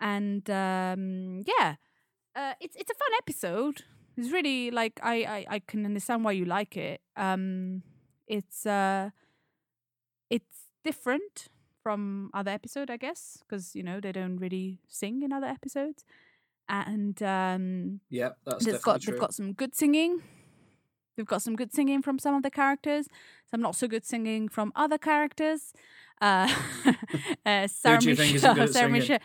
[0.00, 1.76] And um, yeah,
[2.36, 3.84] uh, it's it's a fun episode.
[4.16, 7.00] It's really like I, I I can understand why you like it.
[7.16, 7.82] Um,
[8.26, 9.10] it's uh,
[10.30, 11.48] it's different
[11.82, 16.04] from other episode, I guess, because you know they don't really sing in other episodes,
[16.68, 19.12] and um, Yeah, that's they've got true.
[19.12, 20.22] they've got some good singing.
[21.16, 23.06] They've got some good singing from some of the characters,
[23.48, 25.72] some not so good singing from other characters.
[26.20, 26.52] Uh,
[27.46, 28.88] uh, Sarah do you think isn't Michelle, Sarah?
[28.90, 29.18] Michelle,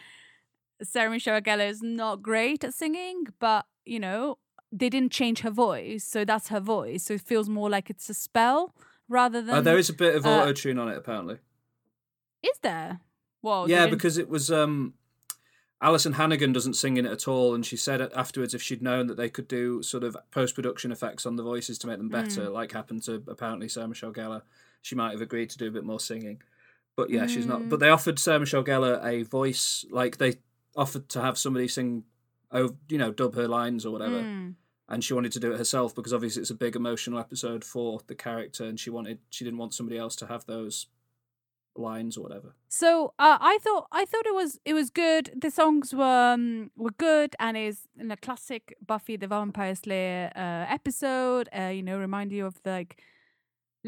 [0.83, 4.37] Sarah Michelle Gellar is not great at singing, but you know
[4.71, 7.03] they didn't change her voice, so that's her voice.
[7.03, 8.73] So it feels more like it's a spell
[9.07, 9.55] rather than.
[9.55, 11.37] Uh, there is a bit of uh, auto tune on it, apparently.
[12.43, 12.99] Is there?
[13.41, 14.93] Well, yeah, because it was um,
[15.81, 19.07] Alyson Hannigan doesn't sing in it at all, and she said afterwards if she'd known
[19.07, 22.09] that they could do sort of post production effects on the voices to make them
[22.09, 22.53] better, Mm.
[22.53, 24.41] like happened to apparently Sarah Michelle Gellar,
[24.81, 26.41] she might have agreed to do a bit more singing.
[26.95, 27.61] But yeah, she's not.
[27.61, 27.69] Mm.
[27.69, 30.35] But they offered Sarah Michelle Gellar a voice, like they
[30.75, 32.03] offered to have somebody sing,
[32.51, 34.21] oh, you know, dub her lines or whatever.
[34.21, 34.55] Mm.
[34.87, 37.99] and she wanted to do it herself because obviously it's a big emotional episode for
[38.07, 40.87] the character and she wanted she didn't want somebody else to have those
[41.75, 45.31] lines or whatever So uh, I thought I thought it was it was good.
[45.35, 50.31] The songs were um, were good and is in a classic Buffy the Vampire Slayer
[50.35, 51.47] uh, episode.
[51.57, 53.01] Uh, you know, remind you of the, like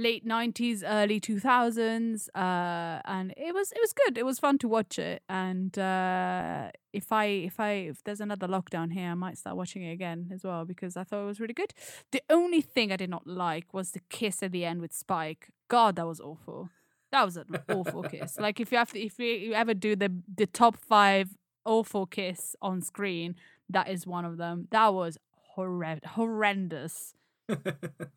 [0.01, 2.29] late nineties, early two thousands.
[2.35, 4.17] Uh, and it was it was good.
[4.17, 5.23] It was fun to watch it.
[5.29, 9.83] And uh, if I if I if there's another lockdown here, I might start watching
[9.83, 11.73] it again as well because I thought it was really good.
[12.11, 15.49] The only thing I did not like was the kiss at the end with Spike.
[15.67, 16.69] God, that was awful.
[17.11, 18.39] That was an awful kiss.
[18.39, 21.29] Like if you have to, if you ever do the the top five
[21.65, 23.35] awful kiss on screen,
[23.69, 24.67] that is one of them.
[24.71, 25.17] That was
[25.55, 27.13] horrend- horrendous.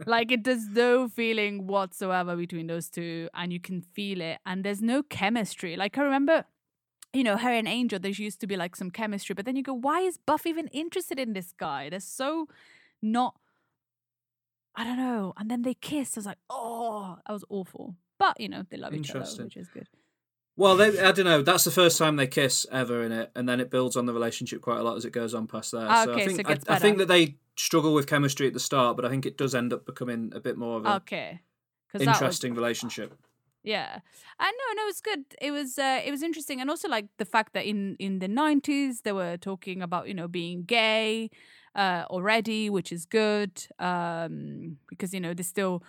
[0.07, 4.39] Like it does no feeling whatsoever between those two, and you can feel it.
[4.47, 5.77] And there's no chemistry.
[5.77, 6.45] Like I remember,
[7.13, 7.99] you know, her and Angel.
[7.99, 10.69] There used to be like some chemistry, but then you go, why is Buff even
[10.69, 11.89] interested in this guy?
[11.91, 12.49] They're so
[13.03, 13.35] not.
[14.77, 15.33] I don't know.
[15.37, 16.17] And then they kiss.
[16.17, 17.95] I was like, oh, that was awful.
[18.19, 19.89] But you know, they love each other, which is good.
[20.57, 23.49] well they, i don't know that's the first time they kiss ever in it and
[23.49, 25.85] then it builds on the relationship quite a lot as it goes on past there
[25.89, 28.47] Ah, so okay, i so think gets I, I think that they struggle with chemistry
[28.47, 30.87] at the start but i think it does end up becoming a bit more of
[30.87, 31.41] a Okay.
[31.93, 33.15] that was- interesting relationship
[33.67, 34.01] Yeah,
[34.39, 35.25] uh, no, no, it's good.
[35.41, 38.29] It was, uh, it was interesting, and also like the fact that in in the
[38.29, 41.31] nineties they were talking about you know being gay
[41.75, 45.81] uh, already, which is good um, because you know there's still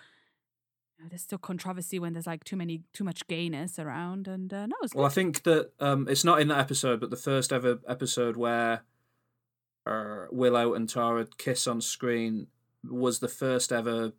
[0.97, 4.53] you know, there's still controversy when there's like too many too much gayness around, and
[4.53, 7.51] uh, no, Well, I think that um, it's not in that episode, but the first
[7.51, 8.83] ever episode where
[9.85, 12.47] uh, Willow and Tara kiss on screen
[12.83, 14.13] was the first ever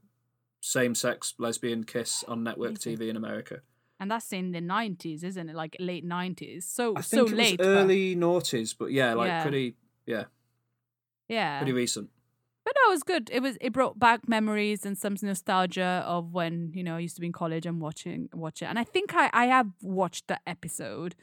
[0.60, 2.96] same-sex lesbian kiss on network Amazing.
[2.98, 3.60] TV in America.
[4.00, 5.54] and that's in the nineties, isn't it?
[5.56, 7.60] Like late nineties, so I so it late.
[7.60, 9.42] early noughties, but yeah, like Yeah.
[9.42, 10.24] pretty, yeah,
[11.28, 12.10] yeah, pretty recent.
[12.64, 13.30] But no, it was good.
[13.32, 17.14] It was it brought back memories and some nostalgia of when you know I used
[17.16, 18.66] to be in college and watching watch it.
[18.66, 21.14] And I think I I have watched the episode,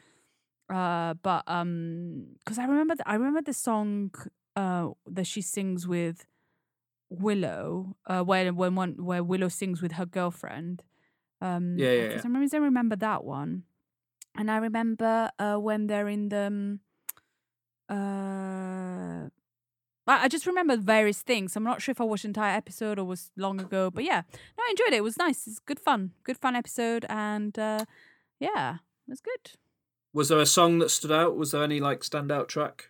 [0.73, 4.11] uh, but um, because I remember the, I remember the song
[4.55, 6.25] uh that she sings with
[7.09, 10.83] Willow, uh, where when one where Willow sings with her girlfriend.
[11.41, 13.63] Um, Yeah, yeah, For some reason, I remember that one,
[14.37, 16.47] and I remember uh when they're in the.
[16.47, 16.79] um,
[17.89, 19.29] uh
[20.05, 21.55] I I just remember various things.
[21.55, 24.21] I'm not sure if I watched the entire episode or was long ago, but yeah,
[24.57, 24.97] no, I enjoyed it.
[24.97, 25.47] It was nice.
[25.47, 27.85] It's good fun, good fun episode, and uh,
[28.39, 28.75] yeah,
[29.07, 29.51] it was good.
[30.13, 31.35] Was there a song that stood out?
[31.35, 32.89] Was there any like standout track?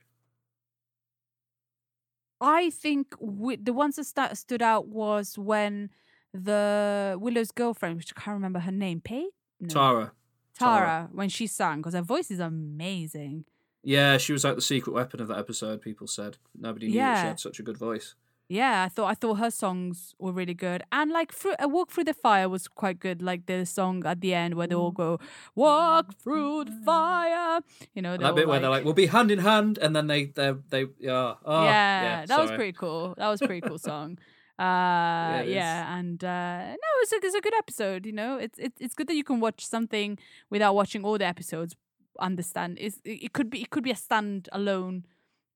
[2.42, 5.90] I think wi- the ones that sta- stood out was when
[6.34, 9.28] the Willow's girlfriend, which I can't remember her name, Pay
[9.62, 9.74] no.
[9.74, 10.12] Tara.
[10.60, 13.46] Tara, when she sang, because her voice is amazing.
[13.82, 15.82] Yeah, she was like the secret weapon of that episode.
[15.82, 18.16] People said nobody knew that she had such a good voice.
[18.50, 21.92] Yeah, I thought I thought her songs were really good, and like through, a walk
[21.92, 23.22] through the fire was quite good.
[23.22, 25.20] Like the song at the end where they all go
[25.56, 27.62] walk through the fire.
[27.94, 30.08] You know, that bit all where they're like, "We'll be hand in hand," and then
[30.08, 33.16] they they they yeah, oh, yeah, that was pretty cool.
[33.18, 34.20] That was a pretty cool song.
[34.60, 38.06] Uh, it yeah, and uh, no, it's a, it's a good episode.
[38.06, 40.20] You know, it's it's it's good that you can watch something
[40.52, 41.76] without watching all the episodes.
[42.20, 42.78] Understand?
[42.80, 45.06] It's, it it could be it could be a standalone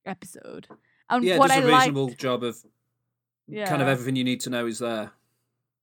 [0.03, 0.67] episode.
[1.09, 2.57] And Yeah, what does I a liked, reasonable job of
[3.65, 5.11] kind of everything you need to know is there.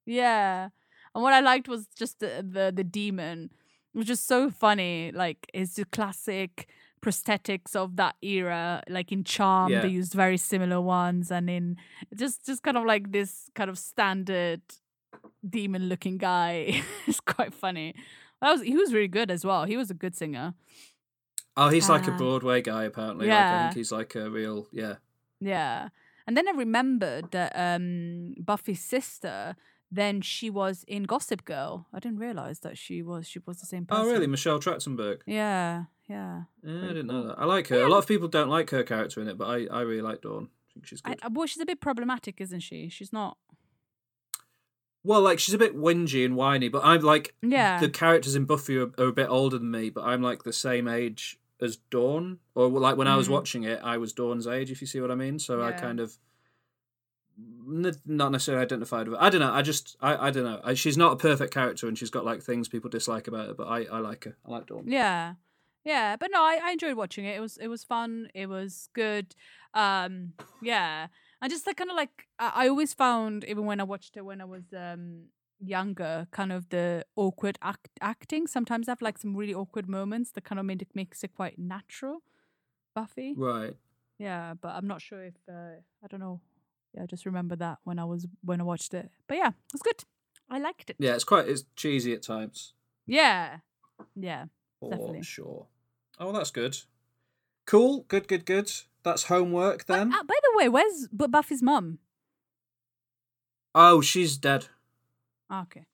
[0.07, 0.69] Yeah.
[1.15, 3.51] And what I liked was just the the, the demon.
[3.95, 5.13] It was just so funny.
[5.13, 6.69] Like it's the classic
[7.01, 8.83] prosthetics of that era.
[8.89, 9.83] Like in Charm, Yeah.
[9.83, 11.77] they used very similar ones, and in
[12.15, 14.63] just just kind of like this kind of standard
[15.49, 16.83] demon looking guy.
[17.07, 17.95] it's quite funny.
[18.43, 19.65] That was he was really good as well.
[19.65, 20.55] He was a good singer.
[21.57, 23.29] Oh, he's like a Uh, Broadway guy apparently.
[23.29, 23.63] Like, I yeah.
[23.69, 24.97] think he's like a real yeah.
[25.41, 25.91] Yeah.
[26.27, 29.57] And then I remembered that um Buffy's sister,
[29.91, 31.87] then she was in Gossip Girl.
[31.93, 34.05] I didn't realize that she was she was the same person.
[34.07, 34.27] Oh, really?
[34.27, 35.21] Michelle Trachtenberg.
[35.27, 36.43] Yeah, yeah.
[36.63, 37.39] Yeah, I didn't know that.
[37.39, 37.83] I like her.
[37.83, 40.23] A lot of people don't like her character in it, but I, I really like
[40.23, 40.49] Dawn.
[40.51, 41.19] I think she's good.
[41.23, 42.89] I, well, she's a bit problematic, isn't she?
[42.89, 43.37] She's not.
[45.05, 47.79] well, like she's a bit whingy and whiny, but I'm like Yeah.
[47.79, 50.53] the characters in Buffy are, are a bit older than me, but I'm like the
[50.53, 53.33] same age as Dawn, or like when I was Mhm.
[53.33, 54.71] watching it, I was Dawn's age.
[54.71, 56.19] If you see what I mean, so I kind of
[58.07, 59.19] not necessarily identified with.
[59.19, 59.25] Her.
[59.25, 59.53] I don't know.
[59.53, 60.61] I just I, I don't know.
[60.63, 63.55] I, she's not a perfect character, and she's got like things people dislike about her,
[63.55, 64.37] but I, I like her.
[64.47, 64.85] I like Dawn.
[64.87, 65.35] Yeah.
[65.85, 67.37] Yeah, but no, I, I enjoyed watching it.
[67.37, 68.29] It was it was fun.
[68.35, 69.35] It was good.
[69.75, 71.09] Um, yeah,
[71.43, 74.25] and just like kind of like I, I always found even when I watched it
[74.25, 75.25] when I was um
[75.69, 78.47] younger, kind of the awkward act- acting.
[78.47, 81.35] Sometimes I have like some really awkward moments that kind of made it makes it
[81.35, 82.23] quite natural.
[82.95, 83.75] Buffy, Right.
[84.19, 86.41] yeah, but I'm not sure if uh, I don't know.
[86.95, 89.11] Yeah, I just remember that when I was when I watched it.
[89.27, 90.05] But yeah, it was good.
[90.49, 90.97] I liked it.
[91.01, 92.73] Yeah, it's quite it's cheesy at times.
[93.07, 93.59] yeah,
[94.15, 94.45] yeah.
[94.81, 95.23] For Definitely.
[95.23, 95.67] sure.
[96.21, 96.79] Oh, that's good.
[97.67, 98.05] Cool.
[98.09, 98.29] Good.
[98.29, 98.45] Good.
[98.47, 98.71] Good.
[99.03, 100.13] That's homework But, then.
[100.15, 101.99] uh, by the way, where's Bu- Buffy's mum?
[103.75, 104.67] oh, she's dead.
[105.53, 105.85] Okay.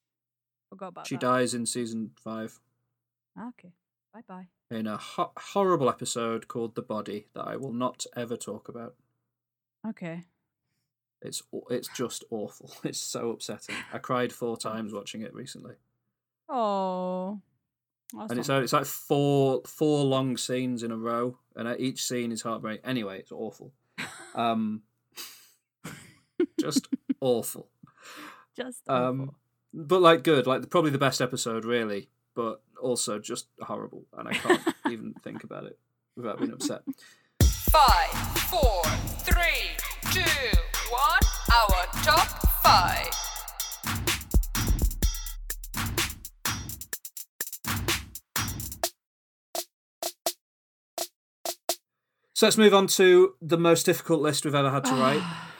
[0.69, 1.21] Forgot about She that.
[1.21, 2.61] dies in season five
[3.39, 3.73] Okay.
[4.13, 4.49] Bye bye.
[4.71, 8.95] in a ho- horrible episode called "The Body" that I will not ever talk about.
[9.87, 10.25] Okay.
[11.23, 12.71] It's aw- it's just awful.
[12.85, 13.77] It's so upsetting.
[13.93, 15.75] I cried four times watching it recently,
[16.49, 17.41] Oh.
[18.13, 22.33] and it's it's like four four long scenes in a row, and uh, each scene
[22.33, 22.85] is heartbreaking.
[22.85, 23.73] Anyway, it's awful.
[24.35, 24.83] Um,
[26.61, 26.87] just
[27.21, 27.69] awful.
[28.57, 29.35] Just Um, awful.
[29.73, 32.09] but like good, like probably the best episode, really.
[32.35, 35.79] But also just horrible, and I can't even think about it
[36.17, 36.83] without being upset.
[37.43, 38.11] Five,
[38.49, 38.83] four,
[39.21, 39.77] three,
[40.13, 40.59] two,
[40.91, 41.21] one.
[41.53, 42.29] Our top
[42.63, 43.09] five.
[52.33, 55.23] So let's move on to the most difficult list we've ever had to write.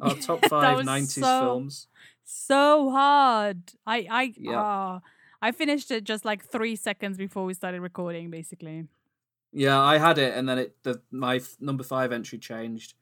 [0.00, 1.86] Our top five was 90s so- films.
[2.24, 3.72] So hard.
[3.86, 4.52] I I Yeah.
[4.62, 5.00] ah,
[5.42, 8.86] I finished it just like three seconds before we started recording, basically.
[9.52, 12.94] Yeah, I had it, and then it the my f- number five entry changed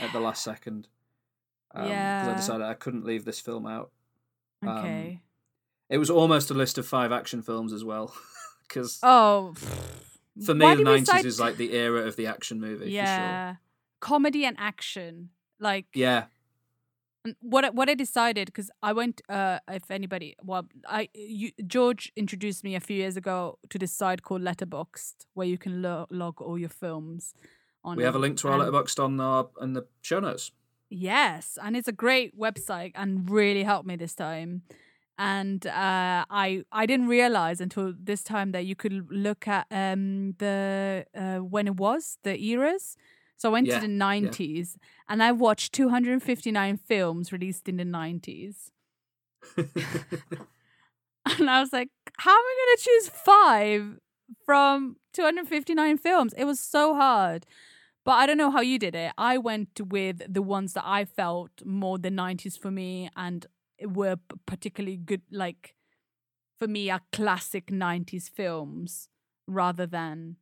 [0.00, 0.88] at the last second.
[1.74, 3.90] Um, Because I decided I couldn't leave this film out.
[4.62, 5.20] um, Okay.
[5.88, 8.14] It was almost a list of five action films as well.
[8.68, 9.52] Because oh.
[10.46, 12.84] for me, the 90s decide- is like the era of the action movie.
[12.84, 12.92] For sure.
[12.92, 13.56] yeah,
[13.98, 15.30] comedy and action.
[15.60, 16.24] Like Yeah.
[17.24, 21.50] And what I- what I decided because I went uh if anybody well I you
[21.66, 25.82] George introduced me a few years ago to this site called Letterboxd where you can
[25.82, 27.34] lo- log all your films
[27.84, 30.52] on We have a link to our And- letterboxd on our in the show notes.
[30.88, 34.62] Yes, and it's a great website and really helped me this time.
[35.18, 40.32] And uh, I I didn't realize until this time that you could look at um
[40.38, 42.96] the uh, when it was the eras.
[43.40, 44.78] So I went Yeah, to the nineties
[45.08, 48.70] and I watched two hundred and fifty nine films released in the nineties.
[51.38, 53.98] And I was like, how am I going to choose five
[54.44, 56.32] from 259 films?
[56.36, 57.46] It was so hard.
[58.04, 59.12] But I don't know how you did it.
[59.18, 63.46] I went with the ones that I felt more the 90s for me and
[63.82, 64.16] were
[64.46, 65.74] particularly good, like
[66.58, 69.08] for me, are classic 90s films
[69.46, 70.36] rather than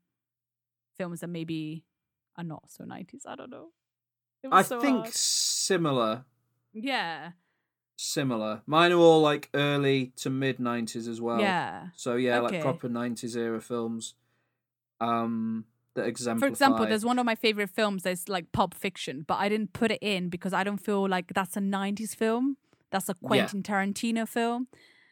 [0.97, 1.85] films that maybe
[2.39, 3.27] are not so 90s.
[3.27, 3.69] I don't know.
[4.51, 5.13] I so think hard.
[5.15, 6.25] similar.
[6.73, 7.33] Yeah.
[7.97, 8.63] Similar.
[8.67, 11.41] Mine are all like early to mid 90s as well.
[11.41, 11.89] Yeah.
[11.97, 12.55] So yeah, Okay.
[12.57, 14.15] like proper 90s era films.
[15.01, 15.65] Um
[15.95, 16.47] that exemplify.
[16.47, 19.73] For example, there's one of my favorite films that's like Pulp Fiction, but I didn't
[19.73, 22.57] put it in because I don't feel like that's a 90s film.
[22.91, 24.69] That's a Quentin Tarantino film.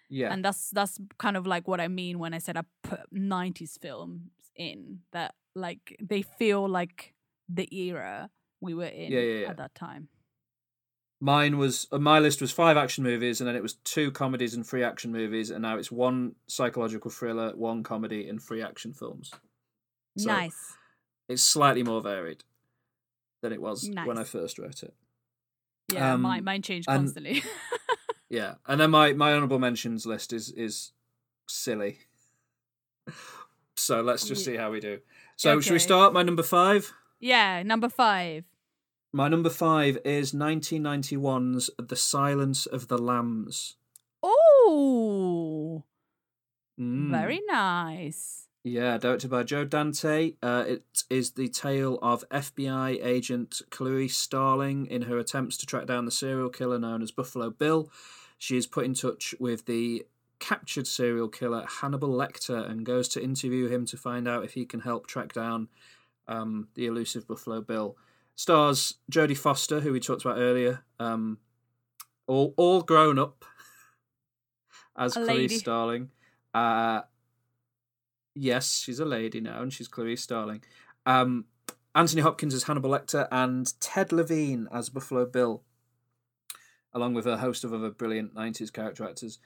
[0.08, 0.32] yeah.
[0.32, 3.80] And that's that's kind of like what I mean when I said I put 90s
[3.80, 7.14] films in that like they feel like
[7.48, 8.30] the era
[8.60, 9.48] we were in Yeah, yeah, yeah.
[9.50, 10.08] at that time.
[11.20, 14.54] Mine was uh, my list was five action movies, and then it was two comedies
[14.54, 18.92] and three action movies, and now it's one psychological thriller, one comedy, and three action
[18.92, 19.30] films.
[20.18, 20.74] So nice.
[21.28, 22.44] It's slightly more varied
[23.42, 24.94] than it was when I first wrote it.
[25.92, 27.42] Yeah, um, mine mine changed and- constantly.
[28.28, 30.92] Yeah, and then my my honorable mentions list is is
[31.48, 31.98] silly.
[33.78, 35.00] So let's just see how we do.
[35.36, 36.14] So should we start?
[36.14, 36.92] My number five.
[37.20, 38.44] Yeah, number five.
[39.12, 43.76] My number five is 1991's The Silence of the Lambs.
[44.22, 45.84] Oh,
[46.78, 47.10] Mm.
[47.10, 48.48] very nice.
[48.62, 50.34] Yeah, directed by Joe Dante.
[50.42, 55.86] Uh, it is the tale of FBI agent Clarice Starling in her attempts to track
[55.86, 57.90] down the serial killer known as Buffalo Bill.
[58.36, 60.04] She is put in touch with the
[60.40, 64.66] captured serial killer Hannibal Lecter and goes to interview him to find out if he
[64.66, 65.68] can help track down
[66.28, 67.96] um, the elusive Buffalo Bill.
[68.34, 71.38] Stars Jodie Foster, who we talked about earlier, um,
[72.26, 73.44] all all grown up
[74.96, 75.58] as A Clarice lady.
[75.58, 76.10] Starling.
[76.52, 77.02] Uh,
[78.34, 80.62] yes, she's a lady now, and she's Clarice Starling.
[81.06, 81.46] Um,
[81.94, 85.62] Anthony Hopkins as Hannibal Lecter and Ted Levine as Buffalo Bill,
[86.92, 89.38] along with a host of other brilliant '90s character actors.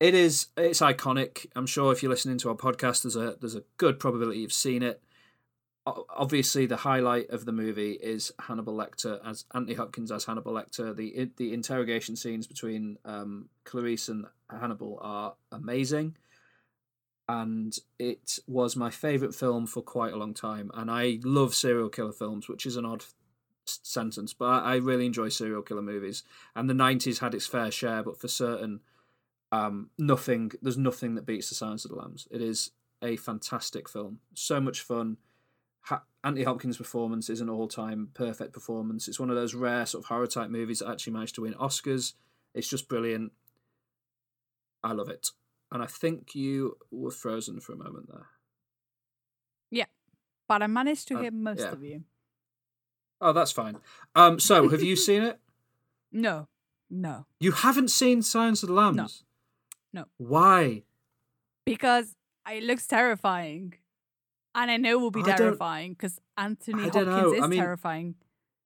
[0.00, 1.46] It is it's iconic.
[1.54, 4.54] I'm sure if you're listening to our podcast, there's a there's a good probability you've
[4.54, 5.02] seen it.
[5.84, 10.94] Obviously, the highlight of the movie is Hannibal Lecter as Anthony Hopkins as Hannibal Lecter.
[10.94, 16.16] The the interrogation scenes between um, Clarice and Hannibal are amazing
[17.28, 20.70] and it was my favorite film for quite a long time.
[20.74, 23.04] And I love serial killer films, which is an odd
[23.64, 26.24] sentence, but I I really enjoy serial killer movies.
[26.54, 28.80] And the '90s had its fair share, but for certain,
[29.50, 30.52] um, nothing.
[30.60, 32.26] There's nothing that beats The Silence of the Lambs.
[32.30, 32.72] It is
[33.02, 35.16] a fantastic film, so much fun.
[35.82, 39.08] Ha- Anthony Hopkins' performance is an all-time perfect performance.
[39.08, 41.54] It's one of those rare sort of horror type movies that actually managed to win
[41.54, 42.14] Oscars.
[42.54, 43.32] It's just brilliant.
[44.84, 45.30] I love it.
[45.70, 48.26] And I think you were frozen for a moment there.
[49.70, 49.86] Yeah,
[50.48, 51.72] but I managed to Uh, hear most yeah.
[51.72, 52.04] of you.
[53.20, 53.78] Oh, that's fine.
[54.14, 55.38] Um, so have you seen it?
[56.14, 56.46] No,
[56.90, 59.24] no, You haven't seen Silence of the Lambs.
[59.94, 60.04] No.
[60.18, 60.82] Why?
[61.64, 62.16] because
[62.50, 63.72] it looks terrifying,
[64.54, 67.60] and I know it will be I terrifying because Anthony I Hopkins is I mean-
[67.60, 68.14] terrifying.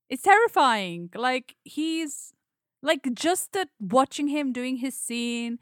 [0.09, 1.11] It's terrifying.
[1.15, 2.33] Like he's
[2.83, 5.59] like just the watching him doing his scene,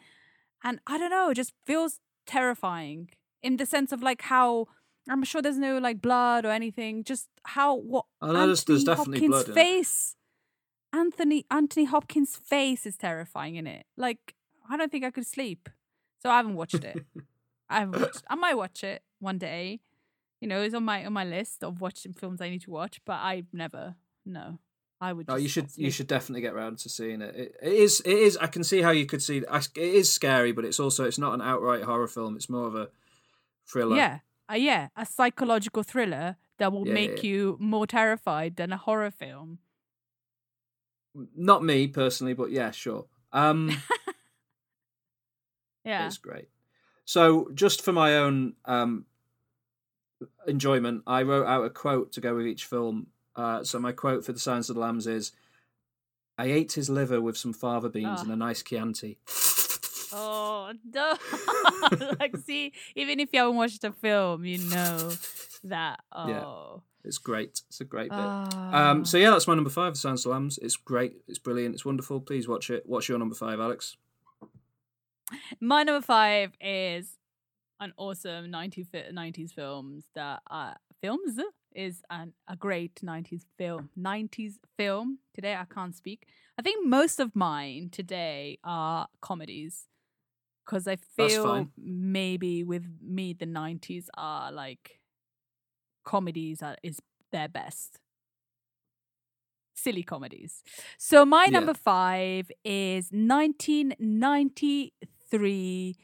[0.62, 3.10] and I don't know, it just feels terrifying
[3.42, 4.66] in the sense of like how.
[5.06, 7.04] I'm sure there's no like blood or anything.
[7.04, 9.54] Just how what oh, I know there's- there's Anthony definitely Hopkins' blood in it.
[9.54, 10.16] face.
[10.92, 13.84] Anthony Anthony Hopkins' face is terrifying in it.
[13.96, 14.34] Like
[14.68, 15.68] I don't think I could sleep,
[16.22, 17.04] so I haven't watched it.
[17.68, 18.22] I haven't watched.
[18.30, 19.80] I might watch it one day.
[20.44, 23.00] You know, it's on my on my list of watching films I need to watch,
[23.06, 23.94] but I've never.
[24.26, 24.58] No,
[25.00, 25.24] I would.
[25.30, 27.34] Oh, you should you should definitely get round to seeing it.
[27.34, 27.54] it.
[27.62, 28.36] It is it is.
[28.36, 29.38] I can see how you could see.
[29.38, 32.36] It is scary, but it's also it's not an outright horror film.
[32.36, 32.90] It's more of a
[33.66, 33.96] thriller.
[33.96, 34.18] Yeah,
[34.52, 37.30] uh, yeah, a psychological thriller that will yeah, make yeah.
[37.30, 39.60] you more terrified than a horror film.
[41.34, 43.06] Not me personally, but yeah, sure.
[43.32, 43.74] Um,
[45.86, 46.06] Yeah.
[46.06, 46.48] it's great.
[47.06, 49.06] So, just for my own um,
[50.46, 53.08] enjoyment, I wrote out a quote to go with each film.
[53.36, 55.32] Uh, so, my quote for The Silence of the Lambs is
[56.38, 58.22] I ate his liver with some fava beans Ah.
[58.22, 59.18] and a nice Chianti.
[60.12, 61.16] Oh no!
[62.20, 65.12] like, see, even if you haven't watched the film, you know
[65.64, 66.00] that.
[66.12, 66.28] Oh.
[66.28, 66.80] Yeah.
[67.06, 67.60] It's great.
[67.68, 68.18] It's a great bit.
[68.18, 68.90] Ah.
[68.90, 70.58] Um, so, yeah, that's my number five, The Silence of the Lambs.
[70.62, 71.16] It's great.
[71.28, 71.74] It's brilliant.
[71.74, 72.20] It's wonderful.
[72.20, 72.84] Please watch it.
[72.86, 73.96] What's your number five, Alex?
[75.60, 77.18] My number five is
[77.84, 81.38] an awesome 90s, fi- 90s films that uh, films
[81.74, 85.18] is an, a great 90s film 90s film.
[85.34, 86.26] Today i can't speak.
[86.58, 89.86] I think most of mine today are comedies
[90.64, 95.00] because i feel maybe with me the 90s are like
[96.04, 97.00] comedies are, is
[97.32, 97.98] their best.
[99.76, 100.62] Silly comedies.
[100.96, 101.58] So my Yeah.
[101.58, 105.96] number five is 1993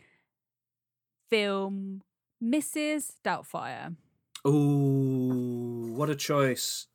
[1.31, 2.03] film
[2.43, 3.13] Mrs.
[3.25, 3.97] Doubtfire.
[4.47, 6.87] Ooh, what a choice.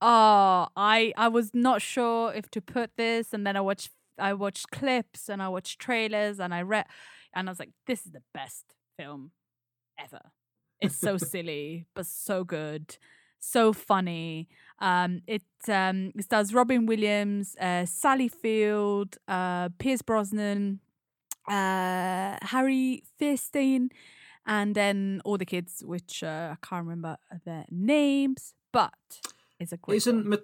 [0.00, 4.34] Oh, I I was not sure if to put this, and then I watched I
[4.34, 6.86] watched clips and I watched trailers and I read,
[7.34, 9.30] and I was like, this is the best film
[9.98, 10.20] ever.
[10.80, 12.96] It's so silly but so good,
[13.38, 14.48] so funny.
[14.80, 20.80] Um, it um it stars Robin Williams, uh, Sally Field, uh, Pierce Brosnan,
[21.48, 23.90] uh, Harvey Fierstein,
[24.46, 28.92] and then all the kids, which uh, I can't remember their names, but
[29.58, 29.96] it's a great.
[29.96, 30.26] Isn't.
[30.26, 30.36] Ma-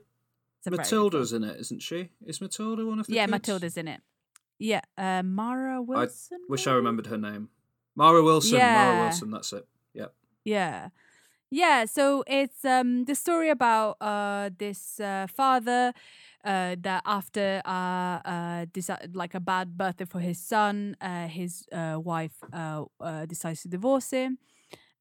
[0.66, 2.10] a Matilda's in it, isn't she?
[2.26, 3.30] Is Matilda one of the Yeah, kids?
[3.30, 4.02] Matilda's in it.
[4.58, 6.40] Yeah, uh, Mara Wilson.
[6.48, 7.48] Wish I remembered her name.
[7.94, 8.58] Mara Wilson.
[8.58, 8.74] Yeah.
[8.74, 9.66] Mara Wilson, that's it.
[9.94, 10.14] Yep.
[10.44, 10.88] Yeah.
[11.50, 15.94] Yeah, so it's um the story about uh this uh, father
[16.44, 21.66] uh that after uh uh deci- like a bad birthday for his son, uh his
[21.72, 24.38] uh wife uh, uh decides to divorce him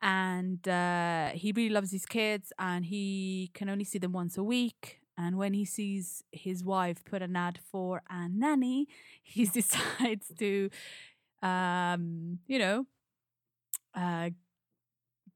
[0.01, 4.43] and uh, he really loves his kids, and he can only see them once a
[4.43, 4.99] week.
[5.17, 8.87] And when he sees his wife put an ad for a nanny,
[9.23, 10.69] he decides to,
[11.41, 12.85] um, you know,
[13.95, 14.29] uh,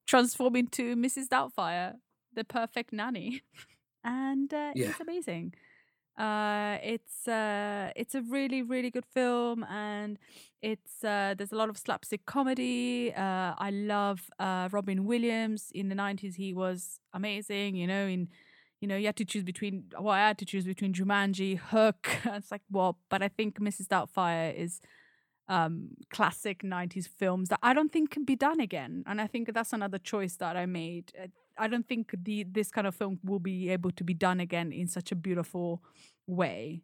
[0.07, 1.27] transform into Mrs.
[1.27, 1.95] Doubtfire,
[2.33, 3.41] the perfect nanny,
[4.03, 4.89] and uh, Yeah.
[4.89, 5.53] it's amazing.
[6.21, 10.19] Uh, it's uh, it's a really really good film, and
[10.61, 13.11] it's uh, there's a lot of slapstick comedy.
[13.11, 15.71] Uh, I love uh, Robin Williams.
[15.73, 17.75] In the nineties, he was amazing.
[17.75, 18.29] You know, in
[18.81, 19.85] you know, you had to choose between.
[19.99, 22.09] Well, I had to choose between Jumanji, Hook.
[22.25, 23.87] it's like, well, but I think Mrs.
[23.87, 24.79] Doubtfire is
[25.47, 29.51] um classic 90s films that I don't think can be done again and I think
[29.51, 31.13] that's another choice that I made
[31.63, 34.71] I don't think the this kind of film will be able to be done again
[34.71, 35.67] in such a beautiful
[36.27, 36.81] way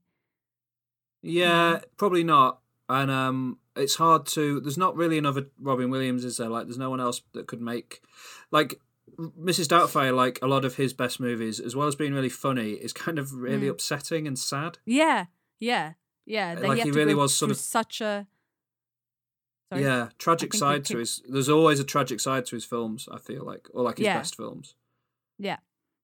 [1.22, 2.60] Yeah, probably not.
[2.90, 4.60] And um, it's hard to.
[4.62, 6.48] There's not really another Robin Williams, is there?
[6.48, 8.02] Like, there's no one else that could make.
[8.50, 8.80] Like,
[9.20, 9.68] Mrs.
[9.68, 12.94] Doubtfire, like a lot of his best movies, as well as being really funny, is
[12.94, 13.72] kind of really Mm.
[13.72, 14.78] upsetting and sad.
[14.86, 15.26] yeah
[15.60, 15.94] yeah
[16.26, 18.28] yeah that Like, had he really was sort of- such a
[19.70, 19.84] Sorry?
[19.84, 21.22] Yeah, tragic side to his.
[21.28, 23.08] There's always a tragic side to his films.
[23.12, 24.20] I feel like, or like his Yeah.
[24.20, 24.76] best films.
[25.40, 25.58] yeah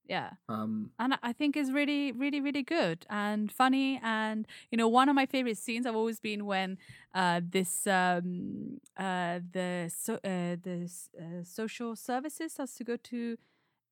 [0.07, 3.99] yeah Um, and I- think is really, really, really good and funny.
[4.03, 6.77] And you know, one of my favorite scenes have always been when
[7.15, 13.37] uh, this um, uh, the so, uh, the uh, social services has to go to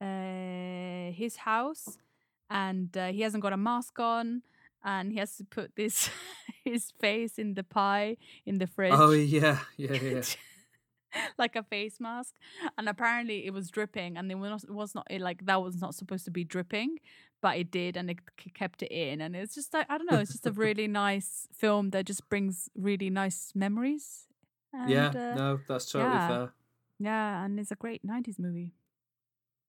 [0.02, 1.98] uh, his house,
[2.49, 4.43] and uh, he hasn't got a mask on,
[4.84, 6.10] and he has to put this
[6.66, 10.22] his face in the pie in the fridge oh yeah, yeah, yeah.
[11.38, 12.36] like a face mask
[12.78, 15.82] and apparently it was dripping and it was not, was not it, like that was
[15.82, 16.98] not supposed to be dripping
[17.41, 18.20] but it did and it
[18.53, 21.48] kept it in and it's just like i don't know it's just a really nice
[21.53, 24.28] film that just brings really nice memories
[24.74, 26.28] and, yeah, uh, no, that's totally yeah.
[26.28, 26.53] fair.
[26.99, 28.74] yeah and it's a great 90s movie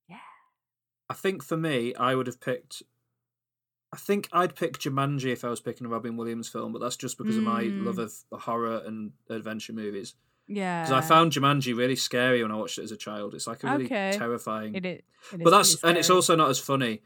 [0.07, 0.15] Yeah.
[1.09, 2.83] I think for me, I would have picked.
[3.93, 6.95] I think I'd pick Jumanji if I was picking a Robin Williams film, but that's
[6.97, 7.85] just because of my Mm.
[7.85, 10.15] love of horror and adventure movies.
[10.47, 13.35] yeah Because I found Jumanji really scary when I watched it as a child.
[13.35, 14.17] It's like a really Okay.
[14.17, 14.73] terrifying.
[14.73, 15.01] it is,
[15.31, 17.01] it but that's and it's also not as funny.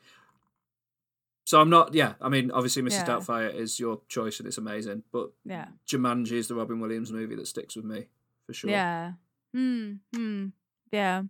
[1.45, 1.93] So I'm not.
[1.93, 2.99] Yeah, I mean, obviously, Mrs.
[2.99, 3.15] Yeah.
[3.15, 7.35] Doubtfire is your choice and it's amazing, but yeah Jumanji is the Robin Williams movie
[7.35, 8.07] that sticks with me
[8.45, 8.72] for sure.
[8.72, 9.14] yeah
[9.53, 10.47] hmm hmm
[10.91, 11.23] yeah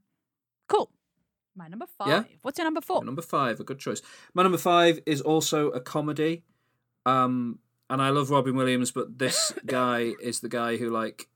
[0.68, 0.92] cool
[1.58, 2.24] my number five Yeah?
[2.44, 4.02] what's your number four Number five, a good choice.
[4.34, 6.44] My number five is also a comedy.
[7.06, 7.60] Um,
[7.90, 11.28] and I love Robin Williams, but this guy is the guy who like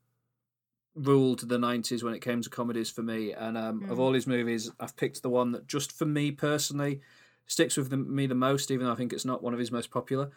[0.96, 3.32] ruled the nineties when it came to comedies for me.
[3.32, 4.02] And um, of Mm.
[4.02, 7.00] all his movies, I've picked the one that just for me personally
[7.48, 9.72] sticks with the, me the most, even though I think it's not one of his
[9.72, 10.30] most popular.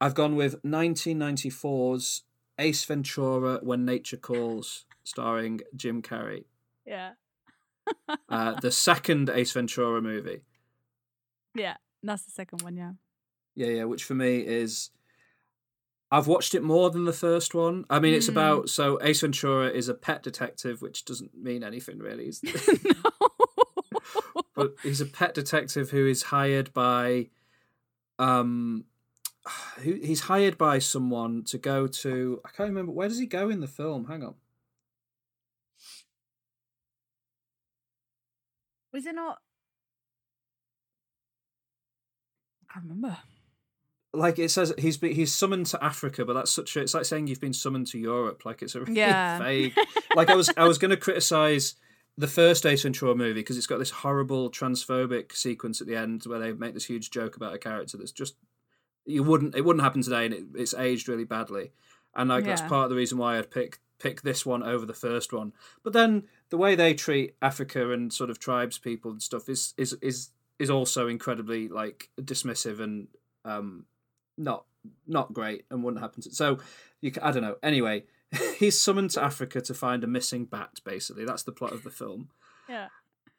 [0.00, 2.24] I've gone with 1994's
[2.58, 6.44] Ace Ventura: When Nature Calls, starring Jim Carrey.
[6.86, 7.12] yeah
[8.28, 10.42] Uh, the second Ace Ventura movie.
[11.54, 12.92] yeah that's the second one yeah
[13.54, 14.90] Yeah, yeah, which for me is
[16.12, 17.84] I've watched it more than the first one.
[17.88, 18.30] I mean, it's Mm.
[18.30, 22.32] about so Ace Ventura is a pet detective, which doesn't mean anything really.
[22.84, 23.10] No.
[24.54, 27.28] but he's a pet detective who is hired by
[28.18, 28.84] um
[29.78, 33.48] who he's hired by someone to go to I can't remember where does he go
[33.48, 34.06] in the film?
[34.06, 34.34] Hang on.
[38.92, 39.38] Was it not?
[42.68, 43.16] I can't remember.
[44.12, 47.04] Like it says he's been, he's summoned to Africa, but that's such a it's like
[47.04, 48.44] saying you've been summoned to Europe.
[48.44, 49.38] Like it's a really Yeah.
[49.42, 49.74] vague
[50.16, 51.74] like I was I was going to criticize
[52.18, 56.24] the first Ace Ventura movie because it's got this horrible transphobic sequence at the end
[56.26, 58.34] where they make this huge joke about a character that's just
[59.06, 61.70] you wouldn't it wouldn't happen today and it, it's aged really badly
[62.16, 64.94] and like that's part of the reason why I'd pick pick this one over the
[64.94, 65.52] first one
[65.84, 69.74] but then the way they treat Africa and sort of tribes people and stuff is
[69.76, 73.06] is is is also incredibly like dismissive and
[73.44, 73.84] um
[74.36, 74.64] not
[75.06, 76.58] not great and wouldn't happen to so
[77.00, 78.04] you ca- I don't know anyway
[78.56, 80.80] he's summoned to Africa to find a missing bat.
[80.84, 82.28] Basically, that's the plot of the film.
[82.68, 82.88] Yeah.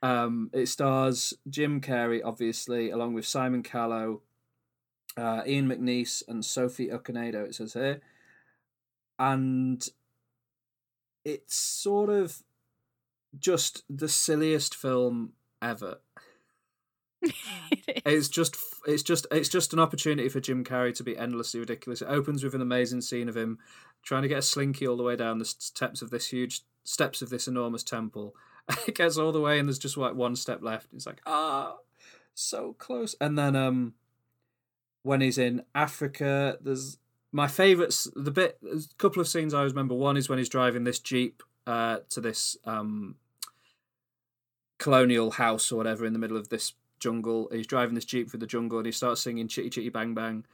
[0.04, 4.22] Um, it stars Jim Carrey, obviously, along with Simon Callow,
[5.16, 7.46] uh, Ian McNeice, and Sophie Okonedo.
[7.46, 8.02] It says here,
[9.20, 9.88] and
[11.24, 12.44] it's sort of
[13.38, 16.00] just the silliest film ever.
[17.88, 18.02] It.
[18.06, 18.58] It's just,
[18.88, 22.02] it's just, it's just an opportunity for Jim Carrey to be endlessly ridiculous.
[22.02, 23.60] It opens with an amazing scene of him
[24.04, 27.22] trying to get a slinky all the way down the steps of this huge steps
[27.22, 28.36] of this enormous temple.
[28.88, 30.94] It gets all the way, and there's just like one step left.
[30.94, 31.78] It's like ah,
[32.34, 33.16] so close.
[33.20, 33.94] And then um,
[35.04, 36.98] when he's in Africa, there's
[37.32, 38.08] my favourites.
[38.16, 39.96] The bit, a couple of scenes I always remember.
[39.96, 43.16] One is when he's driving this jeep uh to this um
[44.80, 47.50] colonial house or whatever in the middle of this jungle.
[47.52, 50.46] He's driving this jeep through the jungle and he starts singing "Chitty Chitty Bang Bang,"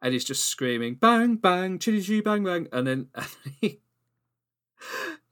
[0.00, 3.28] and he's just screaming "Bang Bang, Chitty Chitty Bang Bang," and then and
[3.60, 3.80] he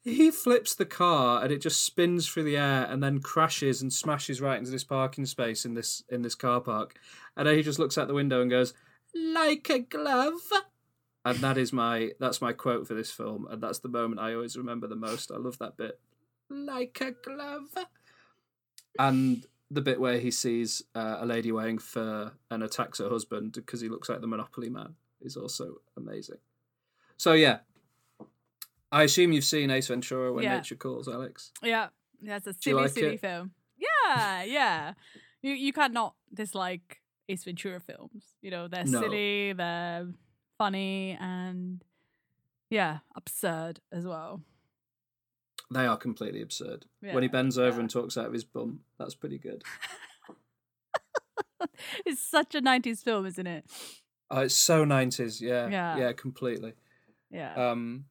[0.02, 3.92] he flips the car and it just spins through the air and then crashes and
[3.92, 6.98] smashes right into this parking space in this in this car park,
[7.36, 8.74] and then he just looks out the window and goes
[9.14, 10.50] "Like a glove."
[11.24, 14.32] And that is my that's my quote for this film, and that's the moment I
[14.34, 15.30] always remember the most.
[15.30, 16.00] I love that bit,
[16.48, 17.68] like a glove,
[18.98, 23.52] and the bit where he sees uh, a lady wearing fur and attacks her husband
[23.52, 26.38] because he looks like the Monopoly man is also amazing.
[27.18, 27.58] So yeah,
[28.90, 30.56] I assume you've seen Ace Ventura: When Yeah.
[30.56, 31.52] Nature Calls, Alex.
[31.62, 31.88] Yeah,
[32.22, 33.20] that's a silly, like silly it?
[33.20, 33.52] film.
[33.76, 34.94] Yeah, yeah.
[35.42, 38.24] You you cannot dislike Ace Ventura films.
[38.40, 39.00] You know they're No.
[39.02, 40.08] silly, they're
[40.60, 41.82] funny, and
[42.68, 44.42] yeah, absurd as well.
[45.72, 46.84] They are completely absurd.
[47.00, 47.80] when he bends over yeah.
[47.80, 49.62] and talks out of his bum, that's pretty good.
[52.04, 53.64] It's such a '90s film, isn't it?
[54.30, 55.40] Oh, it's so nineties.
[55.40, 55.96] Yeah, Yeah.
[55.98, 56.74] yeah, completely.
[57.30, 57.54] Yeah.
[57.54, 58.04] um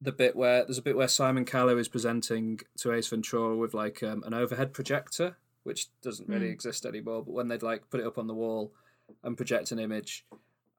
[0.00, 3.72] the bit where there's a bit where Simon Callow is presenting to Ace Ventura with
[3.74, 6.52] like um, an overhead projector, which doesn't really Mm.
[6.52, 7.22] exist anymore.
[7.24, 8.72] But when they'd like put it up on the wall
[9.22, 10.26] and project an image,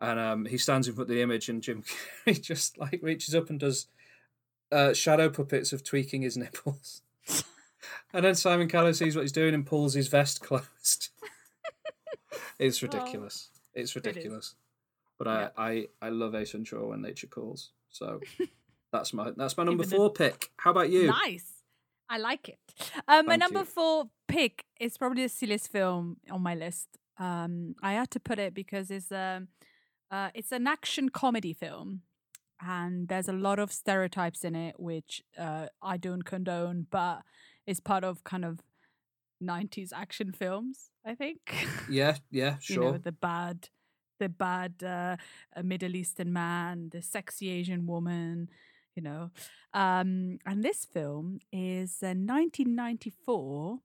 [0.03, 1.81] and um, he stands in front of the image, and Jim
[2.27, 3.88] Carrey just like reaches up and does
[4.69, 7.01] uh, shadow puppets of tweaking his nipples.
[8.13, 11.09] and then Simon Callow sees what he's doing and pulls his vest closed.
[12.59, 13.49] it's ridiculous.
[13.73, 14.55] it's ridiculous.
[15.17, 15.49] But I, Yeah.
[15.57, 17.69] I, I love Ace Ventura when nature calls.
[17.89, 18.19] So
[18.91, 20.49] that's my that's my number four pick.
[20.57, 21.07] How about you?
[21.07, 21.49] Nice.
[22.09, 22.59] I like it.
[23.07, 23.65] Um, my number you.
[23.65, 26.89] four pick is probably the silliest film on my list.
[27.17, 29.47] Um, I had to put it because it's um,
[30.11, 32.01] uh, it's an action comedy film,
[32.61, 37.21] and there's a lot of stereotypes in it, which uh, I don't condone, but
[37.65, 38.59] is part of kind of
[39.41, 40.89] '90s action films.
[41.05, 41.39] I think.
[41.89, 42.75] Yeah, yeah, sure.
[42.75, 43.69] you know the bad
[44.19, 45.17] the bad uh,
[45.55, 48.49] uh, middle eastern man the sexy asian woman
[48.95, 49.31] you know
[49.73, 53.80] um and this film is uh, 1994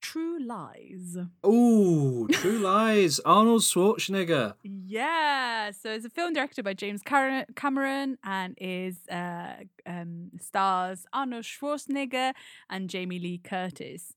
[0.00, 4.54] true lies Oh, True Lies, Arnold Schwarzenegger.
[4.62, 9.54] yeah so it's a film directed by james Car- cameron and is uh
[9.86, 12.32] um stars arnold schwarzenegger
[12.70, 14.14] and jamie lee curtis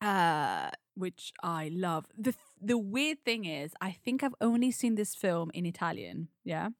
[0.00, 2.06] uh which I love.
[2.18, 6.70] The the weird thing is I think I've only seen this film in Italian, yeah.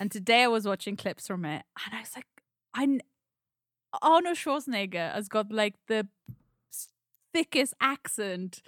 [0.00, 2.26] And today I was watching clips from it and I was like
[2.74, 2.98] I
[4.02, 6.08] Arnold Schwarzenegger has got like the
[7.34, 8.62] thickest accent.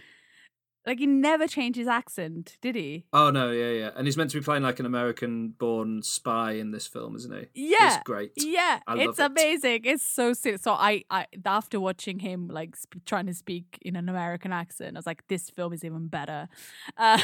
[0.86, 3.06] Like he never changed his accent, did he?
[3.12, 3.90] Oh no, yeah, yeah.
[3.96, 7.34] And he's meant to be playing like an American born spy in this film, isn't
[7.34, 7.70] he?
[7.72, 7.96] Yeah.
[7.96, 8.30] It's great.
[8.36, 9.24] Yeah, it's it.
[9.24, 9.80] amazing.
[9.82, 10.58] It's so silly.
[10.58, 14.96] So I, I after watching him like sp- trying to speak in an American accent,
[14.96, 16.48] I was like, this film is even better.
[16.98, 17.18] Uh,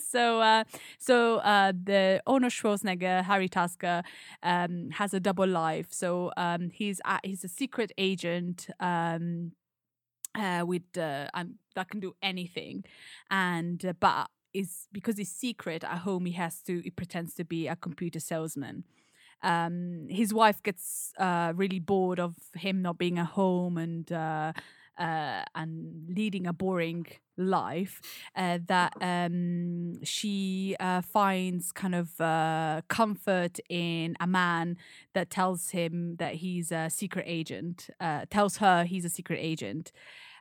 [0.00, 0.64] so, uh,
[0.98, 4.02] so uh, the owner Schwarzenegger, Harry Tasker,
[4.42, 5.86] um, has a double life.
[5.90, 8.68] So um, he's a, he's a secret agent.
[8.80, 9.52] Um,
[10.38, 12.84] uh, with uh, and that can do anything,
[13.30, 16.26] and uh, but is because he's secret at home.
[16.26, 16.80] He has to.
[16.80, 18.84] He pretends to be a computer salesman.
[19.42, 24.52] Um, his wife gets uh, really bored of him not being at home and uh,
[24.98, 27.06] uh, and leading a boring
[27.36, 28.00] life.
[28.34, 34.76] Uh, that um, she uh, finds kind of uh, comfort in a man
[35.14, 37.90] that tells him that he's a secret agent.
[38.30, 39.92] Tells her he's a secret agent.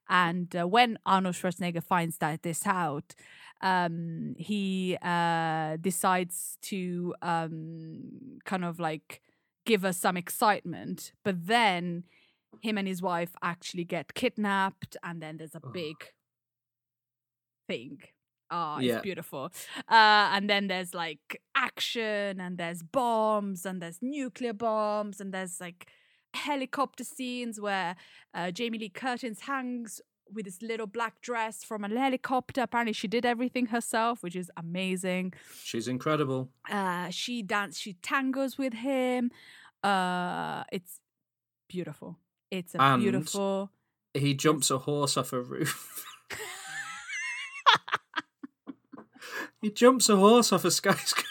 [0.10, 3.14] And uh, when Arnold Schwarzenegger finds that this out,
[3.62, 9.22] um, he uh, decides to um, kind of like
[9.66, 11.12] give us some excitement.
[11.24, 12.04] But then
[12.62, 15.96] him and his wife actually get kidnapped, and then there's a big
[17.68, 18.00] thing.
[18.50, 18.96] Ah, Yeah.
[18.96, 19.52] it's beautiful.
[19.90, 25.60] Uh, and then there's like action, and there's bombs, and there's nuclear bombs, and there's
[25.60, 25.88] like
[26.34, 27.96] helicopter scenes where
[28.34, 30.02] uh, Jamie Lee Curtis hangs
[30.34, 32.62] with this little black dress from a helicopter.
[32.62, 35.34] Apparently, she did everything herself, which is amazing.
[35.64, 36.50] She's incredible.
[36.70, 39.32] Uh, she dance, she tangos with him.
[39.84, 41.00] Uh, it's
[41.70, 42.18] beautiful.
[42.52, 43.72] It's a And- beautiful.
[44.14, 46.04] He jumps a horse off a roof.
[49.62, 51.28] he jumps a horse off a skyscraper.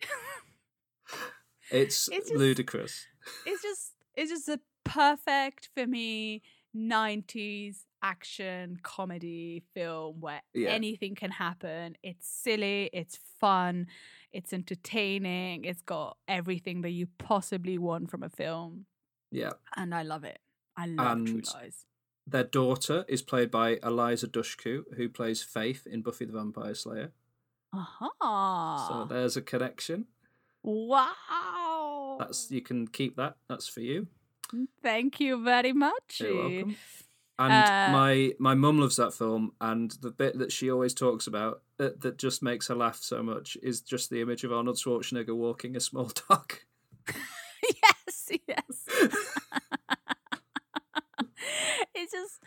[1.70, 3.06] it's, It's just- ludicrous.
[3.46, 3.87] It's just,
[4.18, 6.42] it's just a perfect for me
[6.76, 10.70] '90s action comedy film where Yeah.
[10.70, 11.96] anything can happen.
[12.02, 13.86] It's silly, it's fun,
[14.32, 15.64] it's entertaining.
[15.64, 18.86] It's got everything that you possibly want from a film,
[19.30, 19.52] Yeah.
[19.76, 20.38] and I love it.
[20.76, 21.86] I love True And Lies.
[22.26, 27.12] their daughter is played by Eliza Dushku, who plays Faith in Buffy the Vampire Slayer.
[27.72, 28.86] Aha.
[28.88, 29.04] So uh-huh.
[29.06, 30.06] there's a connection.
[30.62, 31.67] wow.
[32.18, 33.36] That's you can keep that.
[33.48, 34.08] That's for you.
[34.82, 36.20] Thank you very much.
[36.20, 36.76] You're welcome.
[37.40, 41.26] And Uh, my my mum loves that film, and the bit that she always talks
[41.28, 44.76] about that, that just makes her laugh so much is just the image of Arnold
[44.76, 46.54] Schwarzenegger walking a small dog.
[47.62, 48.86] yes, yes.
[51.94, 52.40] it's just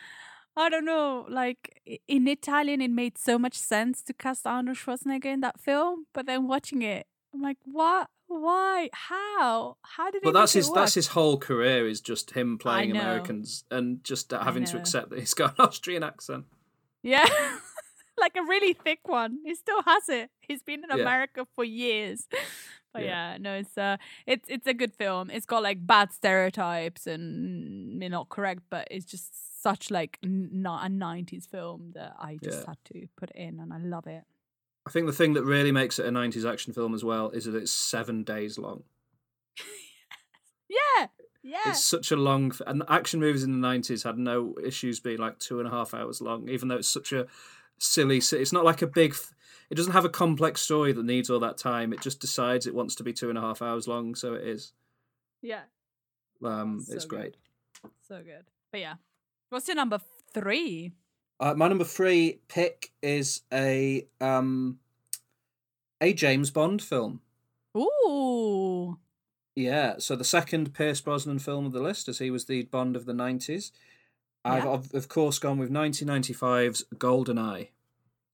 [0.57, 5.26] I don't know, like in Italian it made so much sense to cast Arnold Schwarzenegger
[5.26, 8.10] in that film, but then watching it, I'm like, what?
[8.40, 8.90] Why?
[8.94, 9.78] How?
[9.84, 10.22] How did?
[10.24, 12.91] But that's his that's his whole career is just him playing.
[12.91, 16.45] Americans and just having to accept that he's got an Austrian accent.
[17.03, 17.26] Yeah.
[18.20, 19.40] like a really thick one.
[19.44, 20.30] He still has it.
[20.40, 21.02] He's been in Yeah.
[21.03, 22.28] America for years.
[22.94, 23.32] But Yeah.
[23.32, 23.38] yeah.
[23.40, 23.95] no, it's uh
[24.28, 25.30] it's it's a good film.
[25.30, 30.86] It's got like bad stereotypes and mm, not correct, but it's just such like not
[30.86, 32.66] a nineties film that I just Yeah.
[32.68, 34.24] had to put it in and I love it.
[34.88, 37.45] I think the thing that really makes it a '90s action film as well is
[37.45, 38.84] that it's seven days long.
[40.70, 41.08] Yeah.
[41.44, 41.58] Yeah.
[41.72, 45.38] It's such a long, and action movies in the '90s had no issues being like
[45.40, 47.28] two and a half hours long, even though it's such a
[47.80, 48.18] silly.
[48.18, 49.16] It's not like a big.
[49.70, 51.94] It doesn't have a complex story that needs all that time.
[51.94, 54.48] It just decides it wants to be two and a half hours long, so it
[54.48, 54.74] is.
[55.41, 55.62] yeah.
[56.44, 57.36] Um, So it's great.
[57.84, 57.91] good.
[58.08, 58.45] So good.
[58.72, 58.95] But yeah.
[59.49, 59.99] What's your number
[60.34, 60.91] three?
[61.41, 64.77] Uh, my number three pick is a um,
[65.99, 67.22] a James Bond film.
[67.76, 68.99] Ooh.
[69.55, 72.95] Yeah, so the second Pierce Brosnan film of the list, as he was the Bond
[72.95, 73.72] of the 90s.
[74.45, 77.69] I've, of, of course, gone with 1995's GoldenEye.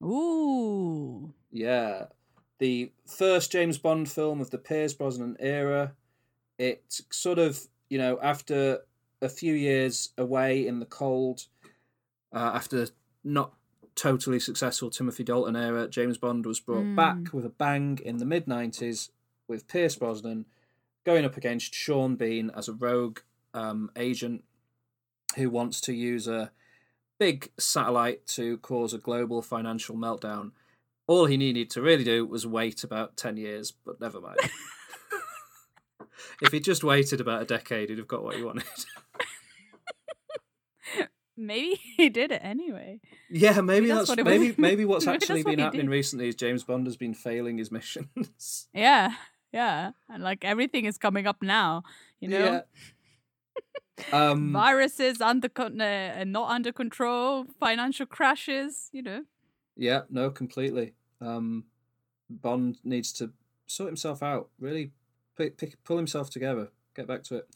[0.04, 1.34] Ooh.
[1.52, 2.06] Yeah,
[2.60, 5.94] the first James Bond film of the Pierce Brosnan era.
[6.58, 8.82] It sort of, you know, after
[9.22, 11.46] a few years away in the cold,
[12.34, 12.88] uh, after
[13.24, 13.54] not
[13.96, 18.26] totally successful Timothy Dalton era, James Bond was brought back with a bang in the
[18.26, 19.10] mid 90s
[19.48, 20.46] with Pierce Brosnan
[21.06, 23.20] going up against Sean Bean as a rogue
[23.54, 24.44] um, agent
[25.36, 26.52] who wants to use a
[27.20, 30.52] big satellite to cause a global financial meltdown.
[31.08, 34.38] All he needed to really do was wait about 10 years, but never mind.
[36.42, 38.66] if he just waited about a decade, he'd have got what he wanted.
[41.38, 43.00] Maybe he did it anyway.
[43.30, 46.28] yeah, maybe that's that's, what maybe maybe what's Maybe actually that's what been happening recently
[46.28, 48.68] is James Bond has been failing his missions.
[48.74, 49.12] Yeah,
[49.54, 51.84] yeah, and like everything is coming up now.
[52.20, 52.62] You know, Yeah.
[54.12, 58.90] Um viruses under con- uh, and not under control, financial crashes.
[58.92, 59.24] You know,
[59.76, 60.94] Yeah, no, completely.
[61.22, 61.66] Um,
[62.30, 63.32] Bond needs to
[63.68, 64.50] sort himself out.
[64.60, 64.92] Really,
[65.36, 66.70] pick, pick, pull himself together.
[66.96, 67.48] Get back to it.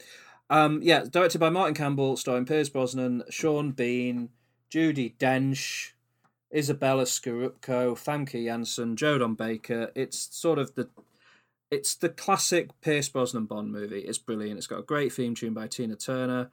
[0.51, 4.27] Um, yeah, directed by Martin Campbell, starring Pierce Brosnan, Sean Bean,
[4.69, 5.93] Judi Dench,
[6.53, 9.93] Izabella Scorupco, Famke Janssen, Joe Don Baker.
[9.95, 10.89] It's sort of the,
[11.71, 14.01] it's the classic Pierce Brosnan Bond movie.
[14.01, 14.57] It's brilliant.
[14.57, 16.51] It's got a great theme tune by Tina Turner,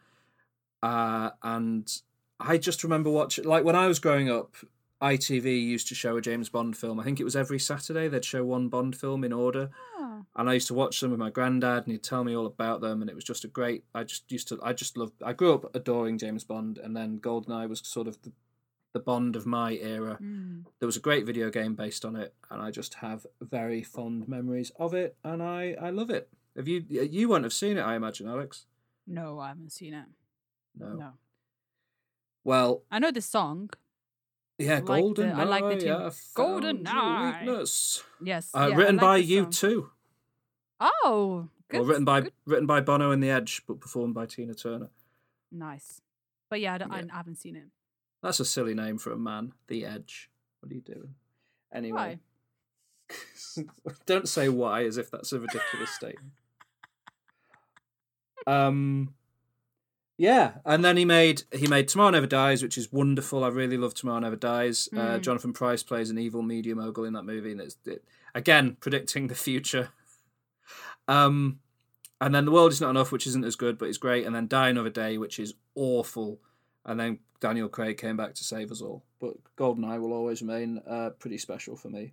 [0.80, 1.92] uh, and
[2.38, 4.54] I just remember watching like when I was growing up.
[5.00, 6.98] ITV used to show a James Bond film.
[6.98, 9.70] I think it was every Saturday they'd show one Bond film in order,
[10.20, 10.26] Oh.
[10.36, 12.80] and I used to watch them with my granddad, and he'd tell me all about
[12.80, 13.84] them, and it was just a great.
[13.94, 14.58] I just used to.
[14.62, 15.22] I just loved.
[15.22, 18.32] I grew up adoring James Bond, and then Goldeneye was sort of the,
[18.94, 20.18] the Bond of my era.
[20.20, 20.64] Mm.
[20.80, 24.28] There was a great video game based on it, and I just have very fond
[24.28, 26.28] memories of it, and I I love it.
[26.56, 28.66] Have you you won't have seen it, I imagine, Alex?
[29.06, 30.04] no, I haven't seen it.
[30.78, 30.88] No.
[30.94, 31.12] No,
[32.44, 33.70] Well, I know the song.
[34.58, 35.32] yeah, I like the- Golden.
[35.32, 35.88] I like the tune.
[35.88, 37.40] yeah, Golden Eye.
[37.44, 38.02] weakness.
[38.22, 39.50] Yes, Uh, yeah, written like by you song.
[39.52, 39.90] too.
[40.80, 41.80] Oh, good.
[41.80, 42.32] Well, written by good.
[42.46, 44.88] written by Bono and the Edge, but performed by Tina Turner.
[45.50, 46.00] nice.
[46.50, 47.06] But yeah, I, don't- I Yeah.
[47.12, 47.64] haven't seen it.
[48.22, 49.52] That's a silly name for a man.
[49.68, 50.30] The Edge.
[50.60, 51.14] What are you doing?
[51.72, 52.18] Anyway,
[54.06, 56.32] don't say why as if that's a ridiculous statement.
[58.46, 59.14] Um,
[60.16, 63.44] yeah, and then he made he made Tomorrow Never Dies, which is wonderful.
[63.44, 64.88] I really love Tomorrow Never Dies.
[64.92, 65.20] Uh, Mm.
[65.22, 69.26] Jonathan Pryce plays an evil media mogul in that movie, and it's it, again predicting
[69.28, 69.90] the future.
[71.08, 71.60] Um,
[72.20, 74.26] and then The World Is Not Enough, which isn't as good, but it's great.
[74.26, 76.40] And then Die Another Day, which is awful.
[76.84, 79.04] And then Daniel Craig came back to save us all.
[79.20, 82.12] But Goldeneye will always remain uh, pretty special for me.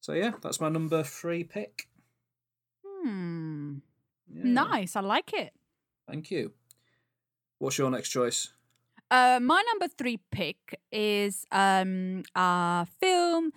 [0.00, 1.88] So yeah, that's my number three pick.
[2.84, 3.76] Hmm.
[4.32, 4.42] Yeah.
[4.44, 4.96] Nice.
[4.96, 5.52] I like it.
[6.08, 6.52] Thank you.
[7.58, 8.52] What's your next choice?
[9.10, 13.52] Uh, my number three pick is um a film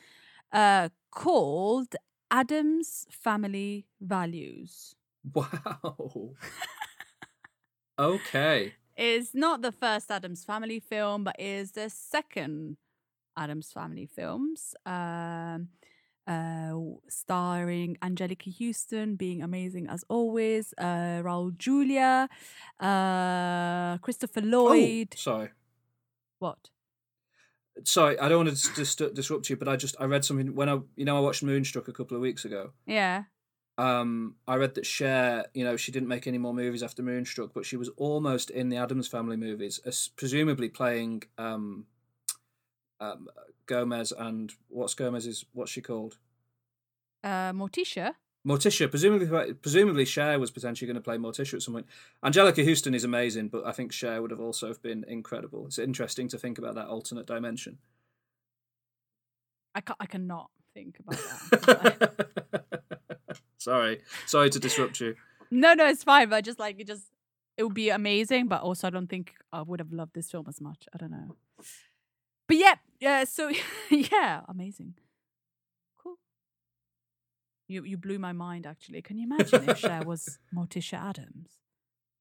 [0.54, 1.96] uh called
[2.32, 4.96] Addams Family Values.
[5.34, 6.32] Wow.
[8.00, 8.74] okay.
[8.98, 12.78] is not the first Addams Family film, but is the second
[13.38, 14.76] Addams Family films.
[14.86, 15.70] Um,
[16.28, 16.74] uh,
[17.08, 22.28] starring Anjelica Huston being amazing as always, uh, Raul Julia,
[22.80, 25.10] uh, Christopher Lloyd.
[25.14, 25.50] Oh, sorry.
[26.40, 26.70] What?
[27.84, 30.56] Sorry, I don't want to dis- dis- disrupt you, but I just I read something
[30.56, 32.72] when I you know I watched Moonstruck a couple of weeks ago.
[32.86, 33.24] Yeah.
[33.78, 37.52] Um, I read that Cher, you know, she didn't make any more movies after Moonstruck,
[37.54, 41.86] but she was almost in the Addams Family movies, as presumably playing um,
[43.00, 43.28] um,
[43.68, 46.18] Gomez and what's Gomez's what's she called?
[47.24, 48.16] Uh, Morticia.
[48.48, 48.90] Morticia.
[48.90, 51.88] Presumably, presumably Cher was potentially going to play Morticia at some point.
[52.24, 55.66] Anjelica Huston is amazing, but I think Cher would have also have been incredible.
[55.68, 57.80] It's interesting to think about that alternate dimension.
[59.76, 63.02] I, ca- I cannot think about that.
[63.58, 65.16] sorry, sorry to disrupt you.
[65.52, 66.30] no, no, it's fine.
[66.30, 67.08] But just like it just
[67.58, 70.46] it would be amazing, but also I don't think I would have loved this film
[70.48, 70.88] as much.
[70.94, 71.36] I don't know.
[72.48, 73.24] But yeah, yeah.
[73.26, 73.52] So
[73.92, 74.94] yeah, amazing.
[77.68, 78.66] You you blew my mind.
[78.66, 81.50] Actually, can you imagine if Cher was Morticia Addams?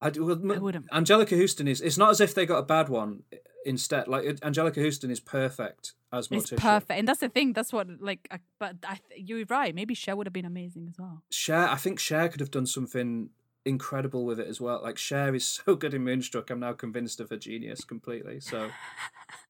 [0.00, 0.90] I, well, I wouldn't.
[0.90, 1.80] Anjelica Huston is.
[1.80, 3.22] It's not as if they got a bad one.
[3.64, 6.52] Instead, like Anjelica Huston is perfect as Morticia.
[6.52, 7.52] It's perfect, and that's the thing.
[7.52, 8.28] That's what like.
[8.30, 9.74] I, but I, you're right.
[9.74, 11.22] Maybe Cher would have been amazing as well.
[11.30, 13.30] Cher, I think Cher could have done something
[13.64, 14.80] incredible with it as well.
[14.82, 16.50] Like Cher is so good in Moonstruck.
[16.50, 18.40] I'm now convinced of her genius completely.
[18.40, 18.70] So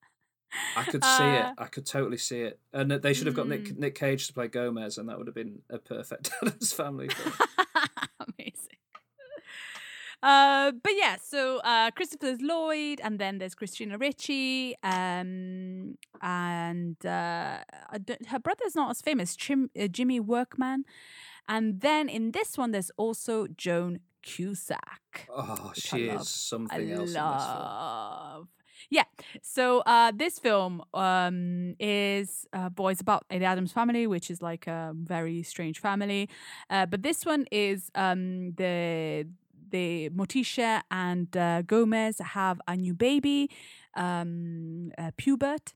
[0.77, 1.45] I could see it.
[1.45, 2.61] Uh, I could totally see it.
[2.73, 3.79] And they should have got Nick mm.
[3.79, 7.09] Nick Cage to play Gomez, and that would have been a perfect Addams Family.
[8.21, 8.77] Amazing.
[10.23, 17.59] Uh, but yeah, so uh, Christopher Lloyd, and then there's Christina Ricci, um, and uh,
[18.29, 20.85] her brother's not as famous, Jim, uh, Jimmy Workman,
[21.49, 25.29] and then in this one there's also Joan Cusack.
[25.31, 28.49] Oh, she is something I else love.
[28.91, 29.05] Yeah.
[29.43, 34.67] So uh, this film um, is uh, boys about the Addams family, which is like
[34.67, 36.29] a very strange family.
[36.71, 39.27] Uh, but this one is um, the
[39.69, 43.51] the Morticia and uh, Gomez have a new baby,
[43.95, 45.73] um, uh, Pubert.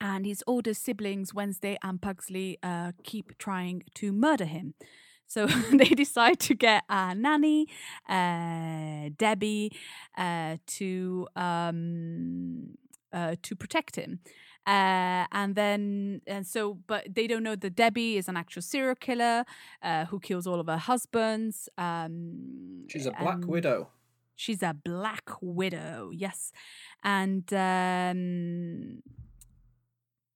[0.00, 4.74] And his older siblings, Wednesday and Pugsley, uh, keep trying to murder him.
[5.32, 7.66] So they decide to get a nanny,
[8.06, 9.72] uh, Debbie,
[10.18, 12.76] uh, to um,
[13.12, 14.20] uh, to protect him.
[14.66, 18.94] Uh, and then, and so, but they don't know that Debbie is an actual serial
[18.94, 19.44] killer
[19.82, 21.68] uh, who kills all of her husbands.
[21.78, 23.88] Um, She's a black widow.
[24.36, 26.52] She's a black widow, yes,
[27.02, 29.02] and um,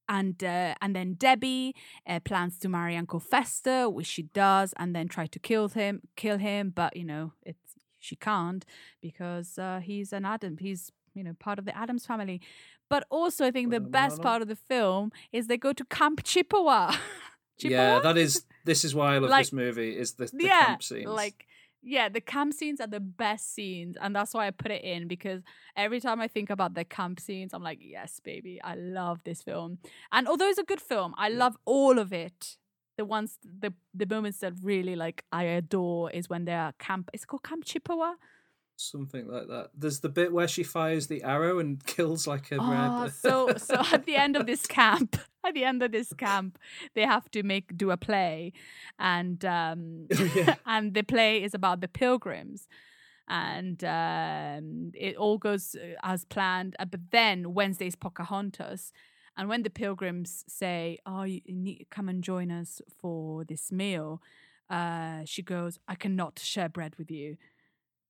[0.09, 1.75] and uh, and then Debbie
[2.07, 6.03] uh, plans to marry Uncle Fester, which she does, and then try to kill him,
[6.17, 8.65] kill him, but you know it's she can't
[9.01, 10.59] because uh, he's an Adam.
[10.59, 12.41] He's you know part of the Addams family.
[12.89, 16.23] But also, I think the best part of the film is they go to Camp
[16.23, 16.95] Chippewa.
[17.59, 18.45] Yeah, that is.
[18.67, 19.97] This is why I love Like- this movie.
[19.97, 21.07] Is the, the yeah, camp scenes?
[21.07, 21.47] like
[21.87, 25.07] yeah, the camp scenes are the best scenes, and that's why I put it in
[25.07, 25.43] because
[25.77, 29.41] every time I think about the camp scenes, I'm like, yes, baby, I love this
[29.41, 29.79] film.
[30.11, 32.57] And although it's a good film, I love all of it.
[32.99, 37.09] The ones, the the moments that really like I adore is when they're camp.
[37.13, 38.15] It's called Camp Chippewa.
[38.77, 39.71] Something like that.
[39.77, 43.13] There's the bit where she fires the arrow and kills like a Oh, red.
[43.13, 45.17] so so at the end of this camp,
[45.47, 46.59] at the end of this camp,
[46.95, 48.53] they have to make do a play,
[48.99, 50.57] and um, yeah.
[50.67, 52.69] and the play is about the pilgrims,
[53.29, 56.77] and um, it all goes uh, as planned.
[56.79, 58.93] uh, But then Wednesday's Pocahontas,
[59.37, 64.21] and when the pilgrims say, "Oh, you need come and join us for this meal,"
[64.71, 67.37] uh, she goes, "I cannot share bread with you."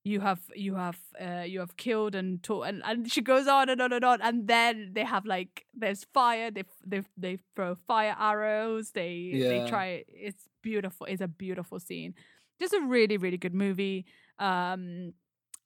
[0.06, 3.68] You have you have uh, you have killed and taught and, and she goes on
[3.68, 7.74] and on and on and then they have like there's fire they they they throw
[7.74, 12.14] fire arrows they they try it's beautiful it's a beautiful scene.
[12.60, 14.06] Just a really really good movie
[14.38, 15.12] um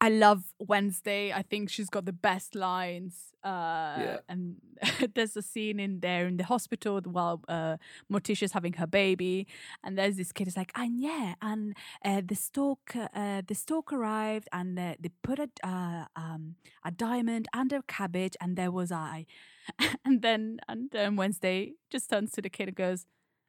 [0.01, 1.31] I love Wednesday.
[1.33, 3.33] I think she's got the best lines.
[3.45, 4.19] Uh, Yeah.
[4.29, 4.57] And
[5.15, 7.77] there's a scene in there in the hospital while uh,
[8.11, 9.47] Morticia's having her baby,
[9.85, 13.93] and there's this kid who's like, and yeah, and uh, the stork, uh, the stork
[13.93, 16.55] arrived, and uh, they put a uh, um,
[16.85, 19.27] a diamond under a cabbage, and there was I,
[20.05, 23.07] and then and then Wednesday just turns to the kid and goes,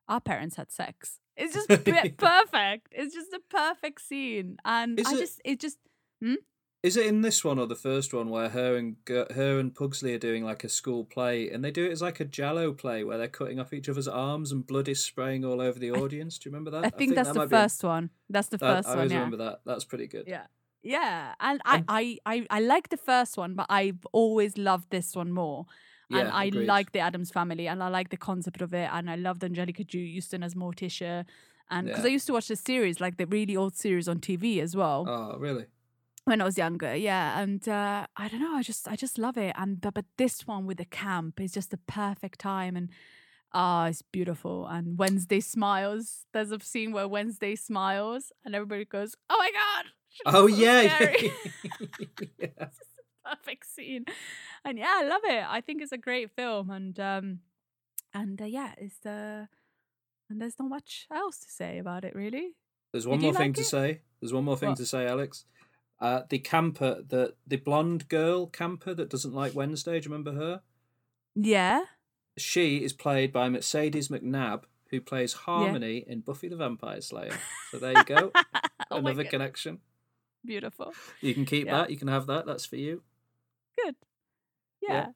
[0.07, 1.69] "Our parents had sex." It's just
[2.17, 2.87] perfect.
[2.91, 5.77] It's just a perfect scene, and Is I just it just
[6.21, 6.35] Hmm?
[6.83, 10.15] Is it in this one or the first one where her and her and Pugsley
[10.15, 13.03] are doing like a school play and they do it as like a Jello play
[13.03, 16.39] where they're cutting off each other's arms and blood is spraying all over the audience?
[16.39, 16.85] do you remember that?
[16.85, 18.09] I think, that's that the might be in- first one.
[18.31, 18.97] That's the that- first I one.
[18.97, 19.17] I always Yeah.
[19.19, 19.61] remember that.
[19.65, 20.25] That's pretty good.
[20.27, 20.47] Yeah.
[20.83, 25.15] Yeah, and I, I, I, I like the first one, but I've always loved this
[25.15, 25.67] one more.
[26.09, 26.65] and Yeah, I agreed.
[26.65, 29.85] like the Addams family, and I like the concept of it, and I loved Anjelica
[30.15, 31.25] Huston as Morticia,
[31.69, 32.09] and because Yeah.
[32.09, 35.05] I used to watch the series, like the really old series on TV as well
[35.07, 35.65] Oh, really?
[36.25, 36.95] When I was younger.
[36.95, 40.05] Yeah, and uh, I don't know, I just, I just love it, and but, but
[40.17, 42.89] this one with the camp is just the perfect time, and
[43.53, 44.67] ah, it's beautiful.
[44.67, 46.25] And Wednesday smiles.
[46.33, 49.85] There's a scene where Wednesday smiles, and everybody goes, "Oh my god!"
[50.25, 51.31] Oh so yeah, scary."
[52.39, 52.67] yeah.
[53.23, 54.03] perfect scene
[54.65, 57.39] and yeah i love it i think it's a great film and um
[58.15, 59.45] and uh, yeah it's uh
[60.27, 62.55] and there's not much else to say about it really
[62.91, 63.65] There's one Did more thing like to it?
[63.65, 64.01] say.
[64.19, 64.77] There's one more thing What?
[64.79, 65.45] to say, Alex.
[66.01, 69.99] Uh, the camper, the the blonde girl camper that doesn't like Wednesday.
[69.99, 70.61] Do you remember her?
[71.35, 71.81] yeah
[72.37, 77.37] She is played by Mercedes McNabb, who plays Harmony in Buffy the Vampire Slayer.
[77.69, 78.31] So there you go,
[78.91, 79.79] Oh another connection.
[80.43, 80.91] beautiful
[81.21, 81.77] You can keep Yeah.
[81.77, 81.91] that.
[81.91, 82.45] You can have that.
[82.47, 83.03] That's for you.
[83.81, 83.95] good
[84.81, 85.07] yeah,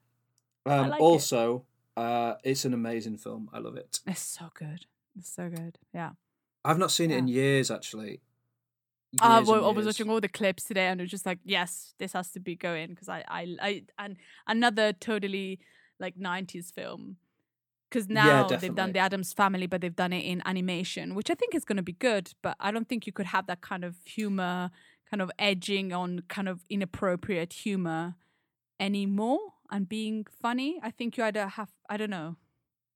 [0.66, 0.72] Yeah.
[0.80, 1.02] Um, like it.
[1.02, 1.64] also,
[1.96, 3.50] uh, it's an amazing film.
[3.52, 3.98] I love it.
[4.06, 4.86] it's so good
[5.18, 6.10] it's so good yeah
[6.64, 8.20] I've not seen it in years actually.
[9.20, 11.94] Uh, well, I was watching all the clips today, and it was just like, yes,
[11.98, 14.16] this has to be going because I, I, I, and
[14.46, 15.60] another totally
[15.98, 17.16] like '90s film.
[17.88, 21.30] Because Yeah, now they've done the Addams Family, but they've done it in animation, which
[21.30, 22.32] I think is going to be good.
[22.42, 24.70] But I don't think you could have that kind of humor,
[25.08, 28.16] kind of edging on kind of inappropriate humor
[28.80, 29.38] anymore
[29.70, 30.78] and being funny.
[30.82, 32.36] I think you either have, I don't know.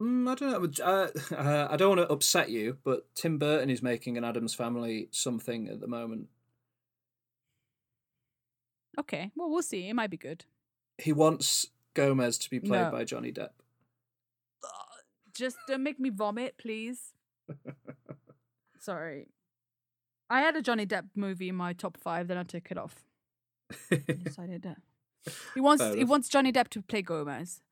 [0.01, 0.85] Mm, I don't know.
[0.85, 4.55] Uh, uh, I don't want to upset you, but Tim Burton is making an Addams
[4.55, 6.29] Family something at the moment.
[8.99, 9.89] Okay, well, we'll see.
[9.89, 10.45] It might be good.
[10.99, 12.91] He wants Gomez to be played No.
[12.91, 13.51] by Johnny Depp.
[15.33, 17.15] Just don't make me vomit, please.
[18.79, 19.29] Sorry.
[20.29, 23.05] I had a Johnny Depp movie in my top five, then I took it off.
[23.91, 24.79] I decided that.
[25.55, 27.63] He wants he wants Johnny Depp to play Gomez.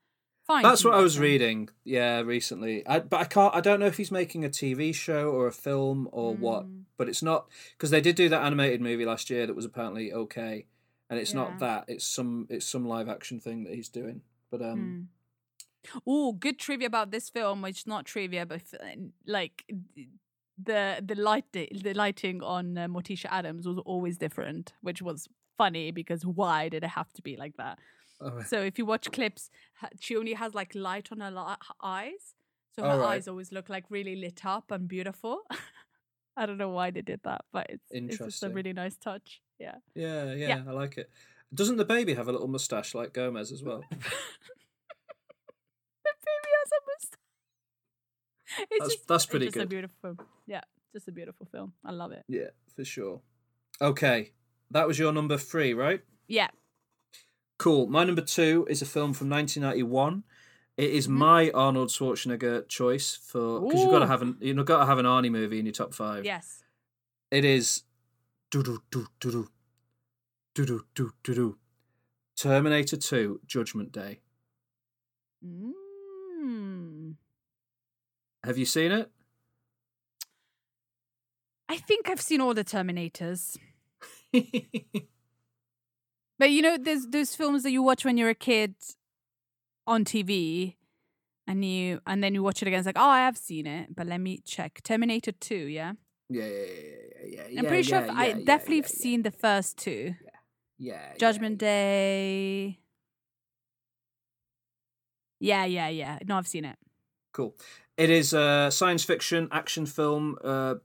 [0.49, 0.63] Fine.
[0.63, 1.69] That's what I was reading.
[1.83, 2.85] Yeah, recently.
[2.87, 3.53] I, but I can't.
[3.53, 6.65] I don't know if he's making a TV show or a film or what.
[6.65, 6.85] Mm.
[6.97, 7.45] But it's not
[7.77, 10.65] because they did do that animated movie last year that was apparently okay,
[11.07, 11.41] and it's Yeah.
[11.41, 11.85] not that.
[11.87, 12.47] It's some.
[12.49, 14.21] It's some live action thing that he's doing.
[14.49, 15.09] But um,
[16.07, 18.63] Oh, good trivia about this film, which not trivia, but
[19.27, 19.71] like
[20.61, 25.27] the the light the lighting on uh, Morticia Addams was always different, which was
[25.59, 27.77] funny because why did it have to be like that?
[28.21, 29.49] Oh, So if you watch clips,
[29.99, 32.35] she only has like light on her li- eyes,
[32.75, 33.15] so her right.
[33.15, 35.41] eyes always look like really lit up and beautiful.
[36.37, 39.41] I don't know why they did that, but it's it's just a really nice touch.
[39.59, 39.75] Yeah.
[39.93, 40.63] yeah, yeah, Yeah.
[40.67, 41.09] I like it.
[41.53, 43.83] Doesn't the baby have a little mustache like Gomez as well?
[43.89, 43.95] the
[46.25, 47.19] baby has a mustache.
[48.59, 49.69] It's That's- just, that's it's pretty just a good.
[49.69, 50.17] beautiful film.
[50.47, 50.61] Yeah,
[50.93, 51.73] just a beautiful film.
[51.85, 52.23] I love it.
[52.27, 53.21] yeah, for sure.
[53.81, 54.31] Okay,
[54.71, 56.01] that was your number three, right?
[56.27, 56.49] Yeah.
[57.59, 57.87] Cool.
[57.87, 60.23] My number two is a film from 1991.
[60.77, 61.17] It is Mm-hmm.
[61.17, 64.97] my Arnold Schwarzenegger choice for because you've got to have an you've got to have
[64.97, 66.23] an Arnie movie in your top five.
[66.25, 66.63] Yes.
[67.29, 67.83] It is
[68.49, 69.47] do do do do do
[70.55, 71.57] do do do do do
[72.37, 74.21] Terminator Two: Judgment Day.
[75.45, 77.15] Mm.
[78.45, 79.11] Have you seen it?
[81.67, 83.57] I think I've seen all the Terminators.
[86.39, 88.75] But you know, there's those films that you watch when you're a kid
[89.85, 90.75] on TV,
[91.45, 92.79] and you and then you watch it again.
[92.79, 94.81] It's like, oh, I have seen it, but let me check.
[94.83, 95.93] Terminator Two, yeah.
[96.29, 97.41] yeah, yeah, yeah, yeah.
[97.59, 100.15] I'm yeah, pretty sure I definitely have seen the first two.
[100.23, 100.29] Yeah,
[100.77, 101.57] yeah, Judgment.
[101.57, 102.79] Day.
[105.41, 106.19] Yeah, yeah, yeah.
[106.25, 106.77] No, I've seen it.
[107.33, 107.55] Cool.
[107.97, 110.75] It is a science fiction action film uh,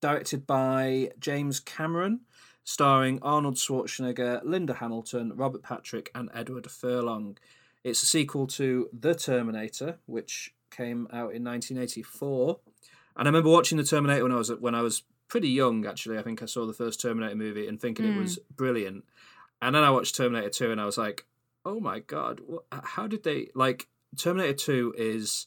[0.00, 2.20] directed by James Cameron,
[2.64, 7.36] starring Arnold Schwarzenegger, Linda Hamilton, Robert Patrick, and Edward Furlong.
[7.84, 12.58] It's a sequel to The Terminator, which came out in 1984.
[13.16, 15.86] And I remember watching The Terminator when I was when I was pretty young.
[15.86, 19.04] Actually, I think I saw the first Terminator movie and thinking it was brilliant.
[19.60, 21.26] And then I watched Terminator 2, and I was like,
[21.64, 25.46] "Oh my god, how did they like?" Terminator 2 is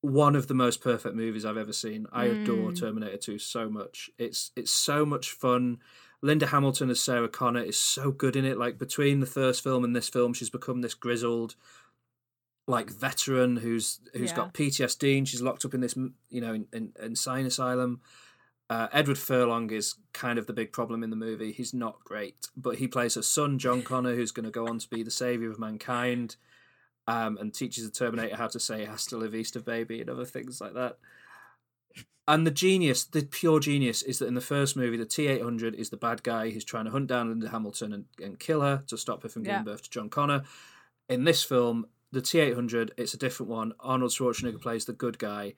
[0.00, 2.06] one of the most perfect movies I've ever seen.
[2.12, 2.78] I adore Mm.
[2.78, 4.10] Terminator 2 so much.
[4.18, 5.80] It's it's so much fun.
[6.24, 8.56] Linda Hamilton as Sarah Connor is so good in it.
[8.56, 11.54] Like between the first film and this film, she's become this grizzled,
[12.66, 14.36] like veteran who's who's Yeah.
[14.36, 15.94] got PTSD and she's locked up in this
[16.30, 18.00] you know in, in, insane asylum.
[18.70, 21.52] Uh, Edward Furlong is kind of the big problem in the movie.
[21.52, 24.78] He's not great, but he plays her son John Connor, who's going to go on
[24.78, 26.36] to be the savior of mankind
[27.06, 30.58] um, and teaches the Terminator how to say "Hasta la vista, baby" and other things
[30.58, 30.96] like that.
[32.26, 35.42] And the genius, the pure genius, is that in the first movie, the T eight
[35.42, 38.62] hundred is the bad guy who's trying to hunt down Linda Hamilton and, and kill
[38.62, 39.62] her to stop her from giving Yeah.
[39.62, 40.42] birth to John Connor.
[41.10, 43.74] In this film, the T eight hundred, it's a different one.
[43.80, 45.52] Arnold Schwarzenegger plays the good guy,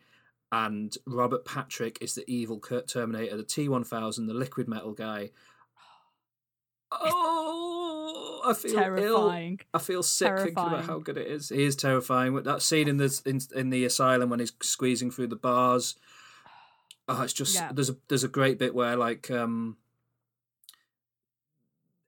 [0.51, 3.37] and Robert Patrick is the evil Terminator.
[3.37, 5.31] The T one thousand, the liquid metal guy.
[6.91, 8.81] Oh, I feel ill.
[8.81, 9.61] Terrifying.
[9.75, 11.49] I feel sick thinking about how good it is.
[11.49, 12.35] He is terrifying.
[12.43, 15.95] That scene in the in, in the asylum when he's squeezing through the bars.
[17.09, 17.71] Oh, it's just Yeah.
[17.73, 19.77] there's a there's a great bit where like um,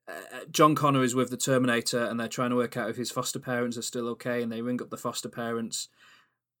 [0.07, 0.13] uh,
[0.51, 3.39] John Connor is with the Terminator and they're trying to work out if his foster
[3.39, 5.87] parents are still okay, and they ring up the foster parents,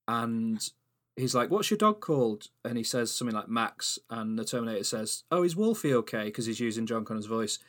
[0.07, 0.69] and
[1.15, 4.83] he's like, "What's your dog called?" And he says something like Max, and the Terminator
[4.83, 7.59] says, "Oh, is Wolfie okay?" Because he's using John Connor's voice,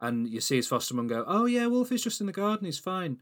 [0.00, 2.78] and you see his foster mum go, "Oh yeah, Wolfie's just in the garden, he's
[2.78, 3.20] fine."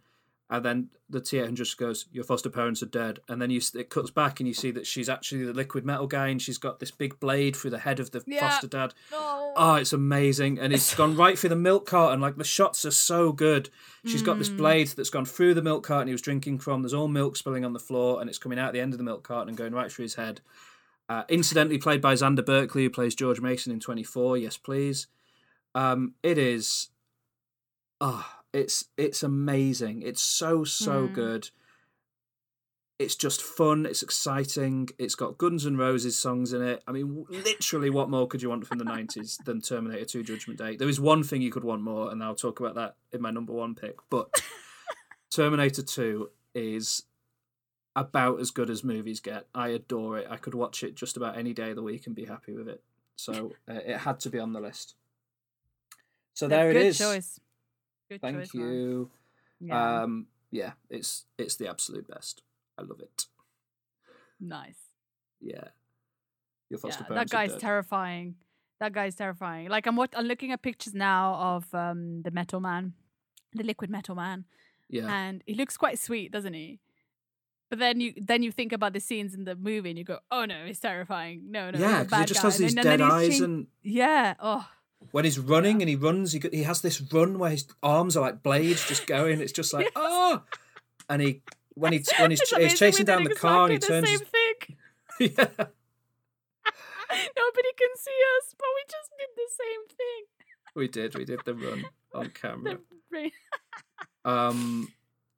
[0.53, 3.49] And then the T eight hundred just goes, "Your foster parents are dead." And then
[3.49, 6.43] you it cuts back, and you see that she's actually the liquid metal guy, and
[6.43, 8.41] she's got this big blade through the head of the Yeah.
[8.41, 8.93] foster dad.
[9.11, 9.55] No.
[9.57, 10.59] Oh, it's amazing.
[10.59, 12.21] And it's gone right through the milk carton.
[12.21, 13.71] Like the shots are so good.
[14.05, 16.83] She's got this blade that's gone through the milk carton he was drinking from.
[16.83, 19.05] There's all milk spilling on the floor and it's coming out the end of the
[19.05, 20.43] milk carton and going right through his head.
[21.09, 24.37] Uh, incidentally played by Xander Berkeley, who plays George Mason in 24.
[24.39, 25.07] Yes, please.
[25.75, 26.89] Um, it is.
[28.01, 30.03] Oh, it's it's amazing.
[30.03, 31.13] It's so so Mm.
[31.13, 31.51] good.
[32.99, 33.85] It's just fun.
[33.85, 34.89] It's exciting.
[34.97, 36.85] It's got Guns N' Roses songs in it.
[36.87, 40.59] I mean, literally, what more could you want from the nineties than Terminator Two: Judgment
[40.59, 40.77] Day?
[40.77, 43.31] There is one thing you could want more, and I'll talk about that in my
[43.33, 43.97] number one pick.
[44.09, 44.41] But
[45.31, 47.05] Terminator Two is
[47.97, 49.47] about as good as movies get.
[49.55, 50.27] I adore it.
[50.31, 52.69] I could watch it just about any day of the week and be happy with
[52.69, 52.83] it.
[53.17, 54.95] So uh, it had to be on the list.
[56.35, 56.99] So there it Good is.
[56.99, 57.41] choice.
[58.13, 59.11] Good Thank choice, you.
[59.61, 60.03] Yeah.
[60.03, 62.43] Um, yeah, it's it's the absolute best.
[62.79, 63.27] I love it.
[64.41, 64.79] nice.
[65.41, 65.69] Yeah,
[66.71, 68.35] your Yeah, foster that parents are guy's terrifying.
[68.81, 69.69] That guy's terrifying.
[69.69, 72.95] Like I'm, what, I'm looking at pictures now of um, the Metal Man,
[73.55, 74.45] the Liquid Metal Man,
[74.89, 76.81] yeah, and he looks quite sweet, doesn't he?
[77.71, 80.19] But then you then you think about the scenes in the movie and you go,
[80.31, 81.51] oh no, he's terrifying.
[81.51, 82.49] No, no, yeah, he just guy.
[82.49, 84.69] has these and dead he's eyes, changed- and yeah, oh,
[85.11, 88.21] when he's running and he runs, he he has this run where his arms are
[88.21, 89.41] like blades, just going.
[89.41, 90.43] It's just like oh,
[91.09, 91.43] and he
[91.75, 94.21] when he when he's, he's chasing down the car and he exactly turns.
[94.21, 94.79] the same
[95.19, 95.37] His, thing.
[95.59, 95.67] yeah,
[97.37, 100.25] Nobody can see us, but we just did the same thing.
[100.75, 101.85] we did, we did the run
[102.15, 102.79] on camera.
[103.11, 103.31] The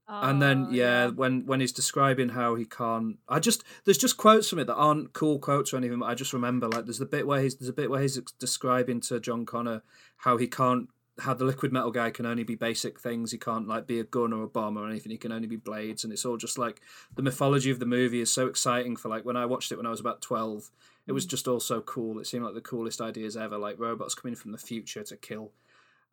[0.06, 3.98] Um, and then Oh, yeah, when when he's describing how he can't i just there's
[3.98, 6.84] just quotes from it that aren't cool quotes or anything but i just remember like
[6.84, 9.82] there's the bit where he's there's a bit where he's describing to john connor
[10.18, 10.88] how he can't
[11.20, 13.30] how the liquid metal guy can only be basic things.
[13.30, 15.12] He can't like be a gun or a bomb or anything.
[15.12, 16.02] He can only be blades.
[16.02, 16.80] And it's all just like
[17.14, 19.86] the mythology of the movie is so exciting for like when i watched it when
[19.86, 20.70] i was about 12
[21.06, 22.18] it was just all so cool.
[22.18, 25.52] It seemed like the coolest ideas ever like robots coming from the future to kill.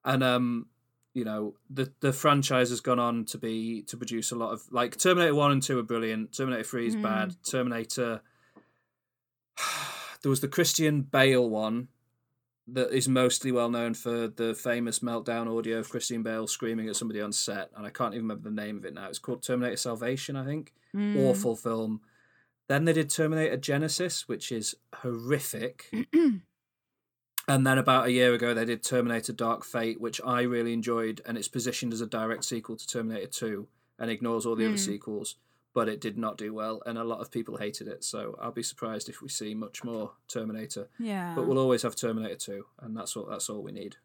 [0.04, 0.68] And um
[1.14, 4.64] you know the the franchise has gone on to be to produce a lot of
[4.72, 6.34] like Terminator One and Two are brilliant.
[6.34, 7.36] Terminator Three is bad.
[7.44, 8.22] Terminator.
[10.24, 11.88] There was the Christian Bale one
[12.68, 16.96] that is mostly well known for the famous meltdown audio of Christian Bale screaming at
[16.96, 19.08] somebody on set, and I can't even remember the name of it now.
[19.08, 20.74] It's called Terminator Salvation, I think.
[20.96, 21.18] Mm.
[21.26, 22.02] Awful film.
[22.68, 25.92] Then they did Terminator Genisys, which is horrific.
[27.48, 31.22] And then about a year ago, they did Terminator Dark Fate, which I really enjoyed,
[31.26, 33.68] and it's positioned as a direct sequel to Terminator 2
[34.00, 34.86] and ignores all the other Mm.
[34.86, 35.36] sequels,
[35.74, 38.04] but it did not do well, and a lot of people hated it.
[38.04, 40.90] So I'll be surprised if we see much more Terminator.
[41.00, 41.34] Yeah.
[41.36, 43.98] But we'll always have Terminator 2, and that's all, that's all we need.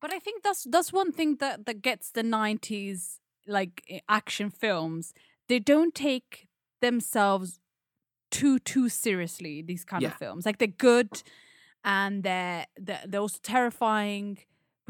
[0.00, 3.18] But I think that's that's one thing that that gets the '90s
[3.48, 5.12] like action films.
[5.48, 6.46] They don't take
[6.80, 7.58] themselves
[8.30, 9.60] too too seriously.
[9.62, 10.10] These kind Yeah.
[10.10, 11.22] of films, like they're good,
[11.84, 14.38] and they're they're, they're also terrifying.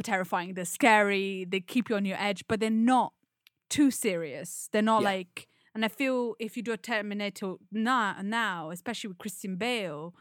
[0.03, 0.55] Terrifying.
[0.55, 1.45] They're scary.
[1.49, 3.13] They keep you on your edge, but they're not
[3.69, 4.69] too serious.
[4.73, 5.09] They're not Yeah.
[5.09, 5.49] like.
[5.75, 10.15] And I feel if you do a Terminator now, now, especially with Christian Bale,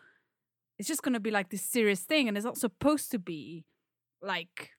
[0.80, 3.66] it's just gonna be like this serious thing, and it's not supposed to be
[4.22, 4.72] like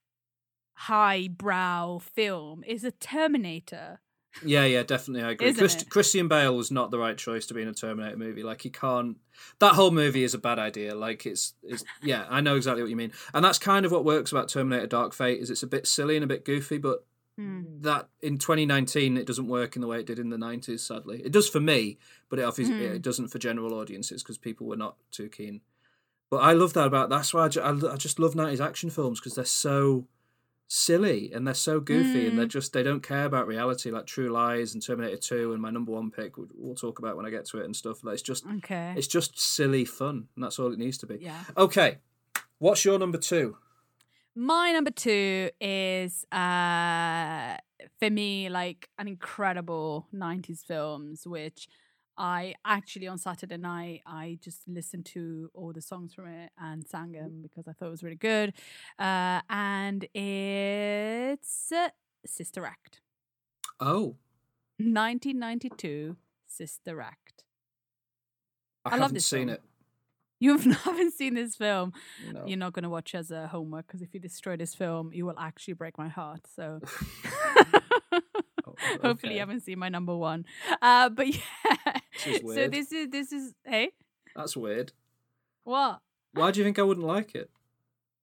[0.75, 2.63] highbrow film.
[2.67, 4.01] It's a Terminator.
[4.45, 5.25] Yeah, yeah, definitely.
[5.25, 5.53] I agree.
[5.53, 8.43] Christ- Christian Bale was not the right choice to be in a Terminator movie.
[8.43, 9.17] Like he can't.
[9.59, 10.95] That whole movie is a bad idea.
[10.95, 11.85] Like it's, it's.
[12.03, 14.87] Yeah, I know exactly what you mean, and that's kind of what works about Terminator
[14.87, 15.41] Dark Fate.
[15.41, 17.05] Is it's a bit silly and a bit goofy, but
[17.37, 17.63] Hmm.
[17.83, 20.81] that in 2019 it doesn't work in the way it did in the 90s.
[20.81, 21.97] Sadly, it does for me,
[22.29, 22.95] but it obviously Hmm.
[22.97, 25.61] it doesn't for general audiences because people were not too keen.
[26.31, 27.11] But I love that about.
[27.11, 30.09] That's why I, I just love 90s action films because they're so
[30.71, 32.51] silly and they're so goofy and they're Mm.
[32.51, 35.93] just they don't care about reality like True Lies and Terminator 2 and my number
[35.93, 38.05] one pick we'll, we'll talk about when I get to it and stuff.
[38.05, 38.93] Like, it's just Okay.
[38.97, 41.17] it's just silly fun and that's all it needs to be.
[41.21, 41.43] yeah.
[41.57, 41.99] Okay.
[42.59, 43.57] What's your number 2?
[44.35, 47.57] My number two is uh
[47.99, 51.67] for me like an incredible 90s films which
[52.19, 56.87] I actually on Saturday night I just listened to all the songs from it and
[56.87, 58.53] sang them because I thought it was really good.
[58.99, 61.89] Uh and it's uh,
[62.27, 63.01] Sister Act.
[63.81, 64.17] Oh,
[64.79, 66.17] 1992
[66.47, 67.45] Sister Act.
[68.85, 69.51] I, I love haven't this seen film.
[69.51, 69.63] it.
[70.41, 71.93] You haven't seen this film.
[72.33, 72.45] No.
[72.47, 75.27] You're not going to watch as a homework because if you destroy this film, you
[75.27, 76.43] will actually break my heart.
[76.55, 76.81] So
[79.03, 80.45] hopefully you haven't seen my number one.
[80.81, 81.41] Uh, but yeah,
[82.25, 83.91] This is so this is this is hey
[84.37, 84.93] That's weird.
[85.65, 86.01] what?
[86.33, 87.51] Why do you think I wouldn't like it?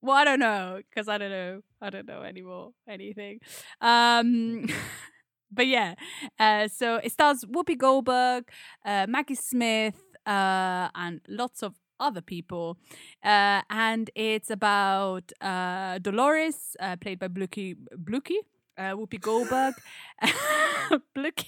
[0.01, 1.61] Well, I don't know because I don't know.
[1.81, 3.39] I don't know anymore anything.
[3.81, 4.67] Um,
[5.51, 5.95] but yeah,
[6.39, 8.49] uh, so it stars Whoopi Goldberg,
[8.85, 12.77] uh, Maggie Smith, uh, and lots of other people.
[13.23, 18.39] Uh, and it's about uh, Dolores, uh, played by Bluky, Bluky,
[18.77, 19.75] uh, Whoopi Goldberg,
[21.13, 21.47] Bluky.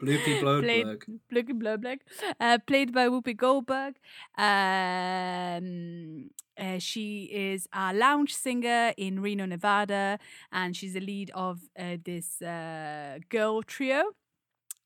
[0.00, 1.04] Bloopy Blowberg.
[1.30, 2.00] Bluky Blowberg,
[2.40, 3.96] uh, played by Whoopi Goldberg.
[4.36, 10.18] Um, uh, she is a lounge singer in Reno, Nevada,
[10.52, 14.02] and she's the lead of uh, this uh, girl trio.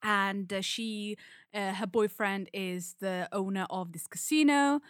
[0.02, 1.16] And uh, she,
[1.52, 4.80] uh, her boyfriend is the owner of this casino.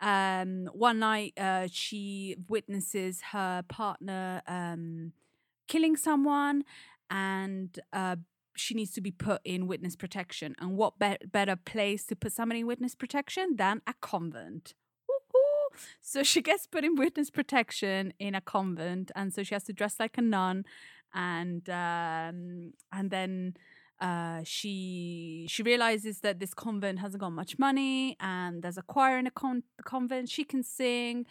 [0.00, 5.12] Um, one night, uh, she witnesses her partner um,
[5.68, 6.64] killing someone,
[7.10, 8.16] and uh,
[8.54, 10.54] she needs to be put in witness protection.
[10.58, 14.74] And what be- better place to put somebody in witness protection than a convent?
[15.08, 15.78] Woohoo!
[16.00, 19.72] So she gets put in witness protection in a convent, and so she has to
[19.72, 20.64] dress like a nun,
[21.14, 23.56] and um, and then
[24.00, 29.18] uh, she she realizes that this convent hasn't got much money, and there's a choir
[29.18, 30.28] in a con- the convent.
[30.28, 31.26] She can sing.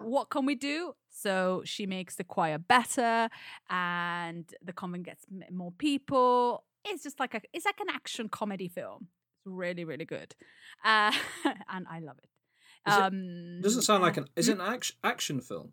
[0.00, 0.94] What can we do?
[1.10, 3.28] So she makes the choir better,
[3.68, 6.64] and the convent gets more people.
[6.84, 9.08] It's just like a it's like an action comedy film.
[9.36, 10.34] It's really really good,
[10.84, 11.12] uh,
[11.68, 12.28] and I love it.
[12.90, 14.28] Is it- um, Doesn't sound like uh, an.
[14.36, 15.72] Is it an action action film?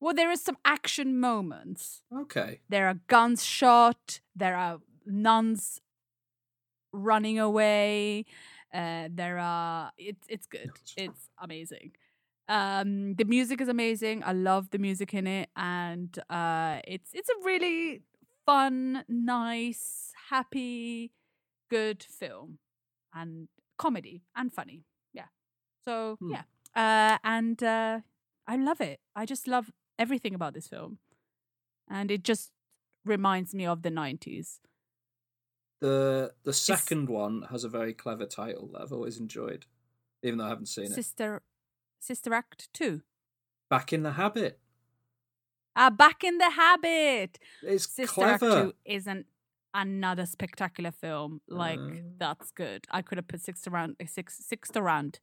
[0.00, 2.02] well, there is some action moments.
[2.14, 2.60] Okay.
[2.68, 4.20] There are guns shot.
[4.36, 5.80] There are nuns
[6.92, 8.26] running away.
[8.72, 9.92] Uh, there are.
[9.98, 10.70] It's it's good.
[10.96, 11.92] It's amazing.
[12.48, 14.22] Um, the music is amazing.
[14.24, 18.02] I love the music in it, and uh, it's it's a really
[18.44, 21.12] fun, nice, happy,
[21.70, 22.58] good film,
[23.14, 23.48] and
[23.78, 24.84] comedy and funny.
[25.12, 25.28] Yeah.
[25.84, 26.32] So Hmm.
[26.32, 26.42] yeah,
[26.76, 28.00] uh, and uh,
[28.46, 29.00] I love it.
[29.16, 30.98] I just love everything about this film,
[31.88, 32.52] and it just
[33.06, 34.60] reminds me of the nineties.
[35.80, 39.66] The the second one has a very clever title that I've always enjoyed,
[40.22, 40.92] even though I haven't seen it.
[40.94, 41.42] Sister,
[42.04, 43.02] Sister Act two.
[43.70, 44.58] Back in the Habit.
[45.76, 47.38] Ah, back in the habit.
[47.62, 49.26] It's Sister Act two isn't
[49.72, 51.40] another spectacular film.
[51.48, 52.02] Like Uh.
[52.18, 52.86] that's good.
[52.90, 55.18] I could have put six around six six around.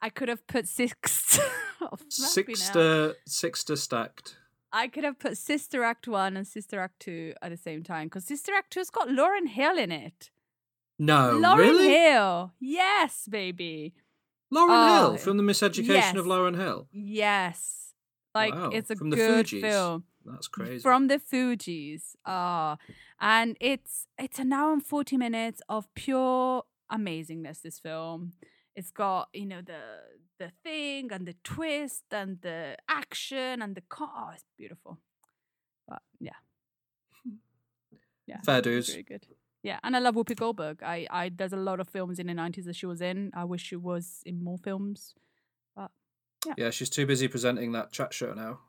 [0.00, 1.38] I could have put six.
[1.80, 1.90] oh.
[2.08, 4.36] Sixter Sixter stacked.
[4.72, 8.06] I could have put Sister Act one and Sister Act two at the same time
[8.06, 10.30] because Sister Act two's got Lauryn Hill in it.
[10.98, 11.88] No, Lauryn really?
[11.90, 13.92] Hill, yes, baby,
[14.52, 16.16] Lauryn Oh, Hill from the Miseducation yes.
[16.16, 16.88] of Lauryn Hill.
[16.92, 17.78] yes.
[18.34, 20.04] Like Wow, it's a from good film.
[20.24, 20.80] That's crazy.
[20.82, 22.14] from the Fugees.
[22.24, 22.78] Ah,
[23.20, 27.60] and it's it's an hour and forty minutes of pure amazingness.
[27.60, 28.32] This film.
[28.74, 29.82] It's got you know the
[30.38, 34.28] the thing and the twist and the action and the car.
[34.28, 34.98] oh, it's beautiful.
[35.86, 36.40] But yeah,
[38.26, 38.88] yeah, Fair dues.
[38.90, 39.26] very good.
[39.62, 40.82] Yeah, and I love Whoopi Goldberg.
[40.82, 43.30] I, I there's a lot of films in the nineties that she was in.
[43.34, 45.14] I wish she was in more films.
[45.76, 45.90] But
[46.46, 48.60] yeah, Yeah, she's too busy presenting that chat show now.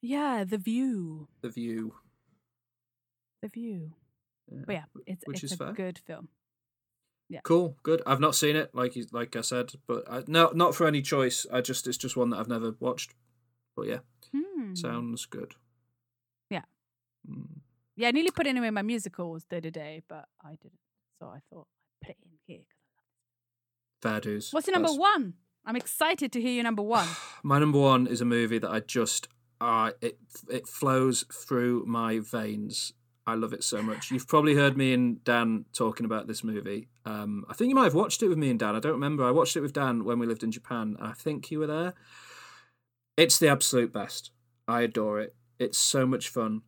[0.00, 1.94] Yeah, The View, The View.
[3.42, 3.92] The View.
[4.50, 4.62] Yeah.
[4.66, 5.72] But yeah, it's Which it's is a fair.
[5.74, 6.28] good film.
[7.28, 7.40] Yeah.
[7.42, 8.02] Cool, good.
[8.06, 11.44] I've not seen it, like like I said, but I, no, not for any choice.
[11.52, 13.14] I just it's just one that I've never watched.
[13.76, 13.98] But yeah,
[14.34, 14.74] Hmm.
[14.74, 15.54] sounds good.
[16.48, 16.62] Yeah.
[17.28, 17.60] Mm.
[17.96, 20.78] Yeah, I nearly put it in my musicals the other day, but I didn't.
[21.18, 21.66] So I thought
[22.02, 22.64] I'd put it in here.
[22.68, 24.52] I Fair dues.
[24.52, 25.34] What's your number That's- one?
[25.64, 27.08] I'm excited to hear your number one.
[27.42, 29.28] My number one is a movie that I just
[29.60, 30.18] uh, it
[30.50, 32.92] it flows through my veins.
[33.26, 34.10] I love it so much.
[34.12, 36.88] You've probably heard me and Dan talking about this movie.
[37.04, 38.76] Um, I think you might have watched it with me and Dan.
[38.76, 39.24] I don't remember.
[39.24, 40.96] I watched it with Dan when we lived in Japan.
[41.00, 41.94] I think you were there.
[43.16, 44.30] It's the absolute best.
[44.68, 45.34] I adore it.
[45.58, 46.62] It's so much fun.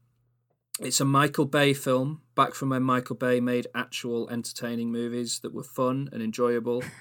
[0.81, 5.53] It's a Michael Bay film, back from when Michael Bay made actual entertaining movies that
[5.53, 6.83] were fun and enjoyable.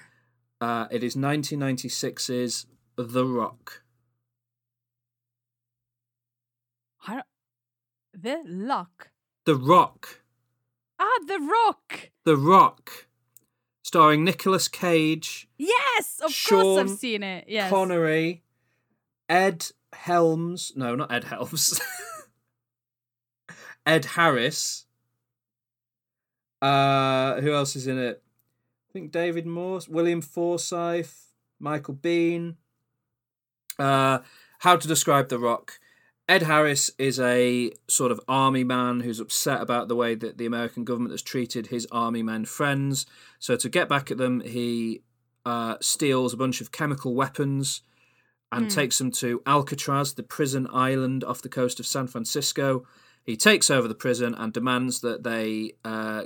[0.60, 3.82] Uh, it is 1996's The Rock.
[7.06, 7.22] I
[8.12, 9.10] the luck.
[9.46, 10.22] The Rock.
[10.98, 12.10] Ah, The Rock.
[12.24, 13.06] The Rock.
[13.84, 17.44] Starring Nicolas Cage, Yes, of course I've seen it.
[17.46, 17.70] Yes.
[17.70, 18.42] Connery,
[19.28, 20.72] Ed Helms.
[20.74, 21.80] No, not Ed Helms.
[23.88, 24.84] Ed Harris.
[26.60, 28.22] Uh, who else is in it?
[28.90, 31.10] I think David Morse, William Forsythe,
[31.58, 32.56] Michael Biehn.
[33.78, 34.18] Uh,
[34.60, 35.80] how to describe The Rock?
[36.28, 40.44] Ed Harris is a sort of army man who's upset about the way that the
[40.44, 43.06] American government has treated his army men friends.
[43.38, 45.00] So to get back at them, he
[45.46, 47.80] uh, steals a bunch of chemical weapons
[48.52, 52.84] and takes them to Alcatraz, the prison island off the coast of San Francisco.
[53.28, 56.22] He takes over the prison and demands that they uh,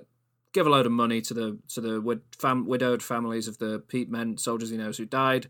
[0.53, 3.81] give a load of money to the to the wid- fam- widowed families of the
[3.89, 5.49] pe- men soldiers he knows who died.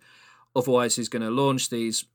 [0.56, 2.06] Otherwise, he's going to launch these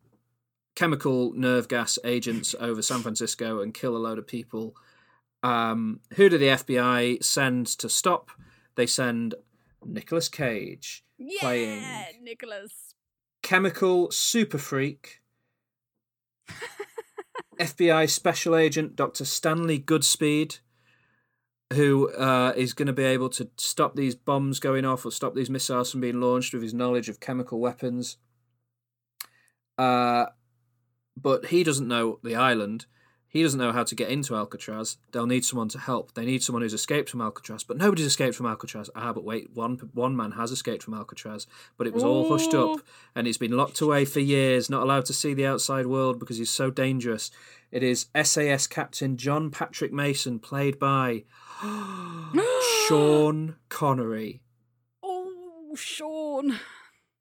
[0.76, 4.76] chemical nerve gas agents over San Francisco and kill a load of people.
[5.44, 8.32] Um, who do the FBI send to stop?
[8.76, 9.36] They send
[9.86, 11.84] Nicolas Cage Yeah, playing
[12.24, 12.96] Nicholas.
[13.44, 15.22] chemical super freak,
[17.60, 19.26] FBI special agent Dr.
[19.26, 20.60] Stanley Goodspeed,
[21.74, 25.36] who uh, is going to be able to stop these bombs going off or stop
[25.36, 28.18] these missiles from being launched with his knowledge of chemical weapons.
[29.78, 30.28] Uh,
[31.16, 32.86] but he doesn't know the island.
[33.38, 34.98] He doesn't know how to get into Alcatraz.
[35.12, 36.16] They'll need someone to help.
[36.16, 38.90] They need someone who's escaped from Alcatraz, but nobody's escaped from Alcatraz.
[38.96, 41.46] Ah, but wait, one one man has escaped from Alcatraz,
[41.78, 42.80] but it was all hushed up,
[43.14, 46.40] and he's been locked away for years, not allowed to see the outside world because
[46.40, 47.30] he's so dangerous.
[47.72, 51.26] It is SAS Captain John Patrick Mason, played by
[52.88, 54.42] Sean Connery.
[55.04, 56.58] Oh, Sean.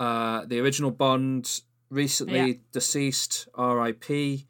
[0.00, 1.60] Uh, the original Bond,
[1.90, 2.54] recently Yeah.
[2.72, 4.46] deceased, R.I.P.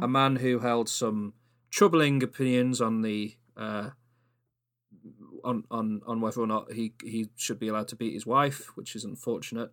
[0.00, 1.34] a, a man who held some
[1.70, 3.90] troubling opinions on the uh,
[5.44, 8.76] on on on whether or not he he should be allowed to beat his wife,
[8.76, 9.72] which is unfortunate.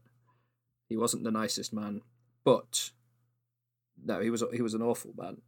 [0.88, 2.02] He wasn't the nicest man,
[2.44, 2.92] but
[4.04, 5.42] no, he was he was an awful man.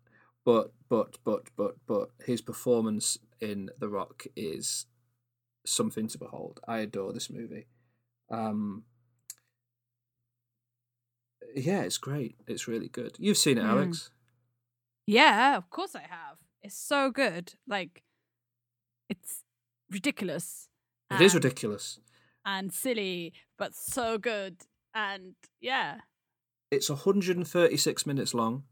[0.45, 4.85] But but but but but his performance in The Rock is
[5.65, 6.59] something to behold.
[6.68, 7.68] I adore this movie.
[8.30, 8.84] Um,
[11.56, 12.36] yeah, it's great.
[12.48, 13.15] It's really good.
[13.19, 13.69] You've seen it, Mm.
[13.69, 14.11] Alex.
[15.07, 16.38] yeah, of course I have.
[16.61, 17.53] It's so good.
[17.68, 18.03] Like,
[19.10, 19.44] it's
[19.90, 20.69] ridiculous.
[21.10, 21.99] It is and- ridiculous.
[22.45, 24.57] And silly, but so good.
[24.94, 26.02] And yeah.
[26.72, 28.64] It's 136 minutes long.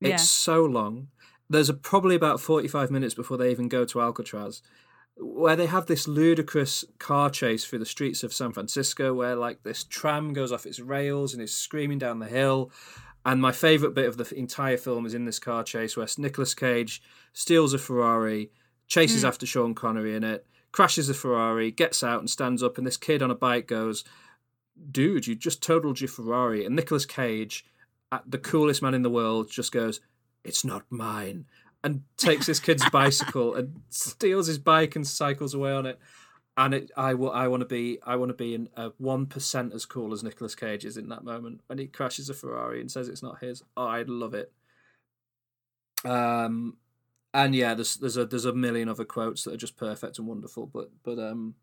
[0.00, 0.16] It's Yeah.
[0.16, 1.08] so long.
[1.48, 4.62] There's a, probably about 45 minutes before they even go to Alcatraz,
[5.16, 9.62] where they have this ludicrous car chase through the streets of San Francisco, where like
[9.62, 12.70] this tram goes off its rails and is screaming down the hill.
[13.24, 16.54] And my favourite bit of the entire film is in this car chase where Nicolas
[16.54, 17.02] Cage
[17.32, 18.50] steals a Ferrari,
[18.88, 19.28] chases hmm.
[19.28, 22.96] after Sean Connery in it, crashes the Ferrari, gets out and stands up, and this
[22.96, 24.04] kid on a bike goes,
[24.90, 26.64] dude, you just totaled your Ferrari.
[26.64, 27.64] And Nicolas Cage,
[28.10, 30.00] at the coolest man in the world, just goes,
[30.44, 31.46] it's not mine.
[31.84, 35.98] And takes this kid's bicycle and steals his bike and cycles away on it.
[36.56, 38.68] And it, I will, I want to be, I want to be in
[38.98, 42.34] one percent as cool as Nicolas Cage is in that moment when he crashes a
[42.34, 43.64] Ferrari and says it's not his.
[43.76, 44.52] Oh, I'd love it.
[46.04, 46.76] Um,
[47.34, 50.28] and yeah, there's there's a there's a million other quotes that are just perfect and
[50.28, 50.66] wonderful.
[50.66, 51.54] But but um,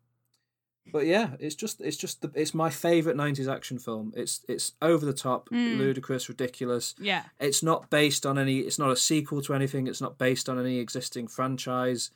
[0.92, 4.12] but yeah, it's just it's just the, it's my favorite '90s action film.
[4.16, 5.78] It's it's over the top, Mm.
[5.78, 6.94] ludicrous, ridiculous.
[6.98, 7.24] Yeah.
[7.38, 8.60] It's not based on any.
[8.60, 9.86] It's not a sequel to anything.
[9.86, 12.10] It's not based on any existing franchise.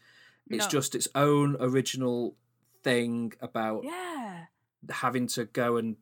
[0.49, 0.71] It's No.
[0.71, 2.37] just its own original
[2.83, 4.47] thing about Yeah.
[4.91, 5.97] having to go and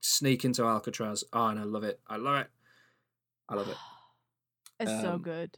[0.00, 1.24] sneak into Alcatraz.
[1.32, 2.00] Oh, and I love it.
[2.06, 2.50] I love it.
[3.48, 3.76] I love it.
[4.80, 5.56] It's so Um, good.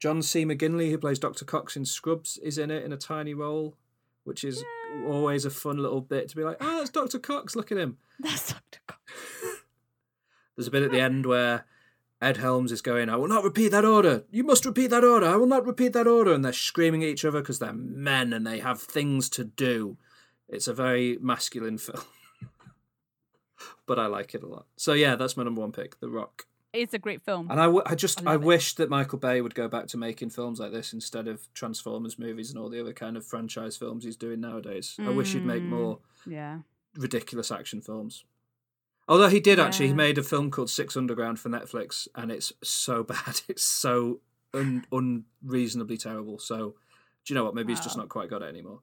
[0.00, 0.44] John C.
[0.44, 1.44] McGinley, who plays Dr.
[1.44, 3.76] Cox in Scrubs, is in it in a tiny role,
[4.24, 4.64] which is
[5.06, 7.18] always a fun little bit to be like, ah, oh, that's Dr.
[7.18, 7.56] Cox.
[7.56, 7.98] Look at him.
[8.20, 8.80] That's Dr.
[8.86, 9.00] Cox.
[10.56, 11.64] There's a bit at the end where
[12.20, 14.24] Ed Helms is going, I will not repeat that order.
[14.30, 15.26] You must repeat that order.
[15.26, 16.34] I will not repeat that order.
[16.34, 19.96] And they're screaming at each other because they're men and they have things to do.
[20.48, 22.04] It's a very masculine film.
[23.86, 24.66] but I like it a lot.
[24.76, 26.46] So yeah, that's my number one pick, The Rock.
[26.72, 27.50] It's a great film.
[27.50, 29.96] And I, w- I just I I, wish that Michael Bay would go back to
[29.96, 33.76] making films like this instead of Transformers movies and all the other kind of franchise
[33.76, 34.94] films he's doing nowadays.
[35.00, 35.68] I wish he'd make Mm.
[35.70, 36.58] more Yeah.
[36.96, 38.24] ridiculous action films.
[39.08, 42.52] Although he did actually, he made a film called Six Underground for Netflix, and it's
[42.62, 43.40] so bad.
[43.48, 44.20] It's so
[44.54, 46.38] un- unreasonably terrible.
[46.38, 46.76] So,
[47.24, 47.54] do you know what?
[47.56, 48.80] Maybe he's just not quite got it anymore.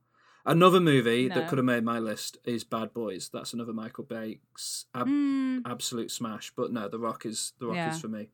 [0.47, 3.29] Another movie that could have made my list is Bad Boys.
[3.33, 6.51] That's another Michael Bay s- ab- Mm, absolute smash.
[6.55, 7.89] But no, The Rock is The Rock Yeah.
[7.91, 8.29] is for me.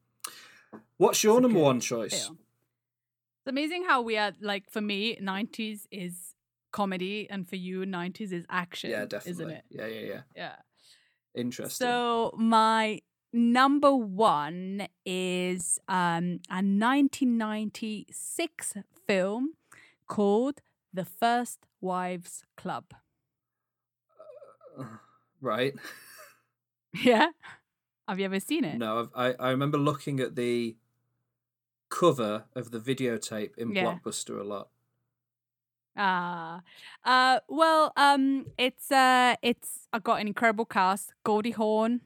[0.97, 2.29] What's your number one choice?
[2.29, 6.35] It's amazing how we are like for me, nineties is
[6.71, 8.91] comedy, and for you, nineties is action.
[8.91, 9.31] Yeah, definitely.
[9.31, 9.65] isn't it?
[9.69, 10.21] Yeah, yeah, yeah.
[10.35, 10.55] Yeah.
[11.35, 11.87] Interesting.
[11.87, 13.01] So my
[13.33, 18.73] number one is um, a 1996
[19.07, 19.53] film
[20.07, 20.61] called
[20.93, 22.85] The First Wives Club.
[25.41, 25.73] right.
[27.03, 27.29] Yeah.
[28.07, 28.77] Have you ever seen it?
[28.77, 30.75] No, I've, I I remember looking at the
[31.89, 33.85] cover of the videotape in Yeah.
[33.85, 34.67] Blockbuster a lot.
[35.97, 36.61] Ah,
[37.03, 42.01] uh, well, um, it's uh, it's I got an incredible cast: Goldie Hawn,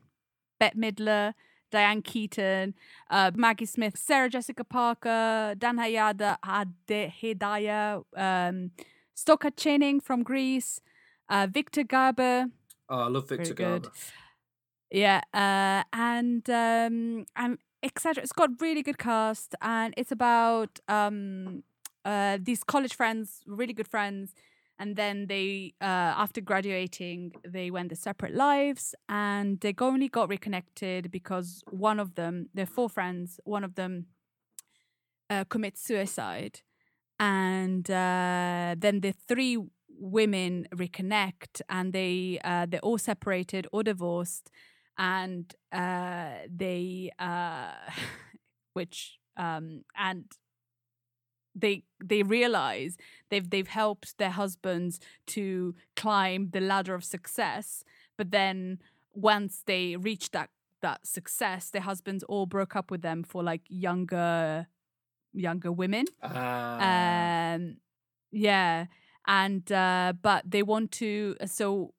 [0.58, 1.34] Bette Midler,
[1.70, 2.74] Diane Keaton,
[3.10, 8.72] uh, Maggie Smith, Sarah Jessica Parker, Dan Hayada, Ade Hidaya, um,
[9.18, 10.80] Stockard Channing from Grease,
[11.28, 12.48] uh, Victor Garber,
[12.90, 13.82] Oh, I love very Victor good.
[13.84, 13.92] Garber.
[14.92, 18.24] Yeah, uh, and um, I'm etc.
[18.24, 21.64] It's got really good cast, and it's about um,
[22.06, 24.34] uh, these college friends, really good friends,
[24.80, 30.30] and then they, uh, after graduating, they went their separate lives, and they only got
[30.30, 34.06] reconnected because one of them, they're four friends, one of them
[35.30, 36.62] uh, commits suicide,
[37.20, 39.58] and uh, then the three
[40.00, 44.52] women reconnect, and they uh, they're all separated or divorced,
[44.98, 47.72] and uh, they uh,
[48.74, 50.26] which um, and
[51.56, 52.98] they they realize
[53.30, 57.84] they've they've helped their husbands to climb the ladder of success
[58.18, 58.80] but then
[59.14, 60.50] once they reach that
[60.82, 64.68] that success their husbands all broke up with them for like younger
[65.38, 66.06] younger women.
[66.22, 67.78] Ah, um
[68.32, 68.86] yeah
[69.26, 71.94] and uh but they want to so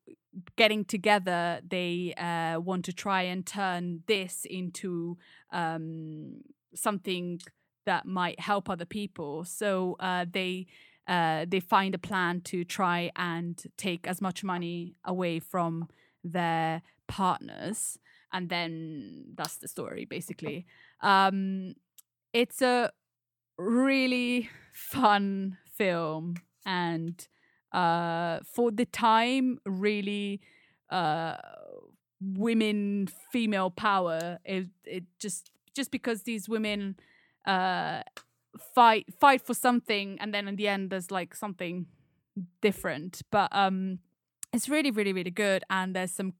[0.57, 5.17] getting together they uh want to try and turn this into
[5.53, 6.43] um
[6.75, 7.41] something
[7.87, 9.45] that might help other people.
[9.45, 10.67] So uh they
[11.07, 15.89] uh they find a plan to try and take as much money away from
[16.23, 17.99] their partners
[18.33, 20.67] and then that's the story basically.
[21.01, 21.75] Um
[22.35, 22.91] it's a
[23.59, 27.29] really fun film and
[27.73, 30.41] uh for the time really
[30.91, 31.37] uh
[32.21, 36.97] women female power it it just just because these women
[37.47, 38.03] uh
[38.75, 41.87] fight fight for something and then in the end there's like something
[42.61, 43.23] different.
[43.31, 43.99] But um
[44.53, 46.35] it's really really really good and there's some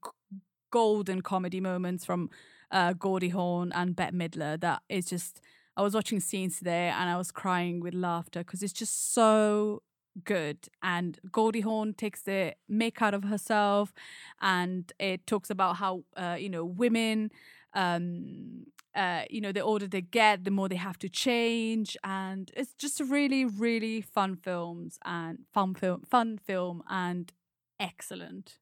[0.71, 2.29] golden comedy moments from
[2.71, 5.41] uh Goldie Hawn and Bette Midler that is just
[5.79, 9.81] I was watching scenes today and I was crying with laughter because it's just so
[10.25, 10.67] good.
[10.83, 13.93] And Goldie Hawn takes the make out of herself,
[14.41, 17.31] and it talks about how uh, you know women,
[17.73, 22.51] um, uh, you know, the older they get, the more they have to change, and
[22.57, 27.31] it's just a really, really fun films and fun film, fun film, and
[27.79, 28.57] excellent.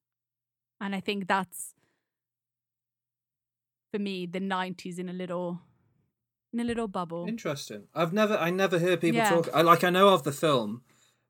[0.79, 1.73] And I think that's
[3.91, 5.61] for me the '90s in a little
[6.53, 7.25] in a little bubble.
[7.27, 7.83] Interesting.
[7.93, 9.29] I've never, I never hear people Yeah.
[9.29, 9.49] talk.
[9.53, 10.81] I like, I know of the film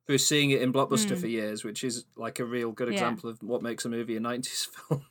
[0.06, 1.19] through seeing it in Blockbuster Mm.
[1.19, 2.94] for years, which is like a real good Yeah.
[2.94, 5.06] example of what makes a movie a '90s film.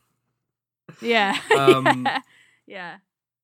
[1.03, 1.39] Yeah.
[1.57, 2.07] Um,
[2.67, 2.99] yeah.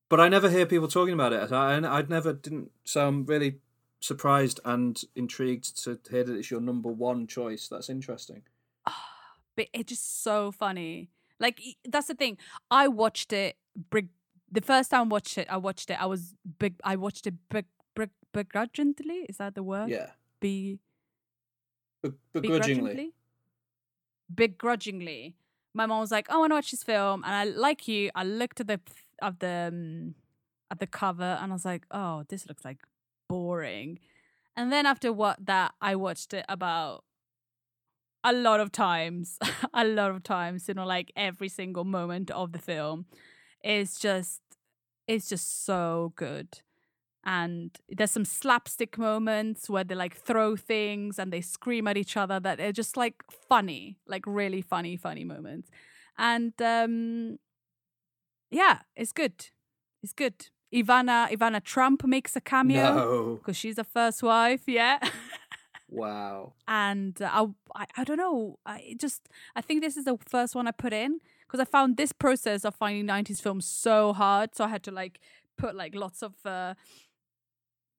[0.09, 1.51] but I never hear people talking about it.
[1.51, 2.71] I, I'd never didn't.
[2.85, 3.59] So I'm really
[3.99, 7.67] surprised and intrigued to hear that it's your number one choice.
[7.67, 8.43] That's interesting.
[9.55, 11.09] But it's just so funny.
[11.39, 12.37] Like that's the thing.
[12.71, 13.57] I watched it
[13.91, 14.09] brig-
[14.53, 17.35] the first time I watched it, I watched it, I was big I watched it
[17.49, 17.65] big,
[17.95, 19.25] big, begrudgingly.
[19.29, 19.89] Is that the word?
[19.89, 20.79] Yeah, Be
[22.03, 23.13] Be- begrudgingly.
[24.33, 25.35] begrudgingly.
[25.73, 28.11] My mom was like, "Oh, I want to watch this film," and I, like you,
[28.15, 28.79] I looked at the
[29.21, 30.15] of the um,
[30.69, 32.79] at the cover, and I was like, "Oh, this looks like
[33.27, 33.99] boring."
[34.55, 37.03] And then after what that, I watched it about
[38.23, 39.39] a lot of times,
[39.73, 40.67] a lot of times.
[40.67, 43.05] You know, like every single moment of the film
[43.63, 44.41] is just,
[45.07, 46.61] it's just so good.
[47.25, 52.17] And there's some slapstick moments where they like throw things and they scream at each
[52.17, 55.69] other that they're just like funny like really funny funny moments.
[56.17, 57.39] And um
[58.51, 59.47] yeah it's good.
[60.01, 60.47] It's good.
[60.73, 63.35] Ivana ivana trump makes a cameo No.
[63.35, 64.99] because she's the first wife yeah.
[65.89, 66.53] Wow.
[66.67, 67.29] and uh,
[67.75, 70.71] I, I i don't know i just i think this is the first one i
[70.71, 71.19] put in
[71.53, 74.55] because I found this process of finding 90s films so hard.
[74.55, 75.19] So I had to like
[75.55, 76.73] put like lots of uh,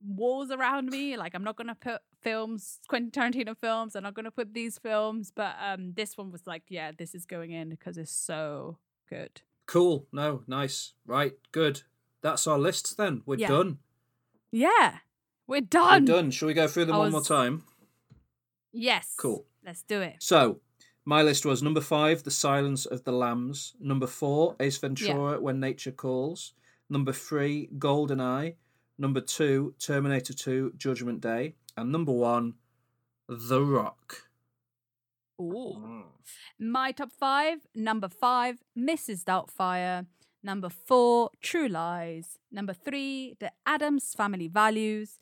[0.04, 1.16] walls around me.
[1.16, 3.94] Like I'm not gonna put films, Quentin Tarantino films.
[3.94, 5.30] I'm not gonna put these films.
[5.32, 8.78] But um, this one was like, yeah, this is going in because it's so
[9.08, 9.42] good.
[9.66, 10.08] Cool.
[10.10, 10.94] No, nice.
[11.06, 11.82] Right, good.
[12.22, 13.22] That's our lists then.
[13.24, 13.48] We're Yeah.
[13.48, 13.78] done.
[14.50, 14.98] Yeah,
[15.46, 16.06] we're done.
[16.06, 16.30] We're done.
[16.32, 17.62] Shall we go through them I one more time?
[18.72, 19.14] Yes.
[19.16, 19.46] Cool.
[19.64, 20.16] Let's do it.
[20.18, 20.60] So,
[21.04, 23.74] my list was number five, The Silence of the Lambs.
[23.78, 26.54] Number four, Ace Ventura, When Nature Calls.
[26.88, 28.54] Number three, Goldeneye.
[28.96, 31.56] Number two, Terminator 2, Judgment Day.
[31.76, 32.54] And number one,
[33.28, 34.28] The Rock.
[35.40, 35.74] Ooh.
[35.74, 36.00] Hmm.
[36.58, 39.24] My top five number five, Mrs.
[39.24, 40.06] Doubtfire.
[40.42, 42.38] Number four, True Lies.
[42.52, 45.18] Number three, The Addams Family Values.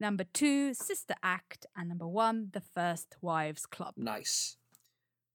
[0.00, 1.66] Number two, Sister Act.
[1.76, 3.94] And number one, The First Wives Club.
[3.96, 4.56] Nice.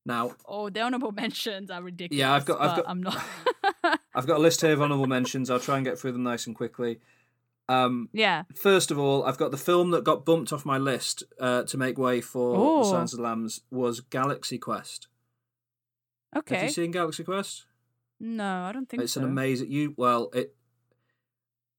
[0.08, 2.18] Now, Oh, the honorable mentions are ridiculous.
[2.20, 3.22] Yeah, I've got- I've got, I'm not.
[4.16, 5.50] I've got a list here of honourable mentions.
[5.52, 7.00] I'll try and get through them nice and quickly.
[7.70, 8.44] Um, yeah.
[8.56, 11.78] First of all, I've got the film that got bumped off my list uh, to
[11.78, 12.84] make way for The Oh.
[12.84, 15.08] Silence of the Lambs was Galaxy Quest.
[16.36, 16.56] Okay.
[16.56, 17.66] Have you seen Galaxy Quest?
[18.20, 19.04] No, I don't think so.
[19.04, 19.22] it's so.
[19.22, 20.56] an amazing you well it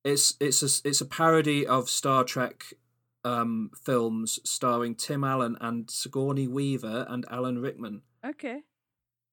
[0.04, 2.64] it's it's a it's a parody of Star Trek
[3.24, 8.02] um films starring Tim Allen and Sigourney Weaver and Alan Rickman.
[8.24, 8.62] Okay.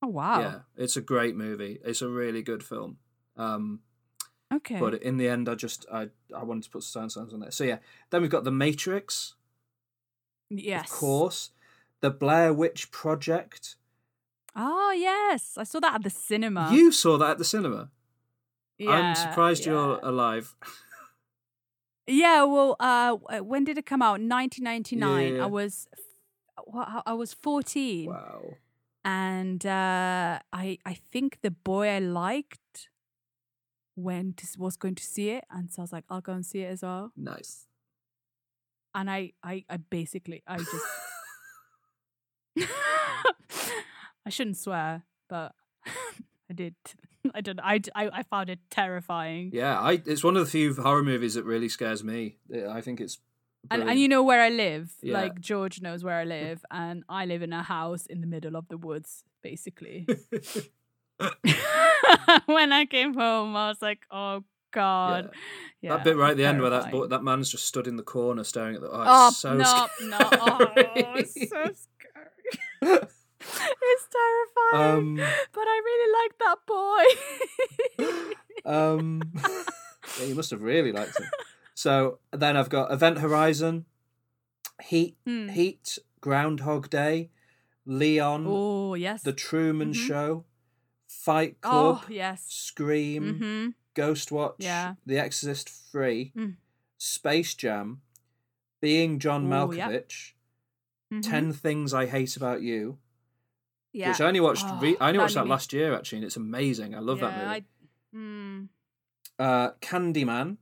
[0.01, 0.39] Oh wow.
[0.39, 1.79] Yeah, it's a great movie.
[1.83, 2.97] It's a really good film.
[3.37, 3.81] Um
[4.53, 4.79] Okay.
[4.79, 7.51] but in the end I just I I wanted to put Silence Sounds on there.
[7.51, 7.77] So yeah,
[8.09, 9.35] then we've got The Matrix,
[10.49, 10.85] yes.
[10.85, 11.49] of course.
[12.01, 13.75] The Blair Witch Project.
[14.55, 16.69] Oh yes, I saw that at the cinema.
[16.71, 17.89] You saw that at the cinema.
[18.77, 20.55] Yeah, I'm surprised you're alive.
[22.07, 24.19] Yeah, well, uh, when did it come out?
[24.21, 25.35] 1999.
[25.35, 25.43] Yeah.
[25.43, 25.87] I was,
[27.05, 28.43] I was 14, wow.
[29.05, 32.89] And uh, I I think the boy I liked
[33.95, 36.45] went to, was going to see it, and so I was like, I'll go and
[36.45, 37.11] see it as well.
[37.15, 37.67] Nice.
[38.95, 40.85] And I I, I basically I just
[44.25, 45.53] I shouldn't swear, but
[46.49, 46.75] I did.
[47.35, 47.59] I don't.
[47.59, 49.51] I, I I found it terrifying.
[49.53, 52.37] Yeah, I it's one of the few horror movies that really scares me.
[52.69, 53.19] I think it's
[53.71, 54.93] And, and you know where I live.
[55.01, 55.13] Yeah.
[55.13, 58.55] Like George knows where I live, and I live in a house in the middle
[58.55, 60.07] of the woods, basically.
[62.45, 65.31] when I came home, I was like, "Oh God!"
[65.81, 68.03] Yeah, that bit right at the end where that that man's just stood in the
[68.03, 68.89] corner staring at the.
[68.89, 70.09] Oh, Oh it's so no, scary.
[70.09, 70.17] no!
[70.21, 70.67] Oh,
[71.15, 71.63] it's so
[72.81, 73.07] scary.
[73.81, 74.07] it's
[74.71, 74.97] terrifying.
[74.97, 75.15] Um,
[75.53, 76.57] but I really like that
[78.65, 78.69] boy.
[78.69, 79.21] um,
[80.19, 81.25] yeah, you must have really liked it.
[81.75, 83.85] So then I've got Event Horizon,
[84.81, 85.49] Heat, Hmm.
[85.49, 87.29] Heat, Groundhog Day,
[87.85, 89.21] Leon, oh yes.
[89.21, 90.07] The Truman Mhm.
[90.07, 90.45] Show,
[91.07, 92.45] Fight Club, oh yes.
[92.49, 93.69] Scream, Mm-hmm.
[93.93, 94.95] Ghostwatch, Yeah.
[95.05, 96.55] The Exorcist Three, Mm.
[96.97, 98.01] Space Jam,
[98.81, 99.89] Being John Ooh, yep.
[99.89, 100.33] Malkovich,
[101.11, 101.21] Mm-hmm.
[101.21, 102.97] 10 Things I Hate About You,
[103.93, 104.09] Yeah.
[104.09, 106.17] which I only watched Oh, re- I only that watched that made last year actually
[106.19, 106.95] and it's amazing.
[106.95, 107.47] I love that movie.
[107.47, 107.63] I,
[108.15, 108.69] mm,
[109.37, 110.57] Uh Candyman,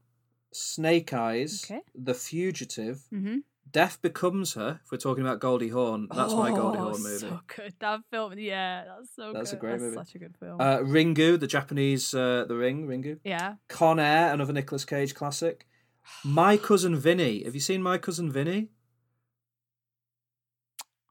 [0.55, 1.81] Snake Eyes, Okay.
[1.95, 3.37] The Fugitive, mm-hmm.
[3.71, 4.79] Death Becomes Her.
[4.83, 7.17] If we're talking about Goldie Hawn, that's my Goldie Oh, Hawn movie.
[7.17, 7.73] So good.
[7.79, 9.95] That film, yeah, that's so That's a great that's movie.
[9.97, 10.61] Such a good film.
[10.61, 13.19] Uh, Ringu, the Japanese uh, The Ring, Ringu.
[13.23, 13.55] yeah.
[13.69, 15.65] Con Air, another Nicolas Cage classic.
[16.23, 17.43] My Cousin Vinny.
[17.45, 18.69] Have you seen My Cousin Vinny?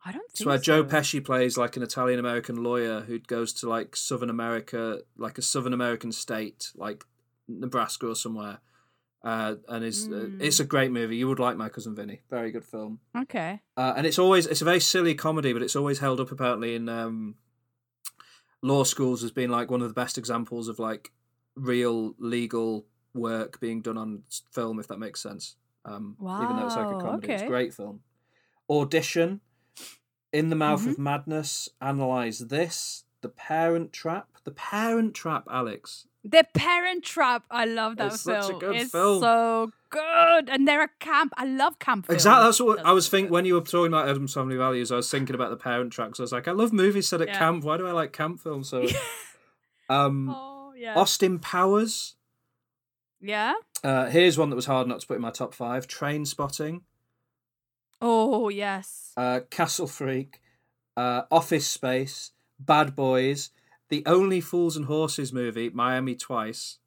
[0.05, 0.83] I don't It's where Joe.
[0.85, 5.43] Pesci plays like an Italian American lawyer who goes to like Southern America, like a
[5.43, 7.05] Southern American state, like
[7.49, 8.59] Nebraska or somewhere.
[9.25, 10.41] Uh, and is uh, Mm.
[10.43, 11.17] it's a great movie.
[11.17, 12.23] You would like My Cousin Vinny.
[12.29, 12.99] Very good film.
[13.17, 13.61] Okay.
[13.77, 16.75] Uh, and it's always it's a very silly comedy, but it's always held up apparently
[16.75, 17.37] in um,
[18.63, 21.13] law schools as being like one of the best examples of like
[21.55, 25.57] real legal work being done on film, if that makes sense.
[25.85, 27.49] Um, even though it's like a Wow, comedy, it's a okay.
[27.51, 28.01] great film.
[28.71, 29.41] Audition,
[30.33, 30.91] In the Mouth Mm-hmm.
[30.91, 36.07] of Madness, Analyze This, The Parent Trap, The Parent Trap, Alex.
[36.25, 37.45] The Parent Trap.
[37.51, 38.43] I love that It's film.
[38.43, 39.21] such a good it's film.
[39.21, 41.33] so good, and they're a camp.
[41.37, 42.17] I love camp films.
[42.23, 42.45] Exactly.
[42.45, 44.93] That's what I was thinking when you were talking about Addams Family Values.
[44.93, 46.11] I was thinking about the Parent Trap.
[46.11, 47.39] 'cause I was like, I love movies set at Yeah.
[47.39, 47.65] camp.
[47.65, 48.87] Why do I like camp films so?
[49.91, 50.95] um, Oh yeah.
[50.97, 52.15] Austin Powers.
[53.21, 53.55] yeah.
[53.83, 56.83] Uh, here's one that was hard not to put in my top five: Trainspotting,
[58.01, 59.13] Oh yes.
[59.17, 60.41] uh, Castle Freak,
[60.97, 62.31] uh, Office Space,
[62.61, 63.51] Bad Boys,
[63.93, 66.79] the Only Fools and Horses movie, Miami Twice,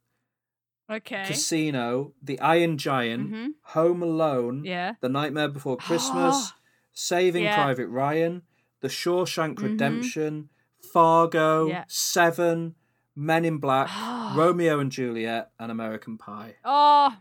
[0.89, 1.23] Okay.
[1.27, 3.47] Casino, The Iron Giant, Mhm.
[3.75, 4.95] Home Alone, Yeah.
[5.01, 6.53] The Nightmare Before Christmas,
[6.93, 7.61] Saving Yeah.
[7.63, 8.41] Private Ryan,
[8.81, 9.63] The Shawshank Mhm.
[9.63, 10.49] Redemption,
[10.93, 11.83] Fargo, Yeah.
[11.87, 12.73] Seven,
[13.15, 13.87] Men in Black,
[14.35, 16.55] Romeo and Juliet, and American Pie.
[16.65, 17.15] Oh,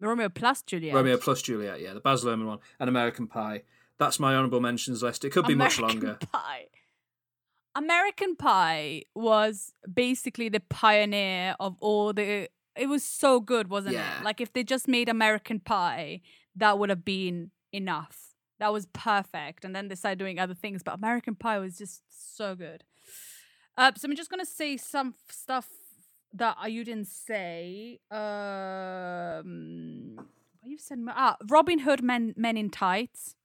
[0.00, 0.94] Romeo plus Juliet.
[0.94, 3.64] Romeo plus Juliet, yeah, the Baz Luhrmann one, and American Pie.
[3.98, 5.24] That's my honourable mentions list.
[5.24, 6.18] It could be much American longer.
[6.32, 6.68] Pie.
[7.76, 12.48] American Pie was basically the pioneer of all the.
[12.76, 14.18] It was so good, wasn't Yeah.
[14.18, 14.24] it?
[14.24, 16.20] Like if they just made American Pie,
[16.56, 18.34] that would have been enough.
[18.58, 19.64] That was perfect.
[19.64, 22.02] And then they started doing other things, but American Pie was just
[22.38, 22.84] so good.
[23.76, 25.68] Uh, so I'm just gonna say some f- stuff
[26.32, 28.00] that you didn't say.
[28.10, 30.98] Um, what you said?
[31.08, 33.36] Ah, Robin Hood, Men Men in Tights.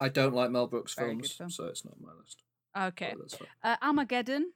[0.00, 1.50] I don't like Mel Brooks Very films, film.
[1.50, 2.42] so it's not on my list.
[2.76, 3.14] Okay.
[3.62, 4.52] Uh, Armageddon.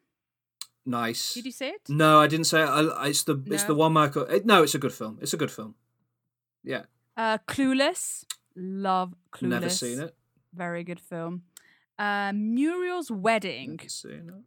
[0.87, 1.35] Nice.
[1.35, 1.81] Did you say it?
[1.89, 2.67] No, I didn't say it.
[2.67, 4.25] I, it's the it's the one Michael.
[4.25, 5.19] It, no, it's a good film.
[5.21, 5.75] It's a good film.
[6.63, 6.83] Yeah,
[7.17, 8.25] Uh, Clueless.
[8.57, 9.49] Love Clueless.
[9.49, 10.15] never seen it.
[10.55, 11.43] Very good film.
[11.99, 13.71] Uh, Muriel's Wedding.
[13.77, 14.45] Never seen it.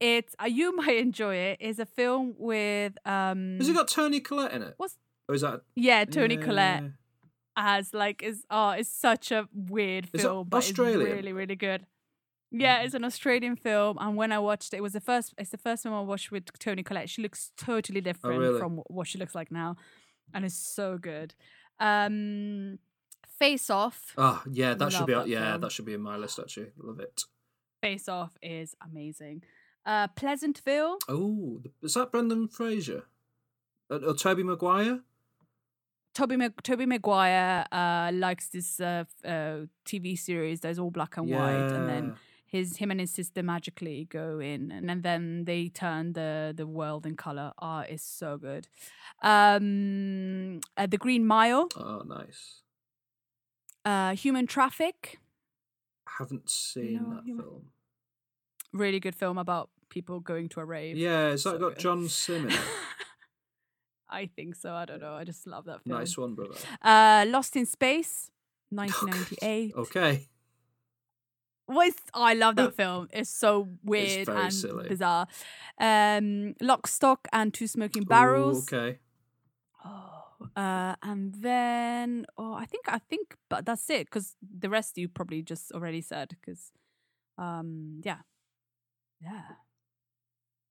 [0.00, 1.58] It's uh, you might enjoy it.
[1.60, 3.56] It's a film with um.
[3.58, 4.74] Has it got Toni Collette in it?
[4.76, 4.96] What's
[5.28, 6.84] Or is that yeah Toni Collette
[7.56, 11.86] as like is oh it's such a weird Is film, but it's really really good.
[12.50, 15.34] Yeah, it's an Australian film, and when I watched it, it was the first.
[15.38, 17.10] It's the first film I watched with Toni Collette.
[17.10, 18.58] She looks totally different Oh, really?
[18.58, 19.76] from what she looks like now,
[20.32, 21.34] and it's so good.
[21.78, 22.78] Um,
[23.38, 24.14] Face Off.
[24.16, 25.14] Oh yeah, that should be.
[25.14, 25.60] that yeah, film.
[25.60, 26.72] that should be in my list actually.
[26.78, 27.22] Love it.
[27.82, 29.42] Face Off is amazing.
[29.86, 30.98] Uh, Pleasantville.
[31.08, 33.04] Oh, is that Brendan Fraser?
[33.90, 35.00] Uh, or Tobey Maguire?
[36.14, 41.30] Toby Mag- Tobey Maguire uh, likes this uh, uh, TV series that's all black and
[41.30, 42.16] white, and then
[42.50, 46.66] his him and his sister magically go in, and, then then they turn the the
[46.66, 47.52] world in color.
[47.60, 48.66] Ah, is so good.
[49.22, 52.62] Um, uh, the Green Mile, Oh, nice.
[53.84, 55.18] uh, Human Traffic,
[56.06, 57.62] I haven't seen No, that you- film.
[58.72, 60.96] really good film about people going to a rave.
[60.96, 61.78] Yeah, has that So got good.
[61.78, 62.48] John Simm?
[64.10, 64.72] I think so.
[64.72, 65.14] I don't know.
[65.14, 65.98] I just love that film.
[65.98, 66.54] nice one, brother.
[66.80, 68.30] Uh, Lost in Space,
[68.70, 69.74] 1998.
[69.76, 70.28] Okay.
[71.68, 73.08] Was I love that film.
[73.12, 74.88] It's so weird very and silly.
[74.88, 75.26] bizarre.
[75.78, 78.72] Um, Lock, Stock, and Two Smoking Barrels.
[78.72, 78.98] Ooh, okay.
[79.84, 80.24] Oh,
[80.56, 85.08] uh, and then oh, I think I think, but that's it because the rest you
[85.08, 86.30] probably just already said.
[86.40, 86.72] Because,
[87.36, 88.18] um, yeah,
[89.20, 89.42] yeah.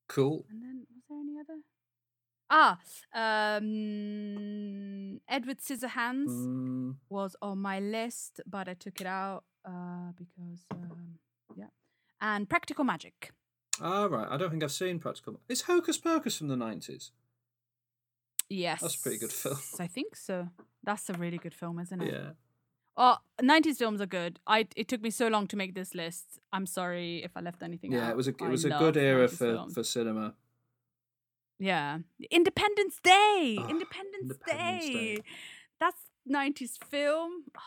[0.09, 0.45] Cool.
[0.49, 1.61] And then was there any other?
[2.49, 2.79] Ah,
[3.57, 10.65] um, Edward Scissorhands Mm, was on my list, but I took it out uh, because
[10.71, 11.19] um,
[11.55, 11.65] yeah,
[12.21, 13.31] and Practical Magic.
[13.81, 14.27] all right.
[14.29, 15.39] I don't think I've seen Practical.
[15.49, 17.11] Is Hocus Pocus from the nineties?
[18.49, 19.57] Yes, that's a pretty good film.
[19.79, 20.49] I think so.
[20.83, 22.13] That's a really good film, isn't it?
[22.13, 22.29] Yeah.
[22.99, 24.39] Oh, 90s films are good.
[24.47, 26.39] I it took me so long to make this list.
[26.51, 28.01] I'm sorry if I left anything out.
[28.01, 29.73] Yeah, it was a it was a good era for films.
[29.73, 30.33] for cinema.
[31.59, 31.99] Yeah.
[32.31, 33.57] Independence Day.
[33.59, 35.15] Oh, Independence, Independence Day.
[35.15, 35.23] Day.
[35.79, 35.97] That's
[36.31, 37.43] 90s film.
[37.55, 37.61] Oh.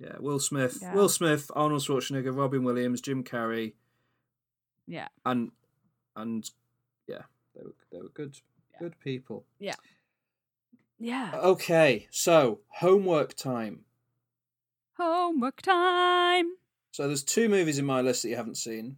[0.00, 0.94] Yeah, Will Smith, Yeah.
[0.94, 3.74] Will Smith, Arnold Schwarzenegger, Robin Williams, Jim Carrey,
[4.86, 5.08] Yeah.
[5.26, 5.52] and
[6.16, 6.50] and
[7.06, 7.22] yeah,
[7.54, 8.38] they were they were good
[8.78, 9.44] good people.
[9.58, 9.74] Yeah.
[10.98, 11.32] Yeah.
[11.34, 13.84] Okay, so homework time.
[14.98, 16.46] Homework time.
[16.92, 18.96] So there's two movies in my list that you haven't seen.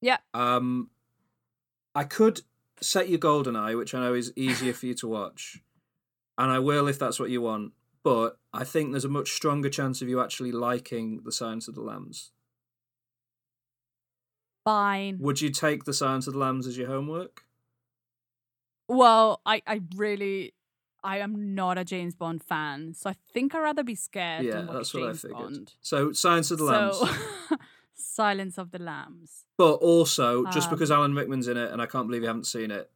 [0.00, 0.18] Yeah.
[0.34, 0.90] Um,
[1.94, 2.42] I could
[2.80, 5.62] set you Goldeneye, which I know is easier for you to watch,
[6.36, 7.72] and I will if that's what you want.
[8.06, 11.74] But I think there's a much stronger chance of you actually liking The Silence of
[11.74, 12.30] the Lambs.
[14.64, 15.18] Fine.
[15.18, 17.42] Would you take The Silence of the Lambs as your homework?
[18.86, 20.54] Well, I, I really
[21.02, 24.52] I am not a James Bond fan, so I think I'd rather be scared yeah,
[24.52, 25.32] than that's what I figured.
[25.32, 25.72] Bond.
[25.80, 26.98] So Silence of the Lambs.
[26.98, 27.08] So
[27.96, 29.46] Silence of the Lambs.
[29.58, 32.46] But also, just Um, because Alan Rickman's in it, and I can't believe you haven't
[32.46, 32.88] seen it,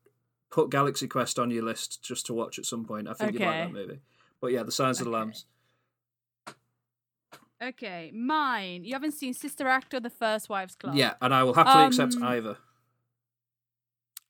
[0.52, 3.08] put Galaxy Quest on your list just to watch at some point.
[3.08, 3.98] I think you'd like that movie.
[4.40, 5.46] But yeah, The Silence of the Lambs.
[7.62, 8.84] Okay, mine.
[8.84, 10.94] You haven't seen Sister Act or The First Wives Club?
[10.94, 12.56] Yeah, and I will happily accept Um, either.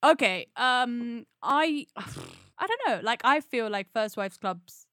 [0.03, 0.47] Okay.
[0.57, 1.87] Um, I
[2.59, 3.01] I don't know.
[3.03, 4.87] Like, I feel like First Wives Clubs.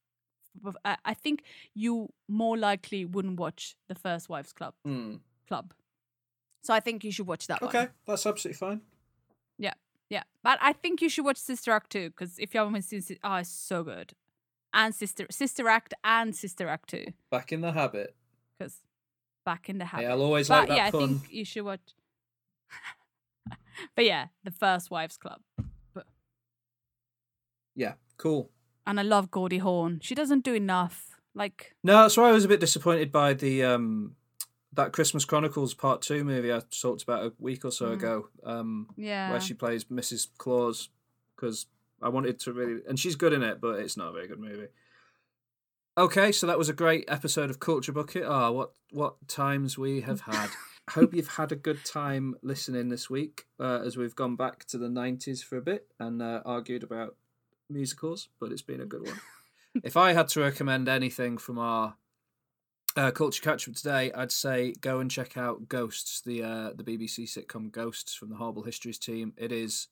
[0.84, 5.16] I think you more likely wouldn't watch the First Wives Club Hmm.
[5.46, 5.72] club.
[6.62, 7.68] So I think you should watch that one.
[7.68, 8.80] Okay, that's absolutely fine.
[9.58, 9.74] Yeah,
[10.10, 10.24] yeah.
[10.42, 13.18] But I think you should watch Sister Act too, because if you haven't seen, Sis-
[13.22, 14.14] oh, it's so good.
[14.74, 18.14] And Sister Sister Act and Sister Act two, Back in the habit.
[18.58, 18.82] because
[19.44, 20.04] back in the habit.
[20.04, 21.02] Yeah, I'll always but like that yeah, pun.
[21.02, 21.80] I think you should watch.
[23.96, 25.40] but yeah, the First Wives Club,
[27.74, 28.50] Yeah, cool.
[28.86, 30.00] and I love Goldie Hawn.
[30.02, 31.20] She doesn't do enough.
[31.34, 34.16] Like, No, that's why I was a bit disappointed by the um
[34.72, 38.88] that Christmas Chronicles Part Two movie I talked about a week or so ago, um,
[38.96, 39.30] Yeah.
[39.30, 40.28] where she plays Mrs.
[40.36, 40.88] Claus,
[41.34, 41.66] because
[42.02, 44.40] I wanted to really, and she's good in it, but it's not a very good
[44.40, 44.68] movie.
[45.96, 48.24] Okay, so that was a great episode of Culture Bucket.
[48.24, 50.50] Ah, what what times we have had.
[50.90, 54.78] Hope you've had a good time listening this week uh, as we've gone back to
[54.78, 57.16] the 90s for a bit and uh, argued about
[57.68, 59.20] musicals, but it's been a good one.
[59.84, 61.96] if I had to recommend anything from our
[62.96, 66.84] uh, culture catch up today, I'd say go and check out Ghosts, the uh, the
[66.84, 69.32] BBC sitcom Ghosts from the Horrible Histories team.
[69.36, 69.88] It is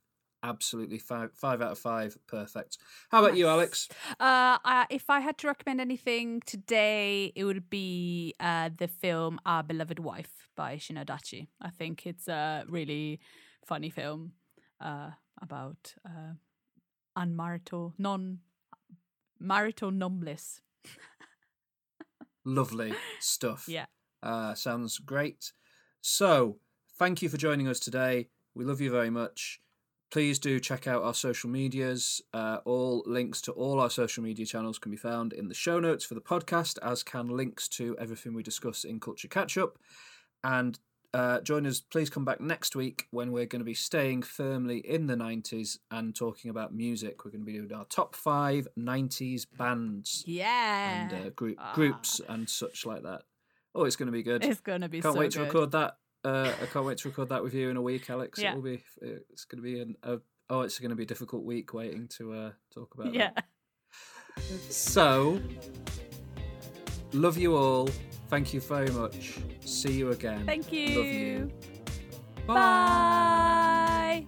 [0.47, 2.79] absolutely five five out of five, perfect.
[3.11, 3.89] How about you, Alex?
[4.13, 9.41] Uh, I, if I had to recommend anything today, it would be uh, the film
[9.45, 11.49] Our Beloved Wife by Shin Adachi.
[11.61, 13.21] I think it's a really
[13.65, 14.33] funny film
[14.81, 15.11] uh,
[15.43, 16.35] about uh,
[17.19, 18.39] unmarital, non
[19.41, 20.61] marital non bliss.
[22.45, 23.65] Lovely stuff.
[23.69, 23.87] Yeah.
[24.23, 25.53] Uh, sounds great.
[26.01, 26.59] So,
[26.97, 28.29] thank you for joining us today.
[28.55, 29.61] We love you very much.
[30.17, 32.23] Please do check out our social medias.
[32.33, 35.79] Uh, all links to all our social media channels can be found in the show
[35.79, 39.79] notes for the podcast, as can links to everything we discuss in Culture Catch Up.
[40.43, 40.79] And
[41.13, 44.79] uh, join us, please come back next week when we're going to be staying firmly
[44.79, 47.23] in the 90s and talking about music.
[47.27, 51.11] We're going to be doing our top five 90s bands Yeah.
[51.13, 51.75] and uh, group, Ah.
[51.75, 53.25] groups and such like that.
[53.75, 54.43] Oh, it's going to be good.
[54.47, 55.99] It's going to be can't so wait to record that.
[56.27, 58.41] Uh, I can't wait to record that with you in a week, Alex.
[58.41, 58.51] Yeah.
[58.51, 58.83] It'll be.
[59.01, 59.95] It's going to be an.
[60.03, 60.19] A,
[60.51, 63.15] oh, it's going to be a difficult week waiting to uh, talk about.
[63.15, 63.31] Yeah.
[63.37, 63.45] That.
[64.69, 65.41] So,
[67.13, 67.89] love you all.
[68.29, 69.39] Thank you very much.
[69.65, 70.45] See you again.
[70.47, 70.99] Thank you.
[70.99, 71.53] Love you.
[72.45, 74.27] Bye.